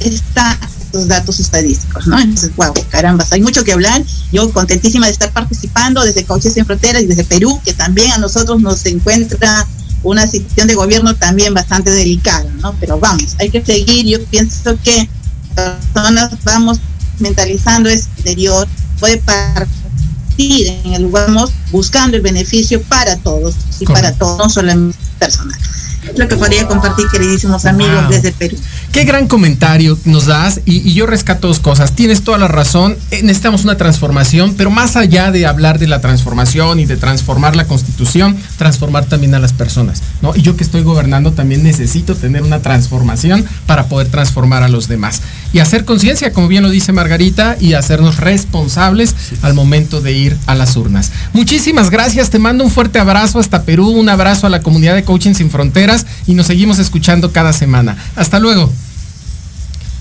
están 0.00 0.56
estos 0.94 1.08
datos 1.08 1.40
estadísticos, 1.40 2.06
¿no? 2.06 2.18
Entonces, 2.18 2.54
wow, 2.56 2.72
caramba, 2.88 3.26
hay 3.30 3.42
mucho 3.42 3.64
que 3.64 3.72
hablar. 3.72 4.02
Yo 4.32 4.52
contentísima 4.52 5.06
de 5.06 5.12
estar 5.12 5.32
participando 5.32 6.04
desde 6.04 6.24
Coaches 6.24 6.54
Sin 6.54 6.64
Fronteras 6.64 7.02
y 7.02 7.06
desde 7.06 7.24
Perú, 7.24 7.60
que 7.64 7.72
también 7.72 8.12
a 8.12 8.18
nosotros 8.18 8.60
nos 8.60 8.86
encuentra 8.86 9.66
una 10.04 10.26
situación 10.26 10.68
de 10.68 10.74
gobierno 10.74 11.14
también 11.16 11.52
bastante 11.54 11.90
delicada, 11.90 12.48
¿no? 12.60 12.74
Pero 12.78 12.98
vamos, 13.00 13.34
hay 13.40 13.50
que 13.50 13.64
seguir. 13.64 14.06
Yo 14.06 14.24
pienso 14.26 14.78
que 14.84 15.08
personas 15.54 16.30
vamos 16.44 16.78
mentalizando 17.18 17.88
ese 17.88 18.08
exterior, 18.14 18.68
puede 19.00 19.18
partir 19.18 20.66
en 20.84 20.94
el 20.94 21.02
lugar, 21.02 21.26
vamos 21.28 21.52
buscando 21.70 22.16
el 22.16 22.22
beneficio 22.22 22.82
para 22.82 23.16
todos 23.16 23.54
y 23.80 23.86
para 23.86 24.12
todos, 24.12 24.38
no 24.38 24.48
solamente 24.48 24.98
personal. 25.18 25.58
Es 26.08 26.18
lo 26.18 26.28
que 26.28 26.36
podría 26.36 26.66
compartir, 26.68 27.06
queridísimos 27.10 27.64
amigos, 27.64 28.02
Wow. 28.02 28.10
desde 28.10 28.32
Perú. 28.32 28.56
Qué 28.94 29.02
gran 29.02 29.26
comentario 29.26 29.98
nos 30.04 30.26
das 30.26 30.60
y, 30.66 30.88
y 30.88 30.94
yo 30.94 31.06
rescato 31.06 31.48
dos 31.48 31.58
cosas. 31.58 31.96
Tienes 31.96 32.22
toda 32.22 32.38
la 32.38 32.46
razón, 32.46 32.96
eh, 33.10 33.22
necesitamos 33.24 33.64
una 33.64 33.76
transformación, 33.76 34.54
pero 34.56 34.70
más 34.70 34.94
allá 34.94 35.32
de 35.32 35.46
hablar 35.46 35.80
de 35.80 35.88
la 35.88 36.00
transformación 36.00 36.78
y 36.78 36.86
de 36.86 36.96
transformar 36.96 37.56
la 37.56 37.66
constitución, 37.66 38.36
transformar 38.56 39.06
también 39.06 39.34
a 39.34 39.40
las 39.40 39.52
personas, 39.52 40.00
¿no? 40.22 40.32
Y 40.36 40.42
yo 40.42 40.56
que 40.56 40.62
estoy 40.62 40.84
gobernando 40.84 41.32
también 41.32 41.64
necesito 41.64 42.14
tener 42.14 42.44
una 42.44 42.60
transformación 42.60 43.44
para 43.66 43.88
poder 43.88 44.06
transformar 44.10 44.62
a 44.62 44.68
los 44.68 44.86
demás. 44.86 45.22
y 45.52 45.58
hacer 45.58 45.84
conciencia, 45.84 46.32
como 46.32 46.48
bien 46.48 46.62
lo 46.62 46.70
dice 46.70 46.92
Margarita, 46.92 47.56
y 47.60 47.74
hacernos 47.74 48.18
responsables 48.18 49.14
al 49.42 49.54
momento 49.54 50.00
de 50.00 50.12
ir 50.12 50.36
a 50.46 50.54
las 50.54 50.76
urnas. 50.76 51.10
Muchísimas 51.32 51.90
gracias, 51.90 52.30
te 52.30 52.38
mando 52.38 52.62
un 52.62 52.70
fuerte 52.70 53.00
abrazo 53.00 53.40
hasta 53.40 53.62
Perú, 53.62 53.88
un 53.88 54.08
abrazo 54.08 54.46
a 54.46 54.50
la 54.50 54.62
comunidad 54.62 54.94
de 54.94 55.04
Coaching 55.04 55.34
Sin 55.34 55.50
Fronteras 55.50 56.06
y 56.26 56.34
nos 56.34 56.46
seguimos 56.46 56.78
escuchando 56.78 57.32
cada 57.32 57.52
semana. 57.52 57.96
Hasta 58.14 58.38
luego. 58.38 58.72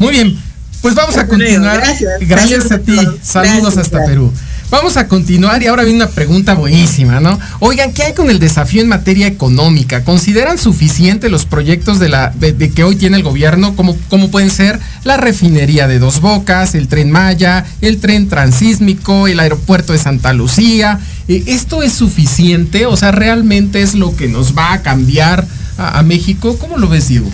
Muy 0.03 0.11
bien, 0.11 0.37
pues 0.81 0.95
vamos 0.95 1.15
a 1.15 1.25
continuar. 1.25 1.81
Gracias, 2.19 2.71
a 2.71 2.79
ti. 2.79 2.97
Saludos 3.21 3.77
hasta 3.77 4.03
Perú. 4.03 4.33
Vamos 4.69 4.97
a 4.97 5.07
continuar 5.07 5.63
y 5.63 5.67
ahora 5.67 5.83
viene 5.83 6.03
una 6.03 6.09
pregunta 6.09 6.55
buenísima, 6.55 7.21
¿no? 7.21 7.39
Oigan, 7.59 7.93
¿qué 7.93 8.03
hay 8.03 8.13
con 8.13 8.29
el 8.29 8.39
desafío 8.39 8.81
en 8.81 8.89
materia 8.89 9.27
económica? 9.27 10.03
¿Consideran 10.03 10.57
suficiente 10.57 11.29
los 11.29 11.45
proyectos 11.45 11.99
de, 11.99 12.09
la, 12.09 12.33
de, 12.37 12.71
que 12.71 12.83
hoy 12.83 12.97
tiene 12.97 13.15
el 13.15 13.23
gobierno, 13.23 13.77
como, 13.77 13.95
como 14.09 14.29
pueden 14.29 14.49
ser 14.49 14.77
la 15.05 15.15
refinería 15.15 15.87
de 15.87 15.99
Dos 15.99 16.19
Bocas, 16.19 16.75
el 16.75 16.89
tren 16.89 17.11
Maya, 17.11 17.63
el 17.79 17.99
tren 17.99 18.27
transísmico, 18.27 19.27
el 19.27 19.39
aeropuerto 19.39 19.93
de 19.93 19.99
Santa 19.99 20.33
Lucía? 20.33 20.99
Eh, 21.29 21.43
¿Esto 21.47 21.81
es 21.81 21.93
suficiente? 21.93 22.87
O 22.87 22.97
sea, 22.97 23.11
¿realmente 23.11 23.81
es 23.81 23.93
lo 23.93 24.13
que 24.17 24.27
nos 24.27 24.57
va 24.57 24.73
a 24.73 24.81
cambiar 24.81 25.45
a, 25.77 25.99
a 25.99 26.03
México? 26.03 26.57
¿Cómo 26.57 26.77
lo 26.77 26.89
ves, 26.89 27.07
Diego? 27.07 27.29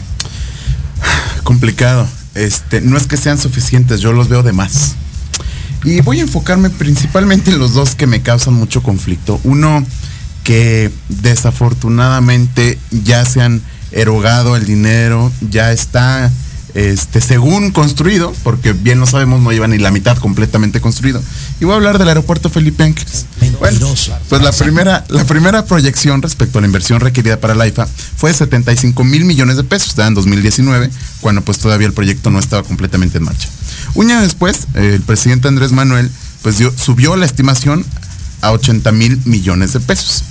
Complicado. 1.44 2.08
Este, 2.40 2.80
no 2.80 2.96
es 2.96 3.06
que 3.06 3.18
sean 3.18 3.38
suficientes, 3.38 4.00
yo 4.00 4.14
los 4.14 4.30
veo 4.30 4.44
de 4.44 4.54
más. 4.54 4.96
Y 5.84 6.00
voy 6.02 6.20
a 6.20 6.22
enfocarme 6.22 6.70
principalmente 6.70 7.52
en 7.52 7.60
los 7.60 7.74
dos 7.74 7.96
que 7.96 8.08
me 8.08 8.22
causan 8.22 8.54
mucho 8.54 8.82
conflicto. 8.82 9.42
Uno, 9.44 9.86
que 10.46 10.90
desafortunadamente 11.10 12.80
ya 12.92 13.26
se 13.26 13.42
han 13.42 13.62
erogado 13.92 14.56
el 14.56 14.66
dinero, 14.66 15.32
ya 15.50 15.74
está 15.74 16.32
este, 16.76 17.22
según 17.22 17.72
construido, 17.72 18.34
porque 18.44 18.74
bien 18.74 19.00
lo 19.00 19.06
sabemos, 19.06 19.42
no 19.42 19.52
lleva 19.52 19.68
ni 19.68 19.78
la 19.78 19.92
mitad 19.92 20.18
completamente 20.18 20.82
construido. 20.82 21.22
Y 21.60 21.66
voy 21.66 21.74
a 21.74 21.78
hablar 21.78 21.98
del 21.98 22.08
aeropuerto 22.08 22.50
Felipe 22.50 22.84
Ángeles. 22.84 23.26
Bueno, 23.60 23.94
pues 24.30 24.42
la 24.42 24.52
primera, 24.52 25.06
la 25.10 25.26
primera 25.26 25.66
proyección 25.66 26.22
respecto 26.22 26.60
a 26.60 26.62
la 26.62 26.68
inversión 26.68 27.00
requerida 27.00 27.40
para 27.40 27.56
la 27.56 27.68
IFA 27.68 27.88
fue 28.16 28.32
de 28.32 28.38
75 28.38 29.04
mil 29.04 29.26
millones 29.26 29.58
de 29.58 29.64
pesos, 29.64 29.98
en 29.98 30.14
2019, 30.14 30.90
cuando 31.22 31.42
pues 31.42 31.58
todavía 31.58 31.88
el 31.88 31.94
proyecto 31.94 32.30
no 32.30 32.40
estaba 32.40 32.64
completamente 32.64 33.18
en 33.18 33.26
marcha. 33.26 33.50
Un 33.96 34.12
año 34.12 34.22
después, 34.22 34.68
el 34.76 35.02
presidente 35.02 35.48
Andrés 35.48 35.72
Manuel 35.72 36.10
pues 36.42 36.58
subió 36.78 37.16
la 37.16 37.26
estimación 37.26 37.86
a 38.42 38.52
80 38.52 38.92
mil 38.94 39.20
millones 39.26 39.74
de 39.74 39.80
pesos. 39.80 40.24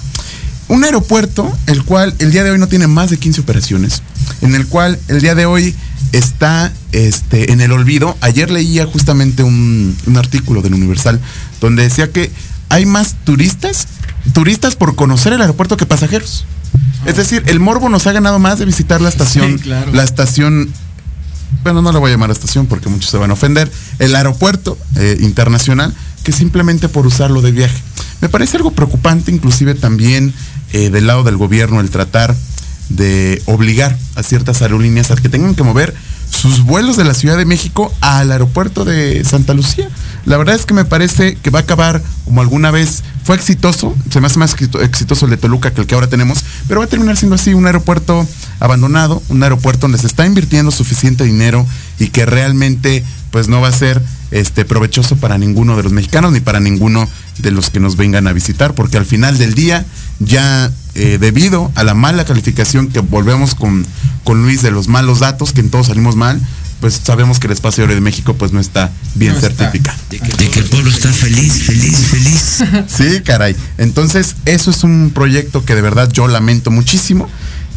Un 0.69 0.85
aeropuerto, 0.85 1.51
el 1.67 1.83
cual 1.83 2.15
el 2.19 2.31
día 2.31 2.45
de 2.45 2.51
hoy 2.51 2.59
no 2.59 2.69
tiene 2.69 2.87
más 2.87 3.11
de 3.11 3.19
15 3.19 3.41
operaciones, 3.41 4.03
en 4.43 4.55
el 4.55 4.67
cual 4.67 4.99
el 5.09 5.21
día 5.21 5.35
de 5.35 5.47
hoy 5.47 5.75
está 6.13 6.73
este, 6.93 7.53
en 7.53 7.61
el 7.61 7.73
olvido. 7.73 8.17
Ayer 8.21 8.51
leía 8.51 8.87
justamente 8.87 9.43
un, 9.43 9.97
un 10.07 10.17
artículo 10.17 10.63
del 10.63 10.75
Universal 10.75 11.21
donde 11.61 11.83
decía 11.83 12.11
que 12.11 12.31
hay 12.69 12.87
más 12.87 13.17
turistas, 13.25 13.87
turistas 14.33 14.77
por 14.77 14.95
conocer 14.95 15.33
el 15.33 15.41
aeropuerto 15.41 15.77
que 15.77 15.87
pasajeros. 15.87 16.45
Es 17.07 17.17
decir, 17.17 17.43
el 17.47 17.61
morbo 17.61 17.89
nos 17.89 18.07
ha 18.07 18.13
ganado 18.13 18.39
más 18.39 18.59
de 18.59 18.65
visitar 18.65 19.01
la 19.01 19.09
estación, 19.09 19.61
la 19.65 20.03
estación 20.03 20.73
bueno, 21.63 21.83
no 21.83 21.93
le 21.93 21.99
voy 21.99 22.11
a 22.11 22.15
llamar 22.15 22.31
a 22.31 22.33
estación 22.33 22.67
porque 22.67 22.89
muchos 22.89 23.11
se 23.11 23.17
van 23.17 23.31
a 23.31 23.35
ofender, 23.35 23.71
el 23.99 24.15
aeropuerto 24.15 24.79
eh, 24.97 25.19
internacional, 25.21 25.95
que 26.23 26.33
simplemente 26.33 26.89
por 26.89 27.07
usarlo 27.07 27.43
de 27.43 27.53
viaje. 27.53 27.79
Me 28.21 28.29
parece 28.29 28.57
algo 28.57 28.73
preocupante, 28.73 29.31
inclusive 29.31 29.75
también 29.75 30.33
eh, 30.73 30.91
del 30.91 31.07
lado 31.07 31.25
del 31.25 31.37
gobierno, 31.37 31.81
el 31.81 31.91
tratar 31.91 32.35
de 32.89 33.43
obligar 33.47 33.97
a 34.15 34.23
ciertas 34.23 34.63
aerolíneas 34.63 35.11
a 35.11 35.17
que 35.17 35.29
tengan 35.29 35.55
que 35.55 35.63
mover 35.63 35.95
sus 36.31 36.63
vuelos 36.63 36.97
de 36.97 37.05
la 37.05 37.15
Ciudad 37.15 37.37
de 37.37 37.45
México 37.45 37.93
al 38.01 38.31
aeropuerto 38.31 38.85
de 38.85 39.25
Santa 39.25 39.55
Lucía. 39.55 39.89
La 40.25 40.37
verdad 40.37 40.55
es 40.55 40.67
que 40.67 40.75
me 40.75 40.85
parece 40.85 41.37
que 41.37 41.51
va 41.51 41.61
a 41.61 41.63
acabar 41.63 42.03
como 42.25 42.41
alguna 42.41 42.71
vez 42.71 43.03
fue 43.25 43.37
exitoso, 43.37 43.95
se 44.11 44.21
me 44.21 44.27
hace 44.27 44.39
más 44.39 44.55
exitoso 44.81 45.25
el 45.25 45.31
de 45.31 45.37
Toluca 45.37 45.73
que 45.73 45.81
el 45.81 45.87
que 45.87 45.95
ahora 45.95 46.07
tenemos, 46.07 46.45
pero 46.67 46.81
va 46.81 46.87
a 46.87 46.89
terminar 46.89 47.17
siendo 47.17 47.35
así 47.35 47.55
un 47.55 47.67
aeropuerto 47.67 48.27
abandonado, 48.61 49.23
un 49.29 49.43
aeropuerto 49.43 49.83
donde 49.83 49.99
se 49.99 50.07
está 50.07 50.27
invirtiendo 50.27 50.71
suficiente 50.71 51.25
dinero 51.25 51.67
y 51.99 52.09
que 52.09 52.27
realmente 52.27 53.05
pues 53.31 53.49
no 53.49 53.61
va 53.61 53.69
a 53.69 53.73
ser 53.73 54.03
este 54.31 54.65
provechoso 54.65 55.17
para 55.17 55.39
ninguno 55.39 55.77
de 55.77 55.83
los 55.83 55.93
mexicanos 55.93 56.33
ni 56.33 56.41
para 56.41 56.61
ninguno 56.61 57.09
de 57.39 57.51
los 57.51 57.71
que 57.71 57.81
nos 57.81 57.97
vengan 57.97 58.27
a 58.27 58.33
visitar, 58.33 58.75
porque 58.75 58.99
al 58.99 59.07
final 59.07 59.39
del 59.39 59.55
día 59.55 59.85
ya 60.19 60.71
eh, 60.99 61.19
debido 61.19 61.71
a 61.77 61.85
la 61.85 61.95
mala 61.95 62.25
calificación 62.25 62.89
que 62.89 62.99
volvemos 62.99 63.55
con, 63.55 63.87
con 64.25 64.43
Luis 64.43 64.63
de 64.63 64.73
los 64.73 64.89
malos 64.89 65.21
datos, 65.21 65.53
que 65.53 65.61
en 65.61 65.71
todos 65.71 65.87
salimos 65.87 66.17
mal, 66.17 66.41
pues 66.81 67.01
sabemos 67.05 67.39
que 67.39 67.47
el 67.47 67.53
espacio 67.53 67.85
aéreo 67.85 67.95
de 67.95 68.01
México 68.01 68.35
pues 68.35 68.53
no 68.53 68.59
está 68.59 68.91
bien 69.15 69.41
certificado. 69.41 69.97
De, 70.11 70.19
que, 70.19 70.59
el 70.59 70.65
pueblo 70.67 70.91
está 70.91 71.13
feliz, 71.13 71.53
feliz, 71.63 71.99
feliz. 71.99 72.65
sí, 72.89 73.21
caray. 73.25 73.55
Entonces, 73.79 74.35
eso 74.45 74.73
es 74.73 74.83
un 74.83 75.13
proyecto 75.15 75.65
que 75.65 75.77
de 75.77 75.83
verdad 75.83 76.11
yo 76.11 76.27
lamento 76.27 76.73
muchísimo. 76.73 77.29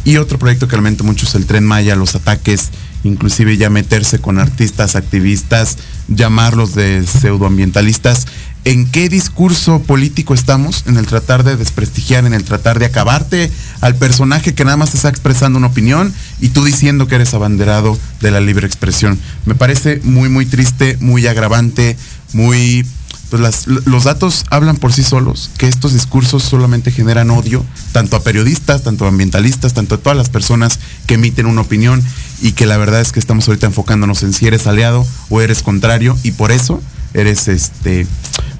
Y 0.04 0.16
otro 0.16 0.36
proyecto 0.36 0.66
que 0.66 0.74
lamento 0.74 1.04
mucho 1.04 1.26
es 1.26 1.36
el 1.36 1.46
Tren 1.46 1.64
Maya, 1.64 1.94
los 1.94 2.16
ataques, 2.16 2.70
inclusive 3.04 3.56
ya 3.56 3.70
meterse 3.70 4.18
con 4.18 4.40
artistas, 4.40 4.96
activistas, 4.96 5.78
llamarlos 6.08 6.74
de 6.74 7.06
pseudoambientalistas 7.06 8.26
en 8.64 8.86
qué 8.90 9.08
discurso 9.08 9.80
político 9.82 10.34
estamos, 10.34 10.84
en 10.86 10.96
el 10.96 11.06
tratar 11.06 11.42
de 11.42 11.56
desprestigiar, 11.56 12.24
en 12.26 12.34
el 12.34 12.44
tratar 12.44 12.78
de 12.78 12.86
acabarte 12.86 13.50
al 13.80 13.96
personaje 13.96 14.54
que 14.54 14.64
nada 14.64 14.76
más 14.76 14.90
te 14.90 14.96
está 14.96 15.08
expresando 15.08 15.58
una 15.58 15.66
opinión 15.68 16.12
y 16.40 16.50
tú 16.50 16.64
diciendo 16.64 17.08
que 17.08 17.16
eres 17.16 17.34
abanderado 17.34 17.98
de 18.20 18.30
la 18.30 18.40
libre 18.40 18.66
expresión. 18.66 19.18
Me 19.46 19.54
parece 19.54 20.00
muy, 20.04 20.28
muy 20.28 20.46
triste, 20.46 20.96
muy 21.00 21.26
agravante, 21.26 21.96
muy... 22.32 22.86
Pues 23.30 23.66
los 23.66 24.04
datos 24.04 24.44
hablan 24.50 24.76
por 24.76 24.92
sí 24.92 25.02
solos, 25.02 25.50
que 25.56 25.66
estos 25.66 25.94
discursos 25.94 26.42
solamente 26.42 26.90
generan 26.90 27.30
odio, 27.30 27.64
tanto 27.92 28.16
a 28.16 28.22
periodistas, 28.22 28.82
tanto 28.82 29.06
a 29.06 29.08
ambientalistas, 29.08 29.72
tanto 29.72 29.94
a 29.94 29.98
todas 29.98 30.18
las 30.18 30.28
personas 30.28 30.78
que 31.06 31.14
emiten 31.14 31.46
una 31.46 31.62
opinión 31.62 32.02
y 32.42 32.52
que 32.52 32.66
la 32.66 32.76
verdad 32.76 33.00
es 33.00 33.10
que 33.10 33.20
estamos 33.20 33.48
ahorita 33.48 33.66
enfocándonos 33.66 34.22
en 34.22 34.34
si 34.34 34.48
eres 34.48 34.66
aliado 34.66 35.06
o 35.30 35.40
eres 35.40 35.62
contrario 35.62 36.14
y 36.22 36.32
por 36.32 36.52
eso 36.52 36.82
eres 37.14 37.48
este 37.48 38.06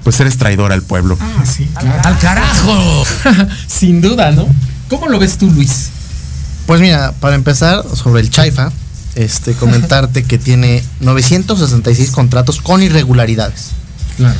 pues 0.03 0.19
eres 0.19 0.37
traidor 0.37 0.71
al 0.71 0.81
pueblo. 0.81 1.17
Ah, 1.19 1.43
sí, 1.45 1.69
¡Al 1.75 2.17
carajo! 2.19 3.05
Sin 3.67 4.01
duda, 4.01 4.31
¿no? 4.31 4.47
¿Cómo 4.89 5.07
lo 5.07 5.19
ves 5.19 5.37
tú, 5.37 5.49
Luis? 5.49 5.89
Pues 6.65 6.81
mira, 6.81 7.13
para 7.19 7.35
empezar, 7.35 7.83
sobre 7.95 8.21
el 8.21 8.29
Chaifa, 8.29 8.71
este, 9.15 9.53
comentarte 9.53 10.23
que 10.23 10.37
tiene 10.37 10.83
966 10.99 12.11
contratos 12.11 12.61
con 12.61 12.81
irregularidades. 12.81 13.69
Claro. 14.17 14.37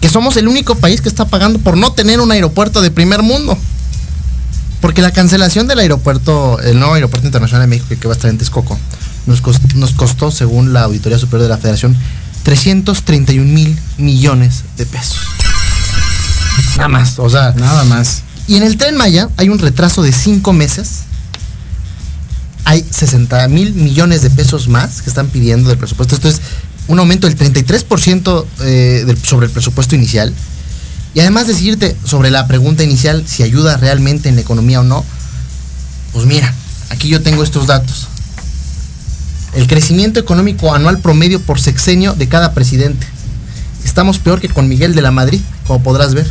Que 0.00 0.08
somos 0.08 0.36
el 0.36 0.48
único 0.48 0.76
país 0.76 1.00
que 1.00 1.08
está 1.08 1.26
pagando 1.26 1.58
por 1.58 1.76
no 1.76 1.92
tener 1.92 2.20
un 2.20 2.30
aeropuerto 2.30 2.82
de 2.82 2.90
primer 2.90 3.22
mundo. 3.22 3.58
Porque 4.80 5.02
la 5.02 5.10
cancelación 5.10 5.66
del 5.66 5.80
aeropuerto, 5.80 6.60
el 6.60 6.78
nuevo 6.78 6.94
aeropuerto 6.94 7.26
internacional 7.26 7.68
de 7.68 7.76
México 7.76 7.94
que 8.00 8.06
va 8.06 8.14
a 8.14 8.16
estar 8.16 8.30
en 8.30 8.38
Texcoco, 8.38 8.78
nos 9.26 9.42
nos 9.74 9.92
costó, 9.92 10.30
según 10.30 10.72
la 10.72 10.82
Auditoría 10.82 11.18
Superior 11.18 11.42
de 11.42 11.48
la 11.48 11.58
Federación, 11.58 11.96
331 12.48 13.44
mil 13.44 13.78
millones 13.98 14.64
de 14.78 14.86
pesos. 14.86 15.18
Nada 16.78 16.88
más, 16.88 17.18
o 17.18 17.28
sea. 17.28 17.52
Nada 17.52 17.84
más. 17.84 18.22
Y 18.46 18.56
en 18.56 18.62
el 18.62 18.78
tren 18.78 18.96
Maya 18.96 19.28
hay 19.36 19.50
un 19.50 19.58
retraso 19.58 20.00
de 20.00 20.12
5 20.12 20.50
meses. 20.54 21.00
Hay 22.64 22.82
60 22.90 23.46
mil 23.48 23.74
millones 23.74 24.22
de 24.22 24.30
pesos 24.30 24.66
más 24.68 25.02
que 25.02 25.10
están 25.10 25.26
pidiendo 25.26 25.68
del 25.68 25.76
presupuesto. 25.76 26.14
Esto 26.14 26.30
es 26.30 26.40
un 26.86 26.98
aumento 26.98 27.28
del 27.28 27.36
33% 27.36 28.46
eh, 28.60 29.14
sobre 29.22 29.48
el 29.48 29.52
presupuesto 29.52 29.94
inicial. 29.94 30.32
Y 31.12 31.20
además 31.20 31.48
decirte 31.48 31.98
sobre 32.04 32.30
la 32.30 32.46
pregunta 32.46 32.82
inicial, 32.82 33.24
si 33.26 33.42
ayuda 33.42 33.76
realmente 33.76 34.30
en 34.30 34.36
la 34.36 34.40
economía 34.40 34.80
o 34.80 34.84
no, 34.84 35.04
pues 36.14 36.24
mira, 36.24 36.54
aquí 36.88 37.08
yo 37.08 37.20
tengo 37.20 37.42
estos 37.42 37.66
datos 37.66 38.08
el 39.58 39.66
crecimiento 39.66 40.20
económico 40.20 40.72
anual 40.72 41.00
promedio 41.00 41.40
por 41.40 41.58
sexenio 41.58 42.14
de 42.14 42.28
cada 42.28 42.54
presidente. 42.54 43.04
Estamos 43.84 44.20
peor 44.20 44.40
que 44.40 44.48
con 44.48 44.68
Miguel 44.68 44.94
de 44.94 45.02
la 45.02 45.10
Madrid, 45.10 45.40
como 45.66 45.82
podrás 45.82 46.14
ver. 46.14 46.30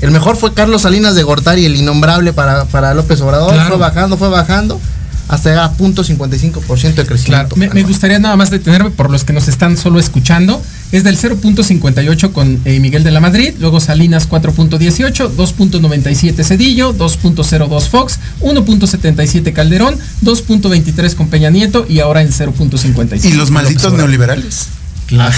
El 0.00 0.10
mejor 0.10 0.36
fue 0.36 0.52
Carlos 0.52 0.82
Salinas 0.82 1.14
de 1.14 1.22
Gortari, 1.22 1.64
el 1.64 1.76
innombrable 1.76 2.32
para, 2.32 2.64
para 2.64 2.94
López 2.94 3.20
Obrador. 3.20 3.54
Fue 3.68 3.76
bajando, 3.76 4.16
fue 4.16 4.28
bajando 4.28 4.80
hasta 5.28 5.50
llegar 5.50 5.66
a 5.66 5.72
punto 5.74 6.02
.55% 6.02 6.94
de 6.94 7.06
crecimiento. 7.06 7.54
Me, 7.54 7.70
me, 7.70 7.84
gustaría 7.84 8.18
nada 8.18 8.34
más 8.34 8.50
detenerme 8.50 8.90
por 8.90 9.08
los 9.08 9.22
que 9.22 9.32
nos 9.32 9.46
están 9.46 9.76
solo 9.76 10.00
escuchando. 10.00 10.60
Es 10.92 11.04
del 11.04 11.18
0.58 11.18 12.32
con 12.32 12.60
eh, 12.66 12.78
Miguel 12.78 13.02
de 13.02 13.10
la 13.10 13.20
Madrid, 13.20 13.54
luego 13.58 13.80
Salinas 13.80 14.28
4.18, 14.28 15.34
2.97 15.34 16.44
Cedillo, 16.44 16.94
2.02 16.94 17.88
Fox, 17.88 18.20
1.77 18.42 19.52
Calderón, 19.54 19.96
2.23 20.22 21.14
con 21.14 21.28
Peña 21.28 21.48
Nieto 21.48 21.86
y 21.88 22.00
ahora 22.00 22.20
en 22.20 22.28
0.55. 22.28 23.24
Y 23.24 23.32
los 23.32 23.50
malditos 23.50 23.94
neoliberales. 23.94 24.66
Claro. 25.06 25.34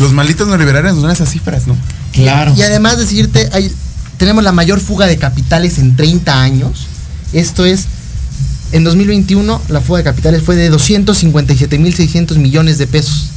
los 0.00 0.12
malditos 0.12 0.46
neoliberales 0.46 0.94
nos 0.94 1.02
dan 1.02 1.12
esas 1.12 1.30
cifras, 1.30 1.66
¿no? 1.66 1.76
Claro. 2.12 2.54
Y 2.56 2.62
además 2.62 2.98
decirte, 2.98 3.48
hay, 3.52 3.72
tenemos 4.16 4.44
la 4.44 4.52
mayor 4.52 4.80
fuga 4.80 5.06
de 5.06 5.16
capitales 5.16 5.78
en 5.78 5.96
30 5.96 6.40
años. 6.40 6.86
Esto 7.32 7.64
es 7.64 7.86
en 8.72 8.84
2021 8.84 9.62
la 9.68 9.80
fuga 9.80 9.98
de 9.98 10.04
capitales 10.04 10.42
fue 10.42 10.54
de 10.54 10.70
257.600 10.70 12.36
millones 12.36 12.78
de 12.78 12.86
pesos. 12.86 13.27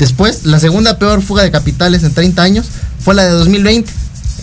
Después, 0.00 0.44
la 0.44 0.58
segunda 0.58 0.98
peor 0.98 1.22
fuga 1.22 1.42
de 1.44 1.50
capitales 1.52 2.02
en 2.02 2.12
30 2.12 2.42
años 2.42 2.66
fue 3.04 3.14
la 3.14 3.22
de 3.24 3.30
2020. 3.30 3.92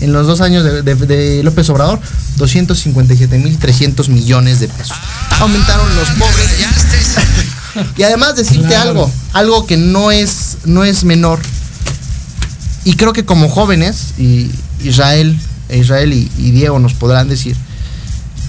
En 0.00 0.12
los 0.12 0.26
dos 0.28 0.40
años 0.40 0.62
de, 0.64 0.82
de- 0.82 0.94
de 0.94 1.42
López 1.42 1.68
Obrador, 1.70 2.00
257.300 2.38 4.08
millones 4.08 4.60
de 4.60 4.68
pesos. 4.68 4.96
Aumentaron 5.40 5.86
los 5.96 6.08
pobres. 6.10 6.48
Y 7.96 8.02
además 8.02 8.34
decirte 8.34 8.66
Claro. 8.68 8.90
algo, 8.90 9.10
algo 9.34 9.66
que 9.66 9.76
no 9.76 10.10
es, 10.10 10.58
no 10.64 10.84
es 10.84 11.04
menor. 11.04 11.38
Y 12.84 12.94
creo 12.94 13.12
que 13.12 13.24
como 13.24 13.48
jóvenes, 13.48 14.14
y 14.18 14.50
Israel, 14.82 15.38
Israel 15.70 16.12
y, 16.12 16.30
y 16.38 16.50
Diego 16.50 16.78
nos 16.80 16.94
podrán 16.94 17.28
decir, 17.28 17.54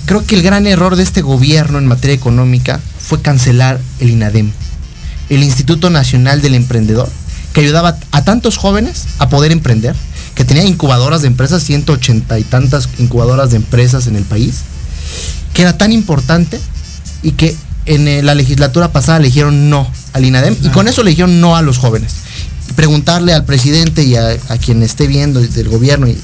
creo 0.06 0.26
que 0.26 0.36
el 0.36 0.42
gran 0.42 0.66
error 0.66 0.96
de 0.96 1.04
este 1.04 1.22
gobierno 1.22 1.78
en 1.78 1.86
materia 1.86 2.16
económica 2.16 2.80
fue 3.00 3.22
cancelar 3.22 3.80
el 4.00 4.10
INADEM, 4.10 4.52
el 5.30 5.44
Instituto 5.44 5.90
Nacional 5.90 6.42
del 6.42 6.56
Emprendedor, 6.56 7.10
que 7.54 7.62
ayudaba 7.62 7.98
a 8.12 8.24
tantos 8.24 8.58
jóvenes 8.58 9.06
a 9.18 9.30
poder 9.30 9.52
emprender, 9.52 9.96
que 10.36 10.46
tenía 10.46 10.64
incubadoras 10.64 11.22
de 11.22 11.28
empresas, 11.28 11.64
180 11.64 12.40
y 12.40 12.44
tantas 12.44 12.90
incubadoras 12.98 13.52
de 13.52 13.58
empresas 13.58 14.08
en 14.08 14.16
el 14.16 14.24
país, 14.24 14.62
que 15.54 15.64
era 15.64 15.78
tan 15.78 15.92
importante 15.92 16.60
y 17.24 17.32
que 17.32 17.56
en 17.86 18.08
eh, 18.08 18.22
la 18.22 18.36
legislatura 18.36 18.92
pasada 18.92 19.20
le 19.20 19.26
dijeron 19.26 19.70
no 19.70 19.90
al 20.14 20.26
INADEM 20.26 20.56
y 20.64 20.70
con 20.70 20.88
eso 20.88 21.04
le 21.04 21.10
dijeron 21.12 21.42
no 21.42 21.56
a 21.56 21.62
los 21.62 21.78
jóvenes. 21.78 22.14
Preguntarle 22.76 23.34
al 23.34 23.46
presidente 23.46 24.04
y 24.04 24.16
a, 24.16 24.30
a 24.48 24.58
quien 24.58 24.84
esté 24.84 25.08
viendo 25.08 25.42
del 25.42 25.70
gobierno, 25.70 26.08
y, 26.08 26.18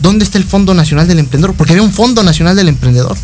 ¿dónde 0.00 0.24
está 0.24 0.38
el 0.38 0.44
Fondo 0.44 0.72
Nacional 0.72 1.08
del 1.08 1.18
Emprendedor? 1.18 1.54
Porque 1.56 1.72
había 1.72 1.82
un 1.82 1.92
Fondo 1.92 2.22
Nacional 2.22 2.56
del 2.56 2.68
Emprendedor. 2.68 3.16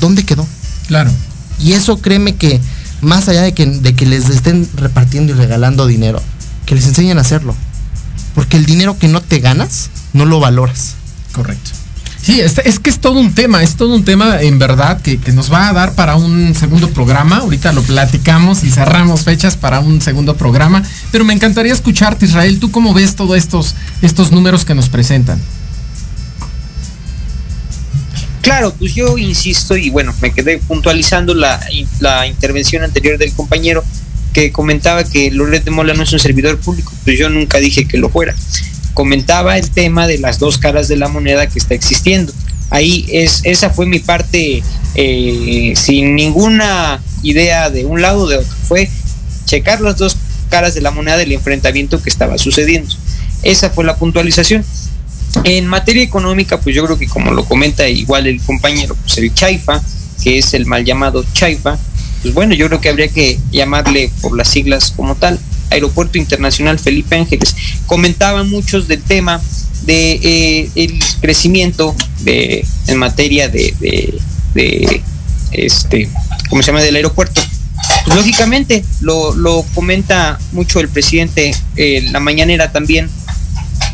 ¿Dónde 0.00 0.24
quedó? 0.24 0.46
Claro. 0.86 1.10
Y 1.58 1.72
eso 1.72 1.98
créeme 1.98 2.36
que 2.36 2.60
más 3.04 3.28
allá 3.28 3.42
de 3.42 3.52
que, 3.54 3.66
de 3.66 3.94
que 3.94 4.06
les 4.06 4.28
estén 4.28 4.68
repartiendo 4.76 5.32
y 5.32 5.36
regalando 5.36 5.86
dinero, 5.86 6.22
que 6.66 6.74
les 6.74 6.86
enseñen 6.86 7.18
a 7.18 7.22
hacerlo. 7.22 7.54
Porque 8.34 8.56
el 8.56 8.66
dinero 8.66 8.98
que 8.98 9.08
no 9.08 9.20
te 9.20 9.38
ganas, 9.38 9.90
no 10.12 10.24
lo 10.24 10.40
valoras. 10.40 10.94
Correcto. 11.32 11.70
Sí, 12.20 12.40
es, 12.40 12.56
es 12.64 12.78
que 12.78 12.88
es 12.88 13.00
todo 13.00 13.20
un 13.20 13.34
tema, 13.34 13.62
es 13.62 13.76
todo 13.76 13.94
un 13.94 14.02
tema 14.02 14.40
en 14.40 14.58
verdad 14.58 14.98
que, 15.02 15.18
que 15.18 15.32
nos 15.32 15.52
va 15.52 15.68
a 15.68 15.72
dar 15.74 15.94
para 15.94 16.16
un 16.16 16.54
segundo 16.54 16.88
programa. 16.88 17.36
Ahorita 17.36 17.72
lo 17.72 17.82
platicamos 17.82 18.64
y 18.64 18.70
cerramos 18.70 19.24
fechas 19.24 19.56
para 19.56 19.80
un 19.80 20.00
segundo 20.00 20.34
programa. 20.34 20.82
Pero 21.12 21.26
me 21.26 21.34
encantaría 21.34 21.74
escucharte, 21.74 22.24
Israel. 22.24 22.58
¿Tú 22.60 22.70
cómo 22.70 22.94
ves 22.94 23.14
todos 23.14 23.36
estos, 23.36 23.74
estos 24.00 24.32
números 24.32 24.64
que 24.64 24.74
nos 24.74 24.88
presentan? 24.88 25.38
Claro, 28.44 28.74
pues 28.78 28.94
yo 28.94 29.16
insisto 29.16 29.74
y 29.76 29.88
bueno, 29.88 30.14
me 30.20 30.32
quedé 30.32 30.58
puntualizando 30.58 31.34
la, 31.34 31.58
la 32.00 32.26
intervención 32.26 32.84
anterior 32.84 33.16
del 33.16 33.32
compañero 33.32 33.82
que 34.34 34.52
comentaba 34.52 35.04
que 35.04 35.30
Loret 35.30 35.64
de 35.64 35.70
Mola 35.70 35.94
no 35.94 36.02
es 36.02 36.12
un 36.12 36.18
servidor 36.18 36.58
público, 36.58 36.92
pues 37.04 37.18
yo 37.18 37.30
nunca 37.30 37.58
dije 37.58 37.86
que 37.86 37.96
lo 37.96 38.10
fuera. 38.10 38.34
Comentaba 38.92 39.56
el 39.56 39.70
tema 39.70 40.06
de 40.06 40.18
las 40.18 40.38
dos 40.38 40.58
caras 40.58 40.88
de 40.88 40.96
la 40.96 41.08
moneda 41.08 41.46
que 41.48 41.58
está 41.58 41.74
existiendo. 41.74 42.32
Ahí 42.68 43.06
es, 43.10 43.40
esa 43.44 43.70
fue 43.70 43.86
mi 43.86 44.00
parte 44.00 44.62
eh, 44.94 45.72
sin 45.76 46.14
ninguna 46.14 47.00
idea 47.22 47.70
de 47.70 47.86
un 47.86 48.02
lado 48.02 48.22
o 48.22 48.28
de 48.28 48.38
otro. 48.38 48.54
Fue 48.68 48.90
checar 49.46 49.80
las 49.80 49.96
dos 49.96 50.16
caras 50.50 50.74
de 50.74 50.80
la 50.80 50.90
moneda 50.90 51.16
del 51.16 51.32
enfrentamiento 51.32 52.02
que 52.02 52.10
estaba 52.10 52.36
sucediendo. 52.36 52.94
Esa 53.42 53.70
fue 53.70 53.84
la 53.84 53.96
puntualización. 53.96 54.64
En 55.42 55.66
materia 55.66 56.02
económica, 56.02 56.60
pues 56.60 56.74
yo 56.76 56.84
creo 56.84 56.98
que 56.98 57.06
como 57.08 57.32
lo 57.32 57.44
comenta 57.44 57.88
igual 57.88 58.26
el 58.26 58.40
compañero, 58.40 58.94
pues 58.94 59.18
el 59.18 59.34
Chaifa, 59.34 59.82
que 60.22 60.38
es 60.38 60.54
el 60.54 60.66
mal 60.66 60.84
llamado 60.84 61.24
Chaifa, 61.32 61.78
pues 62.22 62.32
bueno, 62.32 62.54
yo 62.54 62.68
creo 62.68 62.80
que 62.80 62.88
habría 62.88 63.08
que 63.08 63.38
llamarle 63.50 64.10
por 64.22 64.36
las 64.36 64.48
siglas 64.48 64.92
como 64.96 65.16
tal, 65.16 65.38
Aeropuerto 65.70 66.18
Internacional 66.18 66.78
Felipe 66.78 67.16
Ángeles. 67.16 67.54
Comentaban 67.86 68.48
muchos 68.48 68.88
del 68.88 69.02
tema 69.02 69.42
de 69.82 70.12
eh, 70.22 70.70
el 70.74 70.98
crecimiento 71.20 71.94
de, 72.20 72.66
en 72.86 72.98
materia 72.98 73.48
de, 73.48 74.20
este, 75.52 76.08
¿cómo 76.48 76.62
se 76.62 76.68
llama? 76.68 76.82
Del 76.82 76.96
aeropuerto. 76.96 77.42
Pues 78.06 78.16
lógicamente, 78.16 78.84
lo, 79.00 79.34
lo 79.34 79.64
comenta 79.74 80.38
mucho 80.52 80.80
el 80.80 80.88
presidente 80.88 81.54
eh, 81.76 82.08
la 82.10 82.20
mañanera 82.20 82.72
también 82.72 83.10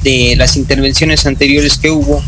de 0.03 0.35
las 0.37 0.57
intervenciones 0.57 1.27
anteriores 1.27 1.79
que 1.79 1.91
hubo. 1.91 2.23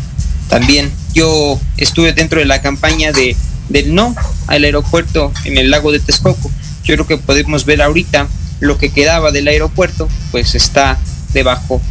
También 0.49 0.91
yo 1.13 1.59
estuve 1.77 2.13
dentro 2.13 2.39
de 2.39 2.45
la 2.45 2.61
campaña 2.61 3.11
de 3.11 3.35
del 3.69 3.95
no 3.95 4.15
al 4.47 4.63
aeropuerto 4.63 5.31
en 5.45 5.57
el 5.57 5.71
lago 5.71 5.91
de 5.91 5.99
Texcoco. 5.99 6.51
Yo 6.83 6.95
creo 6.95 7.07
que 7.07 7.17
podemos 7.17 7.65
ver 7.65 7.81
ahorita 7.81 8.27
lo 8.59 8.77
que 8.77 8.91
quedaba 8.91 9.31
del 9.31 9.47
aeropuerto, 9.47 10.07
pues 10.31 10.55
está 10.55 10.99
debajo 11.33 11.81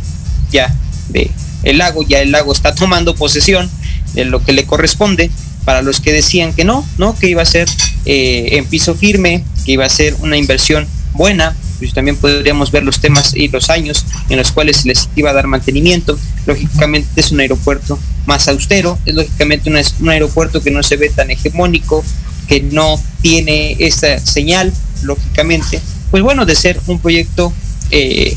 ya 0.51 0.75
de 1.09 1.31
el 1.63 1.79
lago, 1.79 2.03
ya 2.03 2.21
el 2.21 2.33
lago 2.33 2.53
está 2.53 2.75
tomando 2.75 3.15
posesión 3.15 3.71
de 4.15 4.25
lo 4.25 4.45
que 4.45 4.53
le 4.53 4.65
corresponde 4.65 5.31
para 5.65 5.83
los 5.83 6.01
que 6.01 6.13
decían 6.13 6.53
que 6.53 6.65
no, 6.65 6.87
no, 6.99 7.17
que 7.17 7.29
iba 7.29 7.43
a 7.43 7.47
ser 7.47 7.69
eh, 8.05 8.49
en 8.53 8.67
piso 8.67 8.95
firme, 8.95 9.45
que 9.65 9.73
iba 9.73 9.85
a 9.85 9.89
ser 9.89 10.17
una 10.21 10.37
inversión 10.37 10.87
buena, 11.13 11.55
pues 11.79 11.93
también 11.95 12.17
podríamos 12.17 12.71
ver 12.71 12.85
los 12.85 13.01
temas 13.01 13.35
y 13.35 13.49
los 13.49 13.71
años 13.71 14.05
en 14.29 14.37
los 14.39 14.53
cuales 14.53 14.79
se 14.79 14.89
les 14.89 15.09
iba 15.17 15.31
a 15.31 15.33
dar 15.33 15.47
mantenimiento. 15.47 16.19
Lógicamente 16.47 17.09
es 17.21 17.33
un 17.33 17.41
aeropuerto 17.41 17.99
más 18.27 18.49
austero, 18.49 18.99
es 19.05 19.15
lógicamente 19.15 19.69
una- 19.71 19.83
un 20.01 20.09
aeropuerto 20.11 20.63
que 20.63 20.71
no 20.71 20.83
se 20.83 20.97
ve 20.97 21.09
tan 21.11 21.31
hegemónico, 21.31 22.05
que 22.49 22.61
no 22.61 23.01
tiene 23.21 23.77
esta 23.81 24.19
señal, 24.19 24.73
lógicamente, 25.03 25.81
pues 26.11 26.23
bueno, 26.23 26.45
de 26.47 26.55
ser 26.55 26.81
un 26.87 26.99
proyecto 27.01 27.53
eh, 27.91 28.37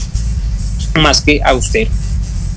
más 0.95 1.21
que 1.21 1.41
austero. 1.43 1.89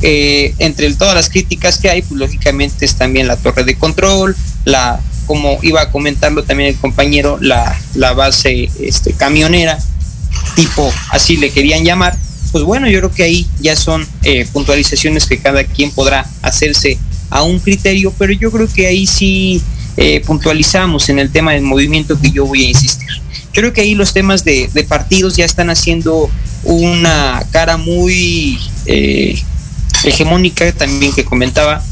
Eh, 0.02 0.54
entre 0.58 0.92
todas 0.94 1.14
las 1.14 1.28
críticas 1.28 1.78
que 1.78 1.90
hay, 1.90 2.02
pues 2.02 2.18
lógicamente 2.18 2.84
es 2.84 2.94
también 2.94 3.26
la 3.26 3.36
torre 3.36 3.64
de 3.64 3.76
control, 3.76 4.36
la, 4.64 5.00
como 5.26 5.58
iba 5.62 5.80
a 5.82 5.90
comentarlo 5.90 6.44
también 6.44 6.70
el 6.70 6.76
compañero, 6.76 7.38
la, 7.40 7.76
la 7.94 8.12
base 8.14 8.70
este, 8.80 9.12
camionera, 9.12 9.78
tipo 10.54 10.92
así 11.10 11.36
le 11.36 11.50
querían 11.50 11.84
llamar, 11.84 12.16
pues 12.52 12.64
bueno, 12.64 12.88
yo 12.88 12.98
creo 13.00 13.12
que 13.12 13.22
ahí 13.22 13.46
ya 13.60 13.76
son 13.76 14.06
eh, 14.22 14.46
puntualizaciones 14.52 15.26
que 15.26 15.38
cada 15.38 15.64
quien 15.64 15.90
podrá 15.90 16.26
hacerse 16.42 16.98
a 17.30 17.42
un 17.42 17.58
criterio, 17.58 18.12
pero 18.18 18.32
yo 18.32 18.50
creo 18.50 18.68
que 18.68 18.86
ahí 18.86 19.06
sí 19.06 19.62
eh, 19.96 20.22
puntualizamos 20.24 21.08
en 21.08 21.18
el 21.18 21.30
tema 21.30 21.52
del 21.52 21.62
movimiento 21.62 22.18
que 22.20 22.30
yo 22.30 22.46
voy 22.46 22.64
a 22.64 22.68
insistir. 22.68 23.08
Creo 23.52 23.72
que 23.72 23.82
ahí 23.82 23.94
los 23.94 24.12
temas 24.12 24.44
de, 24.44 24.70
partidos 24.88 25.36
ya 25.36 25.44
están 25.44 25.70
haciendo 25.70 26.30
una 26.64 27.44
cara 27.50 27.76
muy 27.76 28.58
eh, 28.86 29.40
hegemónica 30.04 30.70
también 30.72 31.12
que 31.12 31.24
comentaba 31.24 31.82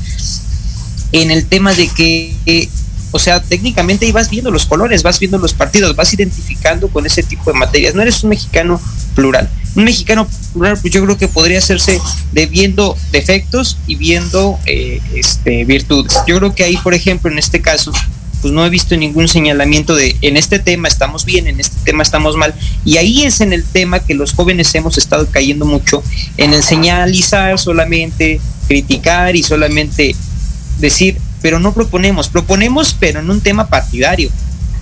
en 1.12 1.30
el 1.30 1.46
tema 1.46 1.74
de 1.74 1.88
que 1.88 2.68
o 3.16 3.18
sea, 3.18 3.40
técnicamente 3.40 4.04
ahí 4.04 4.12
vas 4.12 4.28
viendo 4.28 4.50
los 4.50 4.66
colores, 4.66 5.02
vas 5.02 5.18
viendo 5.18 5.38
los 5.38 5.54
partidos, 5.54 5.96
vas 5.96 6.12
identificando 6.12 6.88
con 6.88 7.06
ese 7.06 7.22
tipo 7.22 7.50
de 7.50 7.58
materias. 7.58 7.94
No 7.94 8.02
eres 8.02 8.22
un 8.22 8.28
mexicano 8.28 8.78
plural. 9.14 9.48
Un 9.74 9.84
mexicano 9.84 10.28
plural, 10.52 10.78
pues 10.78 10.92
yo 10.92 11.02
creo 11.02 11.16
que 11.16 11.26
podría 11.26 11.58
hacerse 11.58 11.98
de 12.32 12.44
viendo 12.44 12.94
defectos 13.12 13.78
y 13.86 13.94
viendo 13.94 14.58
eh, 14.66 15.00
este, 15.14 15.64
virtudes. 15.64 16.18
Yo 16.26 16.36
creo 16.36 16.54
que 16.54 16.64
ahí, 16.64 16.76
por 16.76 16.92
ejemplo, 16.92 17.30
en 17.30 17.38
este 17.38 17.62
caso, 17.62 17.90
pues 18.42 18.52
no 18.52 18.66
he 18.66 18.68
visto 18.68 18.94
ningún 18.98 19.28
señalamiento 19.28 19.96
de 19.96 20.14
en 20.20 20.36
este 20.36 20.58
tema 20.58 20.86
estamos 20.86 21.24
bien, 21.24 21.46
en 21.46 21.58
este 21.58 21.76
tema 21.84 22.02
estamos 22.02 22.36
mal. 22.36 22.54
Y 22.84 22.98
ahí 22.98 23.24
es 23.24 23.40
en 23.40 23.54
el 23.54 23.64
tema 23.64 24.00
que 24.00 24.12
los 24.12 24.34
jóvenes 24.34 24.74
hemos 24.74 24.98
estado 24.98 25.26
cayendo 25.30 25.64
mucho, 25.64 26.02
en 26.36 26.52
el 26.52 26.62
señalizar 26.62 27.58
solamente, 27.58 28.42
criticar 28.68 29.36
y 29.36 29.42
solamente 29.42 30.14
decir, 30.78 31.16
pero 31.42 31.58
no 31.58 31.72
proponemos, 31.72 32.28
proponemos 32.28 32.96
pero 32.98 33.20
en 33.20 33.30
un 33.30 33.40
tema 33.40 33.68
partidario, 33.68 34.30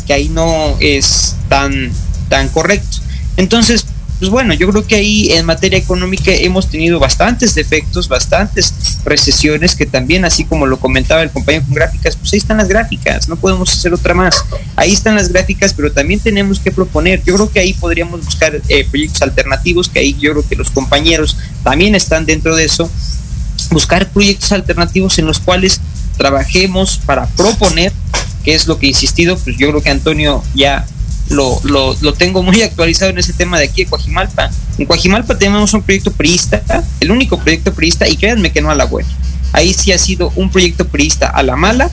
que 0.07 0.13
ahí 0.13 0.29
no 0.29 0.77
es 0.81 1.37
tan, 1.49 1.91
tan 2.29 2.49
correcto. 2.49 2.99
Entonces, 3.37 3.87
pues 4.19 4.31
bueno, 4.31 4.55
yo 4.55 4.71
creo 4.71 4.87
que 4.87 4.95
ahí 4.95 5.33
en 5.33 5.45
materia 5.45 5.77
económica 5.77 6.31
hemos 6.31 6.71
tenido 6.71 7.01
bastantes 7.01 7.55
defectos, 7.55 8.09
bastantes 8.09 8.73
recesiones, 9.05 9.75
que 9.75 9.87
también, 9.87 10.25
así 10.25 10.45
como 10.45 10.67
lo 10.67 10.79
comentaba 10.79 11.23
el 11.23 11.31
compañero 11.31 11.65
con 11.65 11.75
gráficas, 11.75 12.17
pues 12.17 12.33
ahí 12.33 12.39
están 12.39 12.59
las 12.59 12.69
gráficas, 12.69 13.29
no 13.29 13.37
podemos 13.37 13.73
hacer 13.73 13.93
otra 13.93 14.15
más. 14.15 14.45
Ahí 14.77 14.93
están 14.93 15.17
las 15.17 15.31
gráficas, 15.31 15.75
pero 15.75 15.91
también 15.93 16.21
tenemos 16.21 16.61
que 16.61 16.71
proponer. 16.71 17.23
Yo 17.25 17.35
creo 17.35 17.51
que 17.51 17.59
ahí 17.59 17.75
podríamos 17.75 18.25
buscar 18.25 18.61
eh, 18.69 18.87
proyectos 18.89 19.21
alternativos, 19.21 19.89
que 19.89 19.99
ahí 19.99 20.17
yo 20.19 20.31
creo 20.31 20.49
que 20.49 20.57
los 20.57 20.71
compañeros 20.71 21.37
también 21.65 21.97
están 21.97 22.25
dentro 22.25 22.55
de 22.55 22.65
eso, 22.65 22.89
buscar 23.71 24.09
proyectos 24.11 24.53
alternativos 24.53 25.19
en 25.19 25.27
los 25.27 25.41
cuales 25.41 25.81
trabajemos 26.17 27.01
para 27.05 27.27
proponer, 27.27 27.93
que 28.45 28.55
es 28.55 28.67
lo 28.67 28.79
que 28.79 28.87
he 28.87 28.89
insistido, 28.91 29.39
pues 29.39 29.57
yo 29.57 29.69
creo 29.71 29.83
que 29.83 29.91
Antonio 29.91 30.43
ya 30.55 30.87
lo, 31.29 31.61
lo, 31.65 31.97
lo 32.01 32.13
tengo 32.13 32.43
muy 32.43 32.63
actualizado 32.63 33.11
en 33.11 33.19
ese 33.19 33.33
tema 33.33 33.59
de 33.59 33.67
aquí 33.67 33.85
de 33.85 33.91
Coajimalpa. 33.91 34.51
En 34.79 34.87
Coajimalpa 34.87 35.39
tenemos 35.39 35.73
un 35.75 35.83
proyecto 35.83 36.13
priista, 36.13 36.63
el 37.01 37.11
único 37.11 37.39
proyecto 37.39 37.73
priista, 37.73 38.09
y 38.09 38.17
créanme 38.17 38.53
que 38.53 38.61
no 38.61 38.71
a 38.71 38.75
la 38.75 38.85
buena. 38.85 39.09
Ahí 39.53 39.73
sí 39.73 39.93
ha 39.93 39.99
sido 39.99 40.33
un 40.37 40.51
proyecto 40.51 40.87
priista 40.89 41.29
a 41.29 41.43
la 41.43 41.57
mala, 41.57 41.91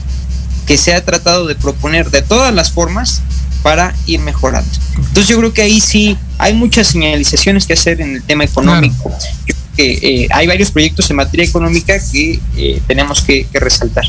que 0.66 0.76
se 0.76 0.94
ha 0.94 1.04
tratado 1.04 1.46
de 1.46 1.54
proponer 1.54 2.10
de 2.10 2.22
todas 2.22 2.54
las 2.54 2.72
formas 2.72 3.22
para 3.62 3.94
ir 4.06 4.20
mejorando. 4.20 4.70
Entonces 4.96 5.28
yo 5.28 5.38
creo 5.38 5.52
que 5.52 5.62
ahí 5.62 5.80
sí 5.80 6.16
hay 6.38 6.54
muchas 6.54 6.88
señalizaciones 6.88 7.66
que 7.66 7.72
hacer 7.74 8.00
en 8.00 8.16
el 8.16 8.22
tema 8.22 8.44
económico. 8.44 9.10
Yo 9.46 9.54
que 9.76 9.92
eh, 9.92 10.28
hay 10.30 10.46
varios 10.46 10.70
proyectos 10.70 11.10
en 11.10 11.16
materia 11.16 11.46
económica 11.46 11.94
que 12.12 12.40
eh, 12.56 12.82
tenemos 12.86 13.22
que, 13.22 13.46
resaltar. 13.52 14.04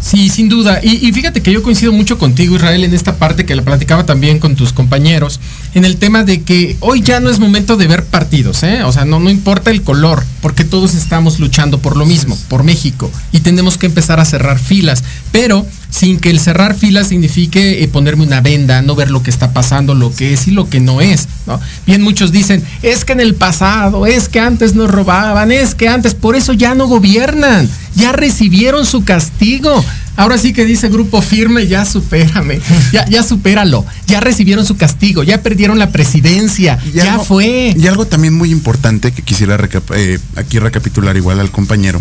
Sí, 0.00 0.28
sin 0.28 0.48
duda. 0.48 0.80
Y, 0.82 1.06
y, 1.06 1.12
fíjate 1.12 1.42
que 1.42 1.52
yo 1.52 1.62
coincido 1.62 1.92
mucho 1.92 2.18
contigo, 2.18 2.56
Israel, 2.56 2.84
en 2.84 2.94
esta 2.94 3.16
parte 3.16 3.44
que 3.44 3.54
la 3.54 3.62
platicaba 3.62 4.06
también 4.06 4.38
con 4.38 4.56
tus 4.56 4.72
compañeros, 4.72 5.40
en 5.74 5.84
el 5.84 5.96
tema 5.96 6.24
de 6.24 6.42
que 6.42 6.76
hoy 6.80 7.02
ya 7.02 7.20
no 7.20 7.30
es 7.30 7.38
momento 7.38 7.76
de 7.76 7.86
ver 7.86 8.04
partidos, 8.04 8.62
¿eh? 8.62 8.82
O 8.84 8.92
sea, 8.92 9.04
no, 9.04 9.20
no 9.20 9.30
importa 9.30 9.70
el 9.70 9.82
color, 9.82 10.24
porque 10.40 10.64
todos 10.64 10.94
estamos 10.94 11.38
luchando 11.38 11.78
por 11.78 11.96
lo 11.96 12.06
mismo, 12.06 12.38
por 12.48 12.64
México, 12.64 13.10
y 13.32 13.40
tenemos 13.40 13.78
que 13.78 13.86
empezar 13.86 14.20
a 14.20 14.24
cerrar 14.24 14.58
filas. 14.58 15.04
Pero 15.30 15.66
sin 15.92 16.18
que 16.18 16.30
el 16.30 16.40
cerrar 16.40 16.74
filas 16.74 17.08
signifique 17.08 17.84
eh, 17.84 17.88
ponerme 17.88 18.24
una 18.24 18.40
venda, 18.40 18.80
no 18.80 18.94
ver 18.96 19.10
lo 19.10 19.22
que 19.22 19.28
está 19.30 19.52
pasando, 19.52 19.94
lo 19.94 20.10
que 20.12 20.32
es 20.32 20.48
y 20.48 20.50
lo 20.50 20.68
que 20.70 20.80
no 20.80 21.02
es. 21.02 21.28
¿no? 21.46 21.60
Bien 21.86 22.00
muchos 22.02 22.32
dicen, 22.32 22.64
es 22.82 23.04
que 23.04 23.12
en 23.12 23.20
el 23.20 23.34
pasado, 23.34 24.06
es 24.06 24.30
que 24.30 24.40
antes 24.40 24.74
nos 24.74 24.90
robaban, 24.90 25.52
es 25.52 25.74
que 25.74 25.88
antes, 25.88 26.14
por 26.14 26.34
eso 26.34 26.54
ya 26.54 26.74
no 26.74 26.86
gobiernan, 26.86 27.68
ya 27.94 28.12
recibieron 28.12 28.86
su 28.86 29.04
castigo. 29.04 29.84
Ahora 30.16 30.38
sí 30.38 30.54
que 30.54 30.64
dice 30.64 30.88
grupo 30.88 31.20
firme, 31.20 31.66
ya 31.66 31.84
supérame, 31.84 32.58
ya, 32.92 33.06
ya 33.08 33.22
supéralo, 33.22 33.84
ya 34.06 34.20
recibieron 34.20 34.64
su 34.64 34.76
castigo, 34.78 35.22
ya 35.22 35.42
perdieron 35.42 35.78
la 35.78 35.90
presidencia, 35.90 36.78
Y 36.86 36.92
ya 36.92 37.12
algo- 37.12 37.24
fue. 37.24 37.74
Y 37.76 37.86
algo 37.86 38.06
también 38.06 38.32
muy 38.34 38.50
importante 38.50 39.12
que 39.12 39.20
quisiera 39.22 39.58
recap- 39.58 39.94
eh, 39.94 40.18
aquí 40.36 40.58
recapitular 40.58 41.16
igual 41.18 41.38
al 41.38 41.50
compañero, 41.50 42.00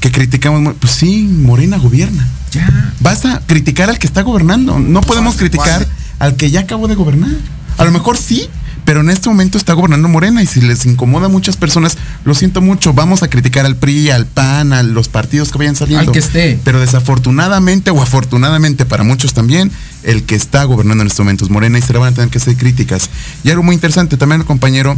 que 0.00 0.10
criticamos, 0.10 0.74
pues 0.80 0.92
sí, 0.94 1.22
Morena 1.30 1.76
gobierna. 1.76 2.26
Ya. 2.50 2.92
Basta 3.00 3.42
criticar 3.46 3.90
al 3.90 3.98
que 3.98 4.06
está 4.06 4.22
gobernando. 4.22 4.78
No 4.78 5.00
podemos 5.00 5.36
criticar 5.36 5.86
al 6.18 6.36
que 6.36 6.50
ya 6.50 6.60
acabó 6.60 6.88
de 6.88 6.94
gobernar. 6.94 7.30
A 7.78 7.84
lo 7.84 7.92
mejor 7.92 8.18
sí, 8.18 8.48
pero 8.84 9.00
en 9.00 9.10
este 9.10 9.28
momento 9.28 9.56
está 9.56 9.72
gobernando 9.72 10.08
Morena 10.08 10.42
y 10.42 10.46
si 10.46 10.60
les 10.60 10.84
incomoda 10.84 11.26
a 11.26 11.28
muchas 11.28 11.56
personas, 11.56 11.96
lo 12.24 12.34
siento 12.34 12.60
mucho, 12.60 12.92
vamos 12.92 13.22
a 13.22 13.28
criticar 13.28 13.64
al 13.64 13.76
PRI, 13.76 14.10
al 14.10 14.26
PAN, 14.26 14.72
a 14.72 14.82
los 14.82 15.08
partidos 15.08 15.50
que 15.52 15.58
vayan 15.58 15.76
saliendo. 15.76 16.10
Al 16.10 16.12
que 16.12 16.18
esté. 16.18 16.58
Pero 16.64 16.80
desafortunadamente 16.80 17.90
o 17.90 18.02
afortunadamente 18.02 18.86
para 18.86 19.04
muchos 19.04 19.32
también, 19.32 19.70
el 20.02 20.24
que 20.24 20.34
está 20.34 20.64
gobernando 20.64 21.02
en 21.02 21.06
estos 21.06 21.24
momentos 21.24 21.50
Morena 21.50 21.78
y 21.78 21.82
se 21.82 21.92
le 21.92 22.00
van 22.00 22.12
a 22.12 22.16
tener 22.16 22.30
que 22.30 22.38
hacer 22.38 22.56
críticas. 22.56 23.10
Y 23.44 23.50
algo 23.50 23.62
muy 23.62 23.74
interesante, 23.74 24.16
también 24.16 24.40
el 24.40 24.46
compañero 24.46 24.96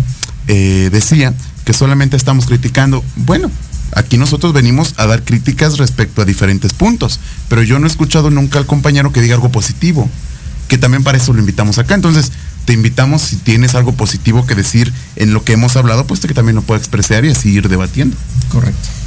eh, 0.48 0.88
decía 0.90 1.34
que 1.64 1.72
solamente 1.72 2.16
estamos 2.16 2.46
criticando. 2.46 3.04
Bueno, 3.16 3.50
aquí 3.94 4.16
nosotros 4.16 4.52
venimos 4.52 4.94
a 4.96 5.06
dar 5.06 5.22
críticas 5.22 5.78
respecto 5.78 6.22
a 6.22 6.24
diferentes 6.24 6.72
puntos, 6.72 7.20
pero 7.48 7.62
yo 7.62 7.78
no 7.78 7.86
he 7.86 7.90
escuchado 7.90 8.30
nunca 8.30 8.58
al 8.58 8.66
compañero 8.66 9.12
que 9.12 9.20
diga 9.20 9.34
algo 9.34 9.50
positivo, 9.50 10.08
que 10.68 10.78
también 10.78 11.04
para 11.04 11.18
eso 11.18 11.32
lo 11.32 11.40
invitamos 11.40 11.78
acá. 11.78 11.94
Entonces, 11.94 12.32
te 12.64 12.72
invitamos 12.72 13.22
si 13.22 13.36
tienes 13.36 13.74
algo 13.74 13.92
positivo 13.92 14.46
que 14.46 14.54
decir 14.54 14.92
en 15.16 15.34
lo 15.34 15.44
que 15.44 15.52
hemos 15.52 15.76
hablado, 15.76 16.06
pues 16.06 16.20
que 16.20 16.34
también 16.34 16.56
lo 16.56 16.62
pueda 16.62 16.78
expresar 16.78 17.24
y 17.24 17.30
así 17.30 17.50
ir 17.50 17.68
debatiendo. 17.68 18.16
Correcto. 18.50 19.01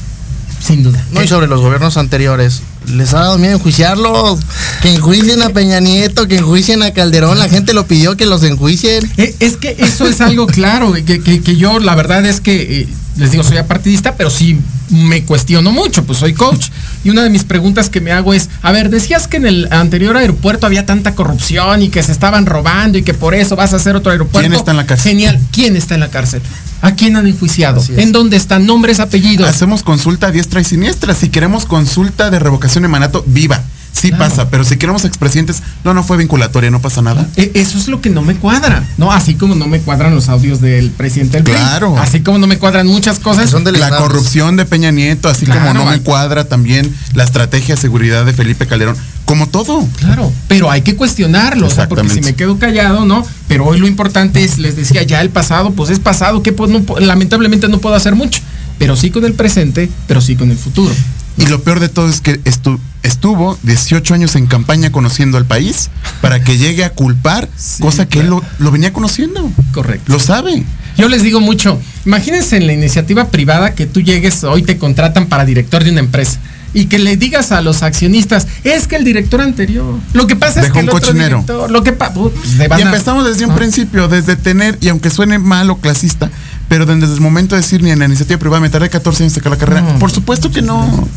Sin 0.64 0.84
duda. 0.84 1.04
No, 1.12 1.22
y 1.24 1.28
sobre 1.28 1.48
los 1.48 1.62
gobiernos 1.62 1.96
anteriores, 1.98 2.62
les 2.92 3.14
ha 3.14 3.20
dado 3.20 3.38
miedo 3.38 3.54
enjuiciarlos. 3.56 4.40
Que 4.82 4.94
enjuicien 4.94 5.42
a 5.44 5.50
Peña 5.50 5.80
Nieto, 5.80 6.28
que 6.28 6.38
enjuicien 6.38 6.82
a 6.84 6.92
Calderón. 6.92 7.38
La 7.40 7.50
gente 7.50 7.74
lo 7.74 7.86
pidió 7.88 8.18
que 8.18 8.26
los 8.26 8.44
enjuicien. 8.44 9.10
Eh, 9.18 9.36
Es 9.40 9.58
que 9.58 9.76
eso 9.80 10.08
es 10.08 10.22
algo 10.22 10.48
claro, 10.48 10.94
que, 10.94 11.22
que- 11.22 11.42
que 11.42 11.56
yo 11.56 11.80
la 11.80 11.94
verdad 11.96 12.26
es 12.26 12.42
que, 12.42 12.82
eh, 12.82 12.88
les 13.18 13.32
digo, 13.32 13.44
soy 13.44 13.58
apartidista, 13.58 14.16
pero 14.16 14.30
sí 14.30 14.58
me 14.90 15.24
cuestiono 15.24 15.72
mucho, 15.72 16.04
pues 16.04 16.20
soy 16.20 16.34
coach. 16.34 16.68
Y 17.04 17.10
una 17.12 17.24
de 17.24 17.30
mis 17.30 17.44
preguntas 17.44 17.90
que 17.90 18.02
me 18.02 18.12
hago 18.12 18.34
es, 18.34 18.50
a 18.62 18.72
ver, 18.72 18.90
decías 18.90 19.28
que 19.28 19.38
en 19.38 19.46
el 19.46 19.68
anterior 19.72 20.18
aeropuerto 20.18 20.66
había 20.68 20.86
tanta 20.86 21.16
corrupción 21.16 21.82
y 21.84 21.90
que 21.90 22.02
se 22.04 22.12
estaban 22.12 22.46
robando 22.46 22.98
y 22.98 23.04
que 23.04 23.14
por 23.14 23.34
eso 23.36 23.56
vas 23.56 23.74
a 23.74 23.78
hacer 23.78 23.96
otro 23.96 24.12
aeropuerto. 24.12 24.48
¿Quién 24.48 24.54
está 24.58 24.72
en 24.72 24.78
la 24.78 24.86
cárcel? 24.86 25.12
Genial. 25.12 25.40
¿Quién 25.52 25.76
está 25.76 25.94
en 25.96 26.02
la 26.02 26.10
cárcel? 26.10 26.42
¿A 26.86 26.96
quién 26.96 27.16
han 27.16 27.26
enjuiciado? 27.26 27.84
¿En 27.98 28.12
dónde 28.12 28.38
están? 28.38 28.66
Nombres, 28.66 29.00
apellidos. 29.00 29.50
Hacemos 29.50 29.82
consulta 29.82 30.28
a 30.28 30.32
diestra 30.32 30.62
y 30.62 30.64
siniestra. 30.64 31.16
Si 31.16 31.30
queremos 31.30 31.66
consulta 31.66 32.30
de 32.30 32.38
revocación 32.40 32.84
de 32.84 32.88
mandato, 32.90 33.24
viva. 33.28 33.62
Sí 33.92 34.12
pasa, 34.12 34.50
pero 34.50 34.66
si 34.66 34.76
queremos 34.76 35.06
expresidentes, 35.06 35.64
no, 35.86 35.94
no 35.94 36.04
fue 36.04 36.18
vinculatoria, 36.18 36.70
no 36.70 36.82
pasa 36.82 37.02
nada. 37.02 37.28
E- 37.38 37.52
Eso 37.56 37.78
es 37.78 37.88
lo 37.88 38.02
que 38.02 38.10
no 38.10 38.22
me 38.22 38.36
cuadra, 38.36 38.84
¿no? 38.98 39.12
Así 39.14 39.36
como 39.36 39.56
no 39.56 39.68
me 39.68 39.80
cuadran 39.80 40.14
los 40.14 40.28
audios 40.28 40.60
del 40.60 40.92
presidente 40.92 41.38
del. 41.42 41.46
Claro. 41.46 41.98
Así 41.98 42.20
como 42.20 42.38
no 42.38 42.46
me 42.46 42.58
cuadran 42.60 42.88
muchas 42.88 43.20
cosas. 43.20 43.52
La 43.54 43.90
corrupción 43.98 44.58
de 44.58 44.66
Peña 44.66 44.92
Nieto, 44.92 45.30
así 45.30 45.46
como 45.46 45.74
no 45.74 45.86
me 45.86 46.02
cuadra 46.02 46.44
también 46.44 46.94
la 47.14 47.24
estrategia 47.24 47.76
de 47.76 47.82
seguridad 47.82 48.26
de 48.26 48.34
Felipe 48.34 48.68
Calderón, 48.68 48.98
como 49.26 49.48
todo. 49.48 49.88
Claro, 49.98 50.32
pero 50.48 50.70
hay 50.72 50.82
que 50.82 50.96
cuestionarlo, 50.96 51.68
o 51.68 51.70
sea, 51.70 51.90
porque 51.90 52.08
si 52.10 52.22
me 52.22 52.36
quedo 52.36 52.58
callado, 52.60 53.06
¿no? 53.06 53.26
Pero 53.48 53.66
hoy 53.66 53.80
lo 53.80 53.88
importante 53.88 54.44
es, 54.44 54.58
les 54.60 54.76
decía, 54.76 55.04
ya 55.04 55.22
el 55.22 55.30
pasado, 55.30 55.72
pues 55.72 55.90
es 55.90 56.00
pasado, 56.00 56.42
que 56.44 56.54
pues, 56.54 56.70
no 56.72 56.84
lamentablemente 57.00 57.68
no 57.68 57.80
puedo 57.80 57.96
hacer 57.96 58.16
mucho, 58.16 58.42
pero 58.78 58.96
sí 58.96 59.10
con 59.12 59.26
el 59.26 59.34
presente, 59.34 59.90
pero 60.08 60.22
sí 60.22 60.36
con 60.36 60.52
el 60.52 60.58
futuro. 60.58 60.94
Y 61.38 61.48
lo 61.48 61.62
peor 61.64 61.82
de 61.82 61.90
todo 61.90 62.08
es 62.10 62.22
que 62.22 62.42
estu- 62.46 62.80
estuvo 63.04 63.58
18 63.64 64.14
años 64.14 64.36
en 64.38 64.48
campaña 64.48 64.92
conociendo 64.92 65.38
al 65.38 65.44
país 65.46 65.90
para 66.22 66.42
que 66.42 66.58
llegue 66.58 66.86
a 66.86 66.92
culpar, 66.92 67.50
cosa 67.82 68.08
que 68.08 68.22
él 68.22 68.28
lo, 68.28 68.42
lo 68.60 68.72
venía 68.72 68.94
conociendo. 68.94 69.52
Correcto. 69.74 70.14
Lo 70.14 70.20
sabe. 70.20 70.64
Yo 70.98 71.10
les 71.10 71.24
digo 71.24 71.42
mucho, 71.42 71.78
imagínense 72.06 72.56
en 72.56 72.68
la 72.68 72.74
iniciativa 72.74 73.26
privada 73.28 73.76
que 73.76 73.86
tú 73.86 74.00
llegues, 74.00 74.46
hoy 74.46 74.64
te 74.64 74.78
contratan 74.78 75.26
para 75.28 75.44
director 75.44 75.84
de 75.84 75.92
una 75.92 76.00
empresa. 76.00 76.40
Y 76.76 76.86
que 76.88 77.00
le 77.00 77.16
digas 77.18 77.52
a 77.52 77.62
los 77.62 77.82
accionistas, 77.84 78.48
es 78.64 78.86
que 78.88 78.98
el 78.98 79.04
director 79.06 79.40
anterior. 79.42 79.96
Lo 80.14 80.28
que 80.28 80.36
pasa 80.36 80.60
es 80.62 80.68
que 80.68 80.80
un 80.80 80.84
el 80.86 80.90
otro 80.90 81.00
cochinero. 81.00 81.38
director, 81.38 81.72
lo 81.72 81.84
que 81.84 81.94
pa- 81.94 82.14
pues, 82.14 82.34
van 82.70 82.80
Y 82.80 82.84
empezamos 82.84 83.26
desde 83.26 83.46
un 83.46 83.52
¿no? 83.52 83.56
principio, 83.56 84.08
desde 84.10 84.36
tener, 84.36 84.78
y 84.82 84.90
aunque 84.90 85.10
suene 85.10 85.40
mal 85.40 85.70
o 85.70 85.78
clasista, 85.78 86.30
pero 86.68 86.86
desde 86.86 87.14
el 87.14 87.22
momento 87.22 87.56
de 87.56 87.62
decir 87.62 87.82
ni 87.82 87.92
en 87.92 88.00
la 88.00 88.06
iniciativa 88.06 88.38
privada 88.40 88.60
me 88.60 88.70
tardé 88.70 88.90
14 88.90 89.24
años 89.24 89.32
en 89.34 89.36
sacar 89.36 89.52
la 89.54 89.58
carrera. 89.58 89.82
No. 89.82 90.00
Por 90.00 90.12
supuesto 90.12 90.52
que 90.52 90.62
no. 90.62 91.08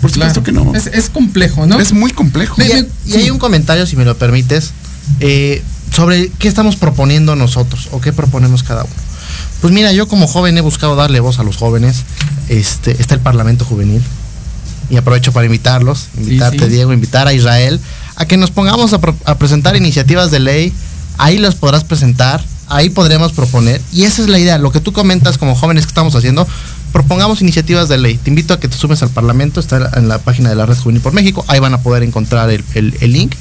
Por 0.00 0.10
supuesto 0.12 0.44
que 0.44 0.52
no. 0.52 0.72
Es, 0.76 0.86
es 0.86 1.10
complejo, 1.10 1.66
¿no? 1.66 1.80
Es 1.80 1.92
muy 1.92 2.12
complejo. 2.12 2.54
Y, 2.62 2.86
y 3.10 3.14
hay 3.16 3.30
un 3.30 3.38
comentario, 3.38 3.84
si 3.86 3.96
me 3.96 4.04
lo 4.04 4.16
permites, 4.16 4.70
eh, 5.18 5.62
sobre 5.92 6.28
qué 6.38 6.46
estamos 6.46 6.76
proponiendo 6.76 7.34
nosotros 7.34 7.88
o 7.90 8.00
qué 8.00 8.12
proponemos 8.12 8.62
cada 8.62 8.84
uno. 8.84 8.92
Pues 9.60 9.72
mira, 9.72 9.90
yo 9.92 10.06
como 10.06 10.28
joven 10.28 10.56
he 10.56 10.60
buscado 10.60 10.94
darle 10.94 11.18
voz 11.18 11.40
a 11.40 11.42
los 11.42 11.56
jóvenes. 11.56 12.04
Este, 12.48 12.92
está 12.92 13.14
el 13.14 13.20
Parlamento 13.20 13.64
Juvenil. 13.64 14.00
Y 14.90 14.96
aprovecho 14.96 15.32
para 15.32 15.46
invitarlos, 15.46 16.08
invitarte 16.16 16.64
sí. 16.64 16.70
Diego, 16.70 16.92
invitar 16.92 17.26
a 17.28 17.32
Israel, 17.34 17.78
a 18.16 18.24
que 18.26 18.36
nos 18.36 18.50
pongamos 18.50 18.92
a, 18.94 19.00
pro- 19.00 19.16
a 19.24 19.36
presentar 19.36 19.76
iniciativas 19.76 20.30
de 20.30 20.40
ley. 20.40 20.72
Ahí 21.18 21.36
las 21.38 21.54
podrás 21.56 21.84
presentar, 21.84 22.42
ahí 22.68 22.88
podremos 22.90 23.32
proponer. 23.32 23.80
Y 23.92 24.04
esa 24.04 24.22
es 24.22 24.28
la 24.28 24.38
idea, 24.38 24.56
lo 24.58 24.72
que 24.72 24.80
tú 24.80 24.92
comentas 24.92 25.36
como 25.36 25.54
jóvenes 25.54 25.84
que 25.84 25.90
estamos 25.90 26.14
haciendo, 26.14 26.46
propongamos 26.92 27.42
iniciativas 27.42 27.88
de 27.88 27.98
ley. 27.98 28.16
Te 28.16 28.30
invito 28.30 28.54
a 28.54 28.60
que 28.60 28.68
te 28.68 28.76
sumes 28.76 29.02
al 29.02 29.10
Parlamento, 29.10 29.60
está 29.60 29.90
en 29.96 30.08
la 30.08 30.18
página 30.18 30.48
de 30.48 30.54
la 30.56 30.64
Red 30.64 30.78
Juvenil 30.78 31.02
por 31.02 31.12
México, 31.12 31.44
ahí 31.48 31.58
van 31.60 31.74
a 31.74 31.82
poder 31.82 32.02
encontrar 32.02 32.50
el, 32.50 32.64
el- 32.74 32.96
el 33.00 33.12
link. 33.12 33.34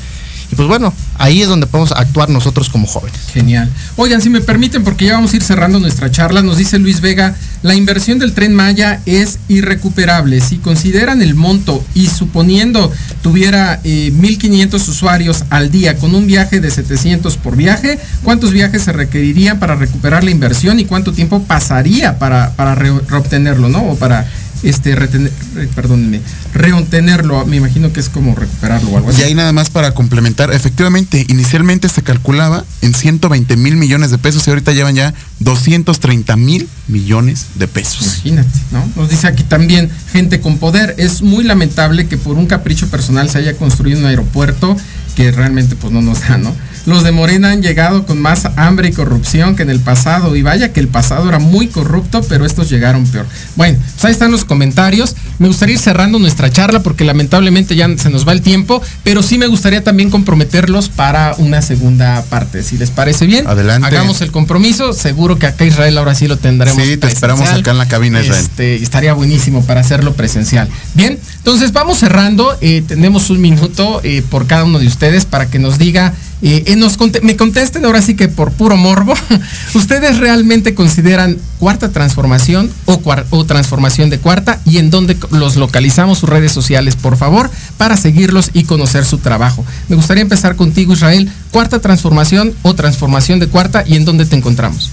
Y 0.51 0.55
pues 0.55 0.67
bueno, 0.67 0.93
ahí 1.17 1.41
es 1.41 1.49
donde 1.49 1.67
podemos 1.67 1.91
actuar 1.91 2.29
nosotros 2.29 2.69
como 2.69 2.87
jóvenes. 2.87 3.19
Genial. 3.33 3.69
Oigan, 3.97 4.21
si 4.21 4.29
me 4.29 4.39
permiten, 4.41 4.83
porque 4.83 5.05
ya 5.05 5.13
vamos 5.13 5.33
a 5.33 5.35
ir 5.35 5.43
cerrando 5.43 5.79
nuestra 5.79 6.09
charla, 6.09 6.41
nos 6.41 6.57
dice 6.57 6.79
Luis 6.79 7.01
Vega, 7.01 7.35
la 7.63 7.75
inversión 7.75 8.17
del 8.19 8.33
tren 8.33 8.55
Maya 8.55 9.01
es 9.05 9.39
irrecuperable. 9.49 10.39
Si 10.41 10.57
consideran 10.57 11.21
el 11.21 11.35
monto 11.35 11.83
y 11.93 12.07
suponiendo 12.07 12.91
tuviera 13.21 13.81
eh, 13.83 14.11
1.500 14.15 14.75
usuarios 14.87 15.43
al 15.49 15.69
día 15.71 15.97
con 15.97 16.15
un 16.15 16.27
viaje 16.27 16.59
de 16.61 16.71
700 16.71 17.35
por 17.37 17.55
viaje, 17.57 17.99
¿cuántos 18.23 18.51
viajes 18.51 18.83
se 18.83 18.93
requerirían 18.93 19.59
para 19.59 19.75
recuperar 19.75 20.23
la 20.23 20.31
inversión 20.31 20.79
y 20.79 20.85
cuánto 20.85 21.11
tiempo 21.13 21.43
pasaría 21.43 22.19
para, 22.19 22.51
para 22.51 22.73
re- 22.75 23.01
reobtenerlo, 23.07 23.67
¿no? 23.69 23.83
O 23.91 23.95
para 23.97 24.25
este 24.63 24.95
retener, 24.95 25.31
re- 25.55 25.67
perdónenme, 25.67 26.21
reobtenerlo, 26.53 27.45
me 27.45 27.57
imagino 27.57 27.93
que 27.93 27.99
es 27.99 28.09
como 28.09 28.35
recuperarlo 28.35 28.89
o 28.91 28.97
algo 28.97 29.09
así. 29.09 29.21
Y 29.21 29.23
ahí 29.25 29.33
nada 29.33 29.53
más 29.53 29.69
para 29.69 29.93
complementar, 29.93 30.51
efectivamente, 30.53 31.25
inicialmente 31.29 31.89
se 31.89 32.01
calculaba 32.01 32.65
en 32.81 32.93
120 32.93 33.55
mil 33.57 33.75
millones 33.77 34.11
de 34.11 34.17
pesos 34.17 34.45
y 34.47 34.49
ahorita 34.49 34.71
llevan 34.73 34.95
ya 34.95 35.13
230 35.39 36.35
mil 36.37 36.67
millones 36.87 37.45
de 37.55 37.67
pesos. 37.67 38.01
Imagínate, 38.25 38.59
¿no? 38.71 38.83
Nos 38.95 39.09
dice 39.09 39.27
aquí 39.27 39.43
también 39.43 39.89
gente 40.11 40.39
con 40.39 40.57
poder. 40.57 40.95
Es 40.97 41.21
muy 41.21 41.43
lamentable 41.43 42.07
que 42.07 42.17
por 42.17 42.37
un 42.37 42.45
capricho 42.47 42.87
personal 42.89 43.29
se 43.29 43.37
haya 43.39 43.55
construido 43.57 43.99
un 43.99 44.05
aeropuerto 44.05 44.75
que 45.15 45.31
realmente 45.31 45.75
pues 45.75 45.91
no 45.93 46.01
nos 46.01 46.21
da, 46.27 46.37
¿no? 46.37 46.53
Los 46.87 47.03
de 47.03 47.11
Morena 47.11 47.51
han 47.51 47.61
llegado 47.61 48.05
con 48.05 48.21
más 48.21 48.47
hambre 48.55 48.87
y 48.87 48.93
corrupción 48.93 49.57
que 49.57 49.63
en 49.63 49.69
el 49.69 49.81
pasado. 49.81 50.37
Y 50.37 50.41
vaya 50.41 50.71
que 50.71 50.79
el 50.79 50.87
pasado 50.87 51.27
era 51.27 51.37
muy 51.37 51.67
corrupto, 51.67 52.21
pero 52.29 52.45
estos 52.45 52.69
llegaron 52.69 53.05
peor. 53.05 53.25
Bueno, 53.57 53.77
pues 53.91 54.05
ahí 54.05 54.11
están 54.13 54.31
los 54.31 54.45
comentarios. 54.45 55.13
Me 55.39 55.47
gustaría 55.47 55.73
ir 55.75 55.79
cerrando 55.79 56.19
nuestra 56.19 56.49
charla 56.51 56.81
porque 56.81 57.03
lamentablemente 57.03 57.75
ya 57.75 57.87
se 57.97 58.09
nos 58.09 58.27
va 58.27 58.31
el 58.31 58.41
tiempo, 58.41 58.81
pero 59.03 59.21
sí 59.21 59.37
me 59.37 59.47
gustaría 59.47 59.83
también 59.83 60.09
comprometerlos 60.09 60.89
para 60.89 61.35
una 61.37 61.61
segunda 61.61 62.23
parte. 62.29 62.63
Si 62.63 62.77
les 62.77 62.89
parece 62.91 63.25
bien, 63.25 63.47
Adelante. 63.47 63.87
hagamos 63.87 64.21
el 64.21 64.31
compromiso. 64.31 64.93
Seguro 64.93 65.37
que 65.37 65.47
acá 65.47 65.65
Israel 65.65 65.97
ahora 65.97 66.15
sí 66.15 66.27
lo 66.27 66.37
tendremos. 66.37 66.81
Sí, 66.83 66.97
te 66.97 67.07
esperamos 67.07 67.41
presencial. 67.41 67.61
acá 67.61 67.71
en 67.71 67.77
la 67.77 67.87
cabina, 67.87 68.21
Israel. 68.21 68.41
Este, 68.43 68.75
estaría 68.75 69.13
buenísimo 69.13 69.63
para 69.65 69.81
hacerlo 69.81 70.13
presencial. 70.13 70.67
Bien, 70.95 71.19
entonces 71.37 71.71
vamos 71.71 71.99
cerrando. 71.99 72.57
eh, 72.61 72.83
tenemos 72.87 73.29
un 73.29 73.39
minuto 73.41 74.01
eh, 74.03 74.23
por 74.29 74.47
cada 74.47 74.63
uno 74.63 74.79
de 74.79 74.87
ustedes 74.87 75.25
para 75.25 75.47
que 75.49 75.59
nos 75.59 75.77
diga, 75.77 76.13
eh, 76.41 76.63
eh, 76.67 76.75
nos 76.75 76.97
me 77.21 77.35
contesten 77.35 77.85
ahora 77.85 78.01
sí 78.01 78.15
que 78.15 78.27
por 78.27 78.51
puro 78.51 78.75
morbo. 78.77 79.13
¿Ustedes 79.73 80.17
realmente 80.17 80.73
consideran 80.73 81.37
cuarta 81.59 81.89
transformación 81.89 82.69
o, 82.85 82.99
cuar- 83.01 83.25
o 83.29 83.45
transformación 83.45 84.09
de 84.09 84.19
cuarta? 84.19 84.59
¿Y 84.65 84.77
en 84.77 84.89
dónde 84.89 85.17
los 85.31 85.55
localizamos 85.55 86.19
sus 86.19 86.29
redes 86.29 86.51
sociales, 86.51 86.95
por 86.95 87.17
favor, 87.17 87.49
para 87.77 87.97
seguirlos 87.97 88.51
y 88.53 88.63
conocer 88.63 89.05
su 89.05 89.17
trabajo? 89.17 89.65
Me 89.89 89.95
gustaría 89.95 90.21
empezar 90.21 90.55
contigo, 90.55 90.93
Israel. 90.93 91.31
¿Cuarta 91.51 91.79
transformación 91.79 92.53
o 92.63 92.73
transformación 92.73 93.39
de 93.39 93.47
cuarta? 93.47 93.83
¿Y 93.85 93.95
en 93.95 94.05
dónde 94.05 94.25
te 94.25 94.35
encontramos? 94.35 94.91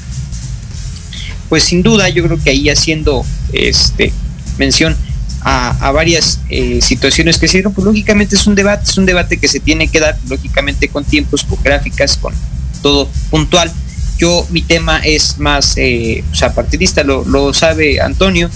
pues 1.55 1.62
sin 1.62 1.82
duda 1.82 2.09
yo 2.09 2.24
creo 2.24 2.43
que 2.43 2.51
ahí 2.51 2.68
haciendo 2.68 3.24
este 3.53 4.12
mención 4.59 4.97
a, 5.43 5.70
a 5.87 5.93
varias 5.93 6.41
eh, 6.49 6.80
situaciones 6.82 7.39
que 7.39 7.47
se 7.49 7.59
dieron, 7.59 7.72
pues 7.72 7.85
lógicamente 7.85 8.35
es 8.35 8.47
un 8.47 8.55
debate, 8.55 8.91
es 8.91 8.99
un 8.99 9.07
debate 9.07 9.37
que 9.37 9.47
se 9.47 9.61
tiene 9.61 9.89
que 9.89 10.01
dar 10.01 10.18
lógicamente 10.28 10.89
con 10.89 11.05
tiempos, 11.05 11.45
con 11.45 11.62
gráficas, 11.62 12.16
con 12.16 12.35
todo 12.82 13.09
puntual. 13.30 13.70
Yo 14.18 14.47
mi 14.51 14.62
tema 14.62 14.99
es 14.99 15.39
más 15.39 15.74
eh, 15.76 16.24
o 16.32 16.35
sea, 16.35 16.53
partidista, 16.53 17.05
lo, 17.05 17.24
lo 17.24 17.55
sabe 17.55 18.01
Antonio, 18.01 18.51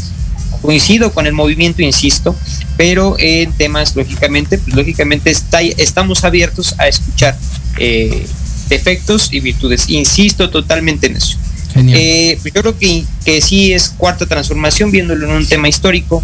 coincido 0.62 1.12
con 1.12 1.26
el 1.26 1.32
movimiento, 1.32 1.82
insisto, 1.82 2.34
pero 2.76 3.16
en 3.18 3.52
temas 3.52 3.96
lógicamente, 3.96 4.58
pues 4.58 4.76
lógicamente 4.76 5.30
está, 5.30 5.60
estamos 5.62 6.24
abiertos 6.24 6.74
a 6.78 6.88
escuchar 6.88 7.36
eh, 7.78 8.26
defectos 8.68 9.32
y 9.32 9.40
virtudes. 9.40 9.88
Insisto 9.88 10.50
totalmente 10.50 11.06
en 11.06 11.16
eso. 11.16 11.38
Eh, 11.76 12.38
yo 12.44 12.62
creo 12.62 12.78
que, 12.78 13.04
que 13.24 13.40
sí 13.40 13.72
es 13.72 13.90
cuarta 13.90 14.26
transformación, 14.26 14.90
viéndolo 14.90 15.26
en 15.28 15.36
un 15.36 15.46
tema 15.46 15.68
histórico, 15.68 16.22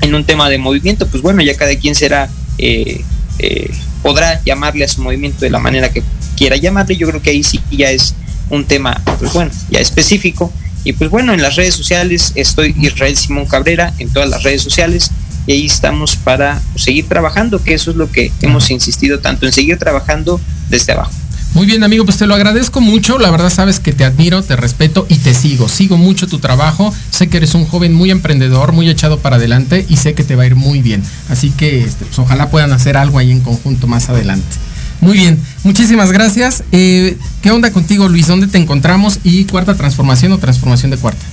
en 0.00 0.14
un 0.14 0.24
tema 0.24 0.48
de 0.48 0.58
movimiento, 0.58 1.06
pues 1.06 1.22
bueno, 1.22 1.42
ya 1.42 1.56
cada 1.56 1.74
quien 1.76 1.94
será, 1.94 2.28
eh, 2.58 3.02
eh, 3.38 3.70
podrá 4.02 4.42
llamarle 4.44 4.84
a 4.84 4.88
su 4.88 5.00
movimiento 5.00 5.40
de 5.40 5.50
la 5.50 5.58
manera 5.58 5.90
que 5.90 6.02
quiera 6.36 6.56
llamarle. 6.56 6.96
Yo 6.96 7.08
creo 7.08 7.22
que 7.22 7.30
ahí 7.30 7.42
sí 7.42 7.60
ya 7.70 7.90
es 7.90 8.14
un 8.50 8.64
tema, 8.64 9.00
pues 9.18 9.32
bueno, 9.32 9.50
ya 9.70 9.80
específico. 9.80 10.52
Y 10.84 10.92
pues 10.92 11.10
bueno, 11.10 11.32
en 11.32 11.42
las 11.42 11.56
redes 11.56 11.74
sociales 11.74 12.32
estoy 12.34 12.74
Israel 12.78 13.16
Simón 13.16 13.46
Cabrera, 13.46 13.92
en 13.98 14.10
todas 14.10 14.28
las 14.28 14.42
redes 14.42 14.62
sociales, 14.62 15.10
y 15.46 15.52
ahí 15.52 15.66
estamos 15.66 16.16
para 16.16 16.60
seguir 16.76 17.06
trabajando, 17.08 17.62
que 17.62 17.74
eso 17.74 17.90
es 17.90 17.96
lo 17.96 18.10
que 18.10 18.32
hemos 18.40 18.70
insistido 18.70 19.18
tanto 19.18 19.46
en 19.46 19.52
seguir 19.52 19.78
trabajando 19.78 20.40
desde 20.68 20.92
abajo. 20.92 21.12
Muy 21.54 21.66
bien, 21.66 21.84
amigo, 21.84 22.04
pues 22.04 22.16
te 22.16 22.26
lo 22.26 22.34
agradezco 22.34 22.80
mucho. 22.80 23.16
La 23.16 23.30
verdad 23.30 23.48
sabes 23.48 23.78
que 23.78 23.92
te 23.92 24.04
admiro, 24.04 24.42
te 24.42 24.56
respeto 24.56 25.06
y 25.08 25.18
te 25.18 25.34
sigo. 25.34 25.68
Sigo 25.68 25.96
mucho 25.96 26.26
tu 26.26 26.40
trabajo. 26.40 26.92
Sé 27.10 27.28
que 27.28 27.36
eres 27.36 27.54
un 27.54 27.64
joven 27.64 27.94
muy 27.94 28.10
emprendedor, 28.10 28.72
muy 28.72 28.90
echado 28.90 29.20
para 29.20 29.36
adelante 29.36 29.86
y 29.88 29.96
sé 29.98 30.14
que 30.14 30.24
te 30.24 30.34
va 30.34 30.42
a 30.42 30.46
ir 30.46 30.56
muy 30.56 30.82
bien. 30.82 31.04
Así 31.28 31.50
que 31.50 31.84
este, 31.84 32.06
pues, 32.06 32.18
ojalá 32.18 32.50
puedan 32.50 32.72
hacer 32.72 32.96
algo 32.96 33.20
ahí 33.20 33.30
en 33.30 33.38
conjunto 33.38 33.86
más 33.86 34.08
adelante. 34.08 34.56
Muy 35.00 35.16
bien, 35.18 35.38
muchísimas 35.64 36.12
gracias. 36.12 36.62
Eh, 36.72 37.18
¿Qué 37.42 37.50
onda 37.50 37.70
contigo, 37.70 38.08
Luis? 38.08 38.26
¿Dónde 38.26 38.46
te 38.46 38.58
encontramos? 38.58 39.18
¿Y 39.22 39.44
cuarta 39.44 39.74
transformación 39.74 40.32
o 40.32 40.38
transformación 40.38 40.90
de 40.90 40.96
cuarta? 40.96 41.24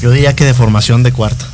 Yo 0.00 0.10
diría 0.10 0.34
que 0.34 0.44
de 0.44 0.54
formación 0.54 1.02
de 1.02 1.12
cuarta. 1.12 1.46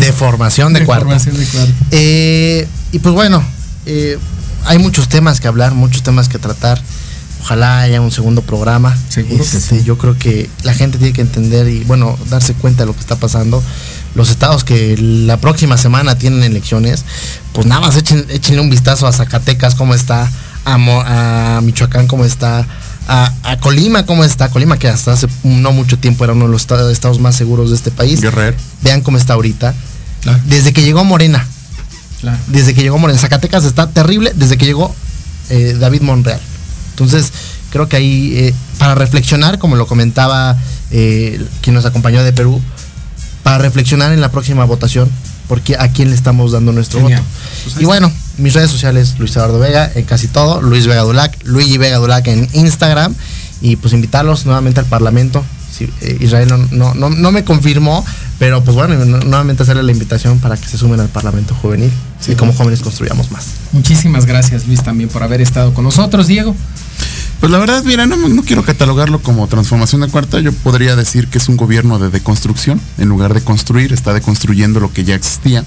De 0.00 0.12
formación 0.12 0.72
de, 0.72 0.80
De 0.80 0.86
cuarta. 0.86 1.04
formación 1.04 1.36
de 1.36 1.44
cuarta. 1.46 1.72
Eh, 1.90 2.68
y 2.92 2.98
pues 3.00 3.14
bueno, 3.14 3.42
eh, 3.86 4.18
hay 4.66 4.78
muchos 4.78 5.08
temas 5.08 5.40
que 5.40 5.48
hablar, 5.48 5.74
muchos 5.74 6.02
temas 6.02 6.28
que 6.28 6.38
tratar. 6.38 6.80
Ojalá 7.40 7.80
haya 7.80 8.00
un 8.00 8.12
segundo 8.12 8.42
programa. 8.42 8.96
Seguro 9.08 9.44
que 9.44 9.56
Este, 9.56 9.82
Yo 9.82 9.98
creo 9.98 10.16
que 10.16 10.48
la 10.62 10.74
gente 10.74 10.98
tiene 10.98 11.12
que 11.12 11.22
entender 11.22 11.68
y 11.68 11.82
bueno, 11.84 12.16
darse 12.30 12.54
cuenta 12.54 12.84
de 12.84 12.86
lo 12.86 12.94
que 12.94 13.00
está 13.00 13.16
pasando. 13.16 13.60
Los 14.14 14.28
estados 14.30 14.62
que 14.64 14.96
la 14.98 15.38
próxima 15.38 15.78
semana 15.78 16.16
tienen 16.18 16.42
elecciones, 16.42 17.04
pues 17.54 17.66
nada 17.66 17.80
más 17.80 17.96
echen, 17.96 18.26
échenle 18.28 18.60
un 18.60 18.68
vistazo 18.70 19.06
a 19.06 19.12
Zacatecas, 19.12 19.74
cómo 19.74 19.94
está, 19.94 20.30
a, 20.64 20.76
Mo- 20.78 21.02
a 21.06 21.60
Michoacán, 21.62 22.06
cómo 22.06 22.24
está, 22.26 22.66
a, 23.08 23.32
a 23.42 23.56
Colima, 23.58 24.04
cómo 24.04 24.22
está. 24.24 24.50
Colima, 24.50 24.78
que 24.78 24.88
hasta 24.88 25.12
hace 25.12 25.28
no 25.44 25.72
mucho 25.72 25.98
tiempo 25.98 26.24
era 26.24 26.34
uno 26.34 26.44
de 26.44 26.52
los 26.52 26.60
esta- 26.62 26.90
estados 26.92 27.20
más 27.20 27.36
seguros 27.36 27.70
de 27.70 27.76
este 27.76 27.90
país. 27.90 28.20
Guerrero. 28.20 28.56
Vean 28.82 29.00
cómo 29.00 29.16
está 29.16 29.32
ahorita. 29.32 29.74
Desde 30.46 30.72
que 30.72 30.82
llegó 30.82 31.04
Morena, 31.04 31.46
Claro. 32.20 32.38
desde 32.48 32.74
que 32.74 32.82
llegó 32.82 32.98
Morena. 32.98 33.18
Zacatecas 33.18 33.64
está 33.64 33.88
terrible 33.88 34.32
desde 34.36 34.56
que 34.58 34.66
llegó 34.66 34.94
eh, 35.50 35.74
David 35.80 36.02
Monreal. 36.02 36.38
Entonces, 36.90 37.32
creo 37.70 37.88
que 37.88 37.96
ahí, 37.96 38.32
eh, 38.36 38.54
para 38.78 38.94
reflexionar, 38.94 39.58
como 39.58 39.74
lo 39.76 39.86
comentaba 39.86 40.56
eh, 40.90 41.42
quien 41.62 41.74
nos 41.74 41.86
acompañó 41.86 42.22
de 42.22 42.32
Perú, 42.34 42.60
para 43.42 43.58
reflexionar 43.58 44.12
en 44.12 44.20
la 44.20 44.30
próxima 44.30 44.64
votación, 44.64 45.10
porque 45.48 45.76
a 45.78 45.88
quién 45.88 46.10
le 46.10 46.14
estamos 46.16 46.52
dando 46.52 46.72
nuestro 46.72 47.00
Genial. 47.00 47.22
voto. 47.66 47.80
y 47.80 47.84
bueno, 47.84 48.10
mis 48.38 48.54
redes 48.54 48.70
sociales, 48.70 49.14
Luis 49.18 49.34
Eduardo 49.36 49.58
Vega, 49.58 49.90
en 49.94 50.04
casi 50.04 50.28
todo, 50.28 50.60
Luis 50.62 50.86
Vega 50.86 51.02
Dulac, 51.02 51.36
Luigi 51.44 51.78
Vega 51.78 51.96
Dulac 51.98 52.26
en 52.28 52.48
Instagram, 52.52 53.14
y 53.60 53.76
pues 53.76 53.92
invitarlos 53.94 54.46
nuevamente 54.46 54.80
al 54.80 54.86
Parlamento. 54.86 55.44
Sí, 55.76 55.88
eh, 56.02 56.18
Israel 56.20 56.48
no, 56.70 56.94
no, 56.94 57.08
no, 57.10 57.32
me 57.32 57.44
confirmó, 57.44 58.04
pero 58.38 58.62
pues 58.62 58.76
bueno, 58.76 58.94
nu- 59.06 59.18
nuevamente 59.24 59.62
hacerle 59.62 59.82
la 59.82 59.92
invitación 59.92 60.38
para 60.38 60.56
que 60.58 60.68
se 60.68 60.76
sumen 60.76 61.00
al 61.00 61.08
Parlamento 61.08 61.54
Juvenil 61.54 61.90
y 62.28 62.34
como 62.34 62.52
jóvenes 62.52 62.80
construyamos 62.82 63.30
más. 63.30 63.46
Muchísimas 63.72 64.26
gracias, 64.26 64.66
Luis, 64.66 64.82
también 64.82 65.08
por 65.08 65.22
haber 65.22 65.40
estado 65.40 65.72
con 65.72 65.84
nosotros. 65.84 66.26
Diego. 66.26 66.54
Pues 67.42 67.50
la 67.50 67.58
verdad, 67.58 67.82
mira, 67.82 68.06
no, 68.06 68.16
quiero 68.44 68.62
catalogarlo 68.62 69.20
como 69.20 69.48
transformación 69.48 70.02
de 70.02 70.06
cuarta. 70.06 70.38
Yo 70.38 70.52
podría 70.52 70.94
decir 70.94 71.26
que 71.26 71.38
es 71.38 71.48
un 71.48 71.56
gobierno 71.56 71.98
de 71.98 72.08
deconstrucción. 72.08 72.80
En 72.98 73.08
lugar 73.08 73.34
de 73.34 73.42
construir, 73.42 73.92
está 73.92 74.14
deconstruyendo 74.14 74.78
lo 74.78 74.92
que 74.92 75.02
ya 75.02 75.16
existía. 75.16 75.64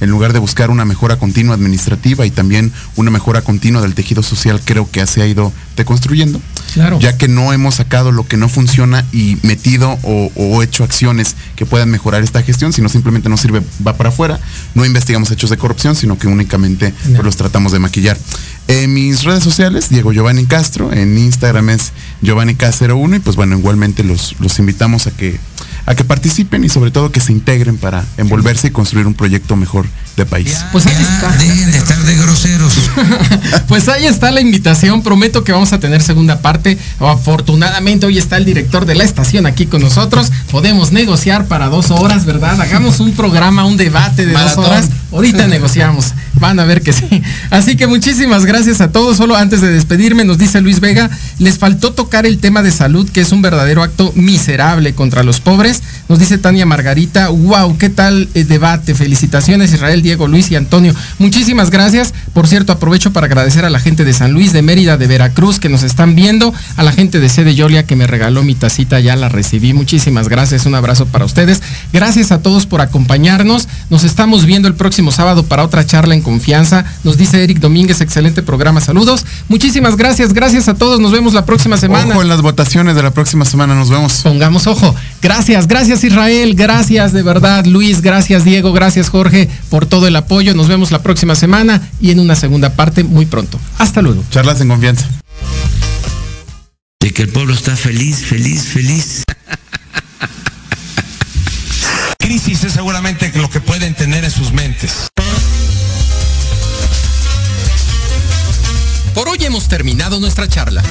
En 0.00 0.10
lugar 0.10 0.32
de 0.32 0.38
buscar 0.38 0.70
una 0.70 0.84
mejora 0.84 1.18
continua 1.18 1.54
administrativa 1.54 2.26
y 2.26 2.30
también 2.30 2.72
una 2.96 3.10
mejora 3.10 3.42
continua 3.42 3.82
del 3.82 3.94
tejido 3.94 4.22
social, 4.22 4.60
creo 4.64 4.90
que 4.90 5.06
se 5.06 5.22
ha 5.22 5.26
ido 5.26 5.52
deconstruyendo. 5.76 6.40
Claro. 6.74 6.98
Ya 7.00 7.16
que 7.16 7.28
no 7.28 7.52
hemos 7.52 7.76
sacado 7.76 8.12
lo 8.12 8.26
que 8.26 8.36
no 8.36 8.48
funciona 8.48 9.04
y 9.12 9.38
metido 9.42 9.98
o, 10.02 10.30
o 10.36 10.62
hecho 10.62 10.84
acciones 10.84 11.36
que 11.56 11.66
puedan 11.66 11.90
mejorar 11.90 12.22
esta 12.22 12.42
gestión, 12.42 12.72
sino 12.72 12.88
simplemente 12.88 13.28
no 13.28 13.36
sirve, 13.36 13.62
va 13.86 13.96
para 13.96 14.10
afuera. 14.10 14.40
No 14.74 14.84
investigamos 14.84 15.30
hechos 15.30 15.50
de 15.50 15.56
corrupción, 15.56 15.96
sino 15.96 16.18
que 16.18 16.28
únicamente 16.28 16.94
pues, 17.02 17.24
los 17.24 17.36
tratamos 17.36 17.72
de 17.72 17.78
maquillar. 17.78 18.16
En 18.68 18.94
mis 18.94 19.24
redes 19.24 19.42
sociales, 19.42 19.88
Diego 19.88 20.12
Giovanni 20.12 20.46
Castro, 20.46 20.92
en 20.92 21.18
Instagram 21.18 21.70
es 21.70 21.92
Giovanni 22.22 22.54
K01 22.54 23.16
y 23.16 23.18
pues 23.18 23.36
bueno, 23.36 23.58
igualmente 23.58 24.04
los, 24.04 24.36
los 24.38 24.58
invitamos 24.58 25.06
a 25.06 25.10
que, 25.10 25.40
a 25.90 25.96
que 25.96 26.04
participen 26.04 26.62
y 26.62 26.68
sobre 26.68 26.92
todo 26.92 27.10
que 27.10 27.18
se 27.18 27.32
integren 27.32 27.76
para 27.76 28.04
envolverse 28.16 28.68
y 28.68 28.70
construir 28.70 29.08
un 29.08 29.14
proyecto 29.14 29.56
mejor 29.56 29.86
de 30.16 30.24
país. 30.24 30.56
Pues 30.70 30.86
ahí 30.86 30.94
está. 31.00 31.32
Dejen 31.36 31.72
de 31.72 31.78
estar 31.78 31.98
de 31.98 32.16
groseros. 32.16 32.74
Pues 33.66 33.88
ahí 33.88 34.06
está 34.06 34.30
la 34.30 34.40
invitación. 34.40 35.02
Prometo 35.02 35.44
que 35.44 35.52
vamos 35.52 35.72
a 35.72 35.78
tener 35.78 36.02
segunda 36.02 36.40
parte. 36.40 36.76
Afortunadamente 36.98 38.06
hoy 38.06 38.18
está 38.18 38.36
el 38.36 38.44
director 38.44 38.84
de 38.84 38.94
la 38.94 39.04
estación 39.04 39.46
aquí 39.46 39.66
con 39.66 39.80
nosotros. 39.80 40.30
Podemos 40.50 40.92
negociar 40.92 41.46
para 41.46 41.68
dos 41.68 41.90
horas, 41.90 42.24
¿verdad? 42.24 42.60
Hagamos 42.60 43.00
un 43.00 43.12
programa, 43.12 43.64
un 43.64 43.76
debate 43.76 44.26
de 44.26 44.32
Maratón. 44.32 44.64
dos 44.64 44.72
horas. 44.72 44.88
Ahorita 45.12 45.46
negociamos. 45.46 46.14
Van 46.34 46.58
a 46.60 46.64
ver 46.64 46.82
que 46.82 46.92
sí. 46.92 47.22
Así 47.50 47.76
que 47.76 47.86
muchísimas 47.86 48.44
gracias 48.44 48.80
a 48.80 48.92
todos. 48.92 49.16
Solo 49.16 49.36
antes 49.36 49.60
de 49.60 49.68
despedirme, 49.70 50.24
nos 50.24 50.38
dice 50.38 50.60
Luis 50.60 50.80
Vega, 50.80 51.10
les 51.38 51.58
faltó 51.58 51.92
tocar 51.92 52.26
el 52.26 52.38
tema 52.38 52.62
de 52.62 52.70
salud, 52.70 53.08
que 53.10 53.20
es 53.20 53.32
un 53.32 53.42
verdadero 53.42 53.82
acto 53.82 54.12
miserable 54.14 54.94
contra 54.94 55.22
los 55.22 55.40
pobres. 55.40 55.79
Nos 56.08 56.18
dice 56.18 56.38
Tania 56.38 56.66
Margarita, 56.66 57.28
wow, 57.28 57.76
qué 57.78 57.88
tal 57.88 58.28
el 58.34 58.48
debate. 58.48 58.94
Felicitaciones 58.94 59.72
Israel, 59.72 60.02
Diego, 60.02 60.26
Luis 60.26 60.50
y 60.50 60.56
Antonio. 60.56 60.94
Muchísimas 61.18 61.70
gracias. 61.70 62.12
Por 62.32 62.46
cierto, 62.46 62.72
aprovecho 62.72 63.12
para 63.12 63.26
agradecer 63.26 63.64
a 63.64 63.70
la 63.70 63.80
gente 63.80 64.04
de 64.04 64.12
San 64.12 64.32
Luis, 64.32 64.52
de 64.52 64.62
Mérida, 64.62 64.96
de 64.96 65.06
Veracruz 65.06 65.60
que 65.60 65.68
nos 65.68 65.82
están 65.82 66.14
viendo, 66.14 66.52
a 66.76 66.82
la 66.82 66.92
gente 66.92 67.20
de 67.20 67.28
Sede 67.28 67.54
Yolia 67.54 67.84
que 67.84 67.96
me 67.96 68.06
regaló 68.06 68.42
mi 68.42 68.54
tacita, 68.54 69.00
ya 69.00 69.16
la 69.16 69.28
recibí. 69.28 69.72
Muchísimas 69.72 70.28
gracias, 70.28 70.66
un 70.66 70.74
abrazo 70.74 71.06
para 71.06 71.24
ustedes. 71.24 71.62
Gracias 71.92 72.32
a 72.32 72.42
todos 72.42 72.66
por 72.66 72.80
acompañarnos. 72.80 73.68
Nos 73.88 74.04
estamos 74.04 74.44
viendo 74.46 74.68
el 74.68 74.74
próximo 74.74 75.12
sábado 75.12 75.44
para 75.44 75.64
otra 75.64 75.86
charla 75.86 76.14
en 76.14 76.22
confianza. 76.22 76.84
Nos 77.04 77.16
dice 77.16 77.42
Eric 77.42 77.58
Domínguez, 77.58 78.00
excelente 78.00 78.42
programa. 78.42 78.80
Saludos. 78.80 79.24
Muchísimas 79.48 79.96
gracias, 79.96 80.32
gracias 80.32 80.68
a 80.68 80.74
todos. 80.74 81.00
Nos 81.00 81.12
vemos 81.12 81.34
la 81.34 81.44
próxima 81.44 81.76
semana. 81.76 82.14
Ojo 82.14 82.22
en 82.22 82.28
las 82.28 82.42
votaciones 82.42 82.94
de 82.94 83.02
la 83.02 83.10
próxima 83.10 83.44
semana, 83.44 83.74
nos 83.74 83.90
vemos. 83.90 84.20
Pongamos 84.22 84.66
ojo. 84.66 84.94
Gracias, 85.22 85.59
gracias 85.66 86.04
Israel, 86.04 86.54
gracias 86.54 87.12
de 87.12 87.22
verdad 87.22 87.64
Luis, 87.66 88.02
gracias 88.02 88.44
Diego, 88.44 88.72
gracias 88.72 89.08
Jorge 89.08 89.48
por 89.68 89.86
todo 89.86 90.06
el 90.06 90.16
apoyo. 90.16 90.54
Nos 90.54 90.68
vemos 90.68 90.90
la 90.90 91.02
próxima 91.02 91.34
semana 91.34 91.82
y 92.00 92.10
en 92.10 92.20
una 92.20 92.34
segunda 92.36 92.70
parte 92.74 93.04
muy 93.04 93.26
pronto. 93.26 93.58
Hasta 93.78 94.02
luego. 94.02 94.24
Charlas 94.30 94.60
en 94.60 94.68
confianza. 94.68 95.08
de 97.00 97.12
que 97.12 97.22
el 97.22 97.28
pueblo 97.30 97.54
está 97.54 97.76
feliz, 97.76 98.18
feliz, 98.18 98.64
feliz. 98.64 99.24
Crisis 102.18 102.64
es 102.64 102.72
seguramente 102.72 103.32
lo 103.36 103.48
que 103.48 103.60
pueden 103.60 103.94
tener 103.94 104.24
en 104.24 104.30
sus 104.30 104.52
mentes. 104.52 105.08
Por 109.14 109.28
hoy 109.28 109.38
hemos 109.40 109.68
terminado 109.68 110.20
nuestra 110.20 110.46
charla. 110.48 110.82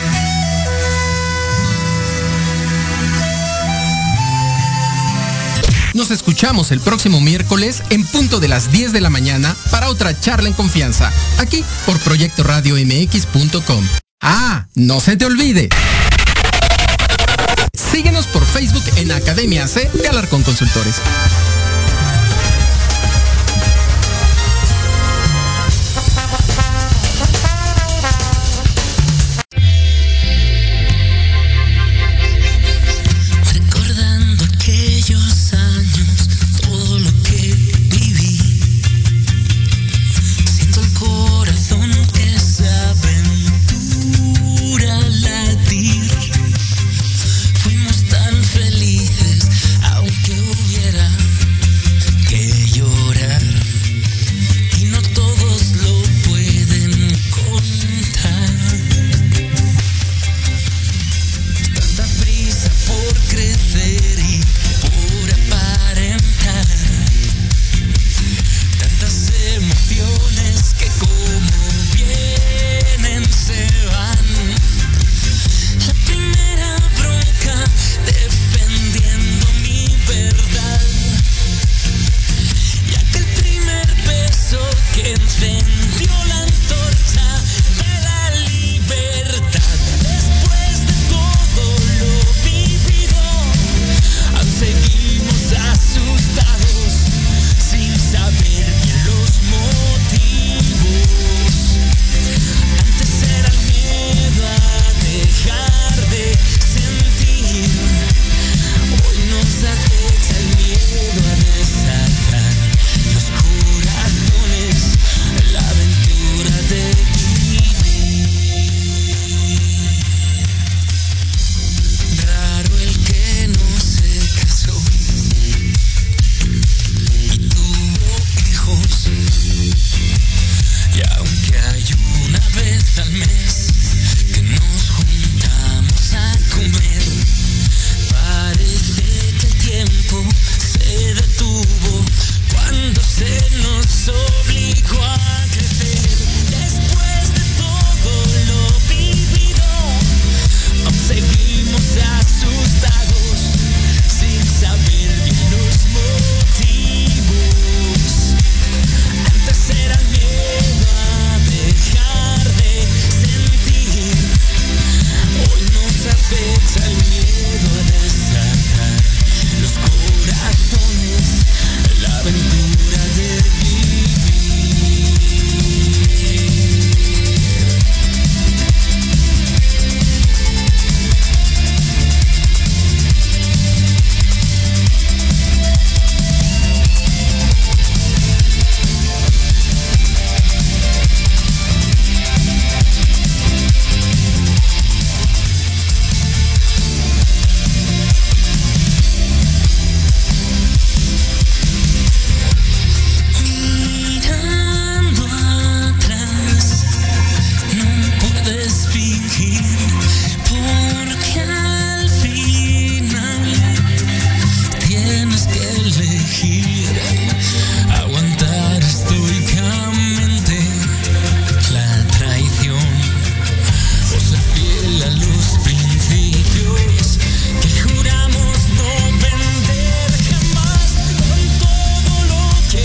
Nos 5.93 6.11
escuchamos 6.11 6.71
el 6.71 6.79
próximo 6.79 7.19
miércoles 7.19 7.81
en 7.89 8.05
punto 8.05 8.39
de 8.39 8.47
las 8.47 8.71
10 8.71 8.93
de 8.93 9.01
la 9.01 9.09
mañana 9.09 9.55
para 9.71 9.89
otra 9.89 10.19
charla 10.19 10.47
en 10.47 10.53
confianza, 10.53 11.11
aquí 11.39 11.63
por 11.85 11.99
Proyecto 11.99 12.43
Radio 12.43 12.75
MX.com. 12.75 13.85
Ah, 14.21 14.67
no 14.75 14.99
se 14.99 15.17
te 15.17 15.25
olvide. 15.25 15.69
Síguenos 17.73 18.27
por 18.27 18.45
Facebook 18.45 18.83
en 18.97 19.11
Academia 19.11 19.67
C 19.67 19.89
de 19.93 20.07
Alarcón 20.07 20.43
Consultores. 20.43 20.95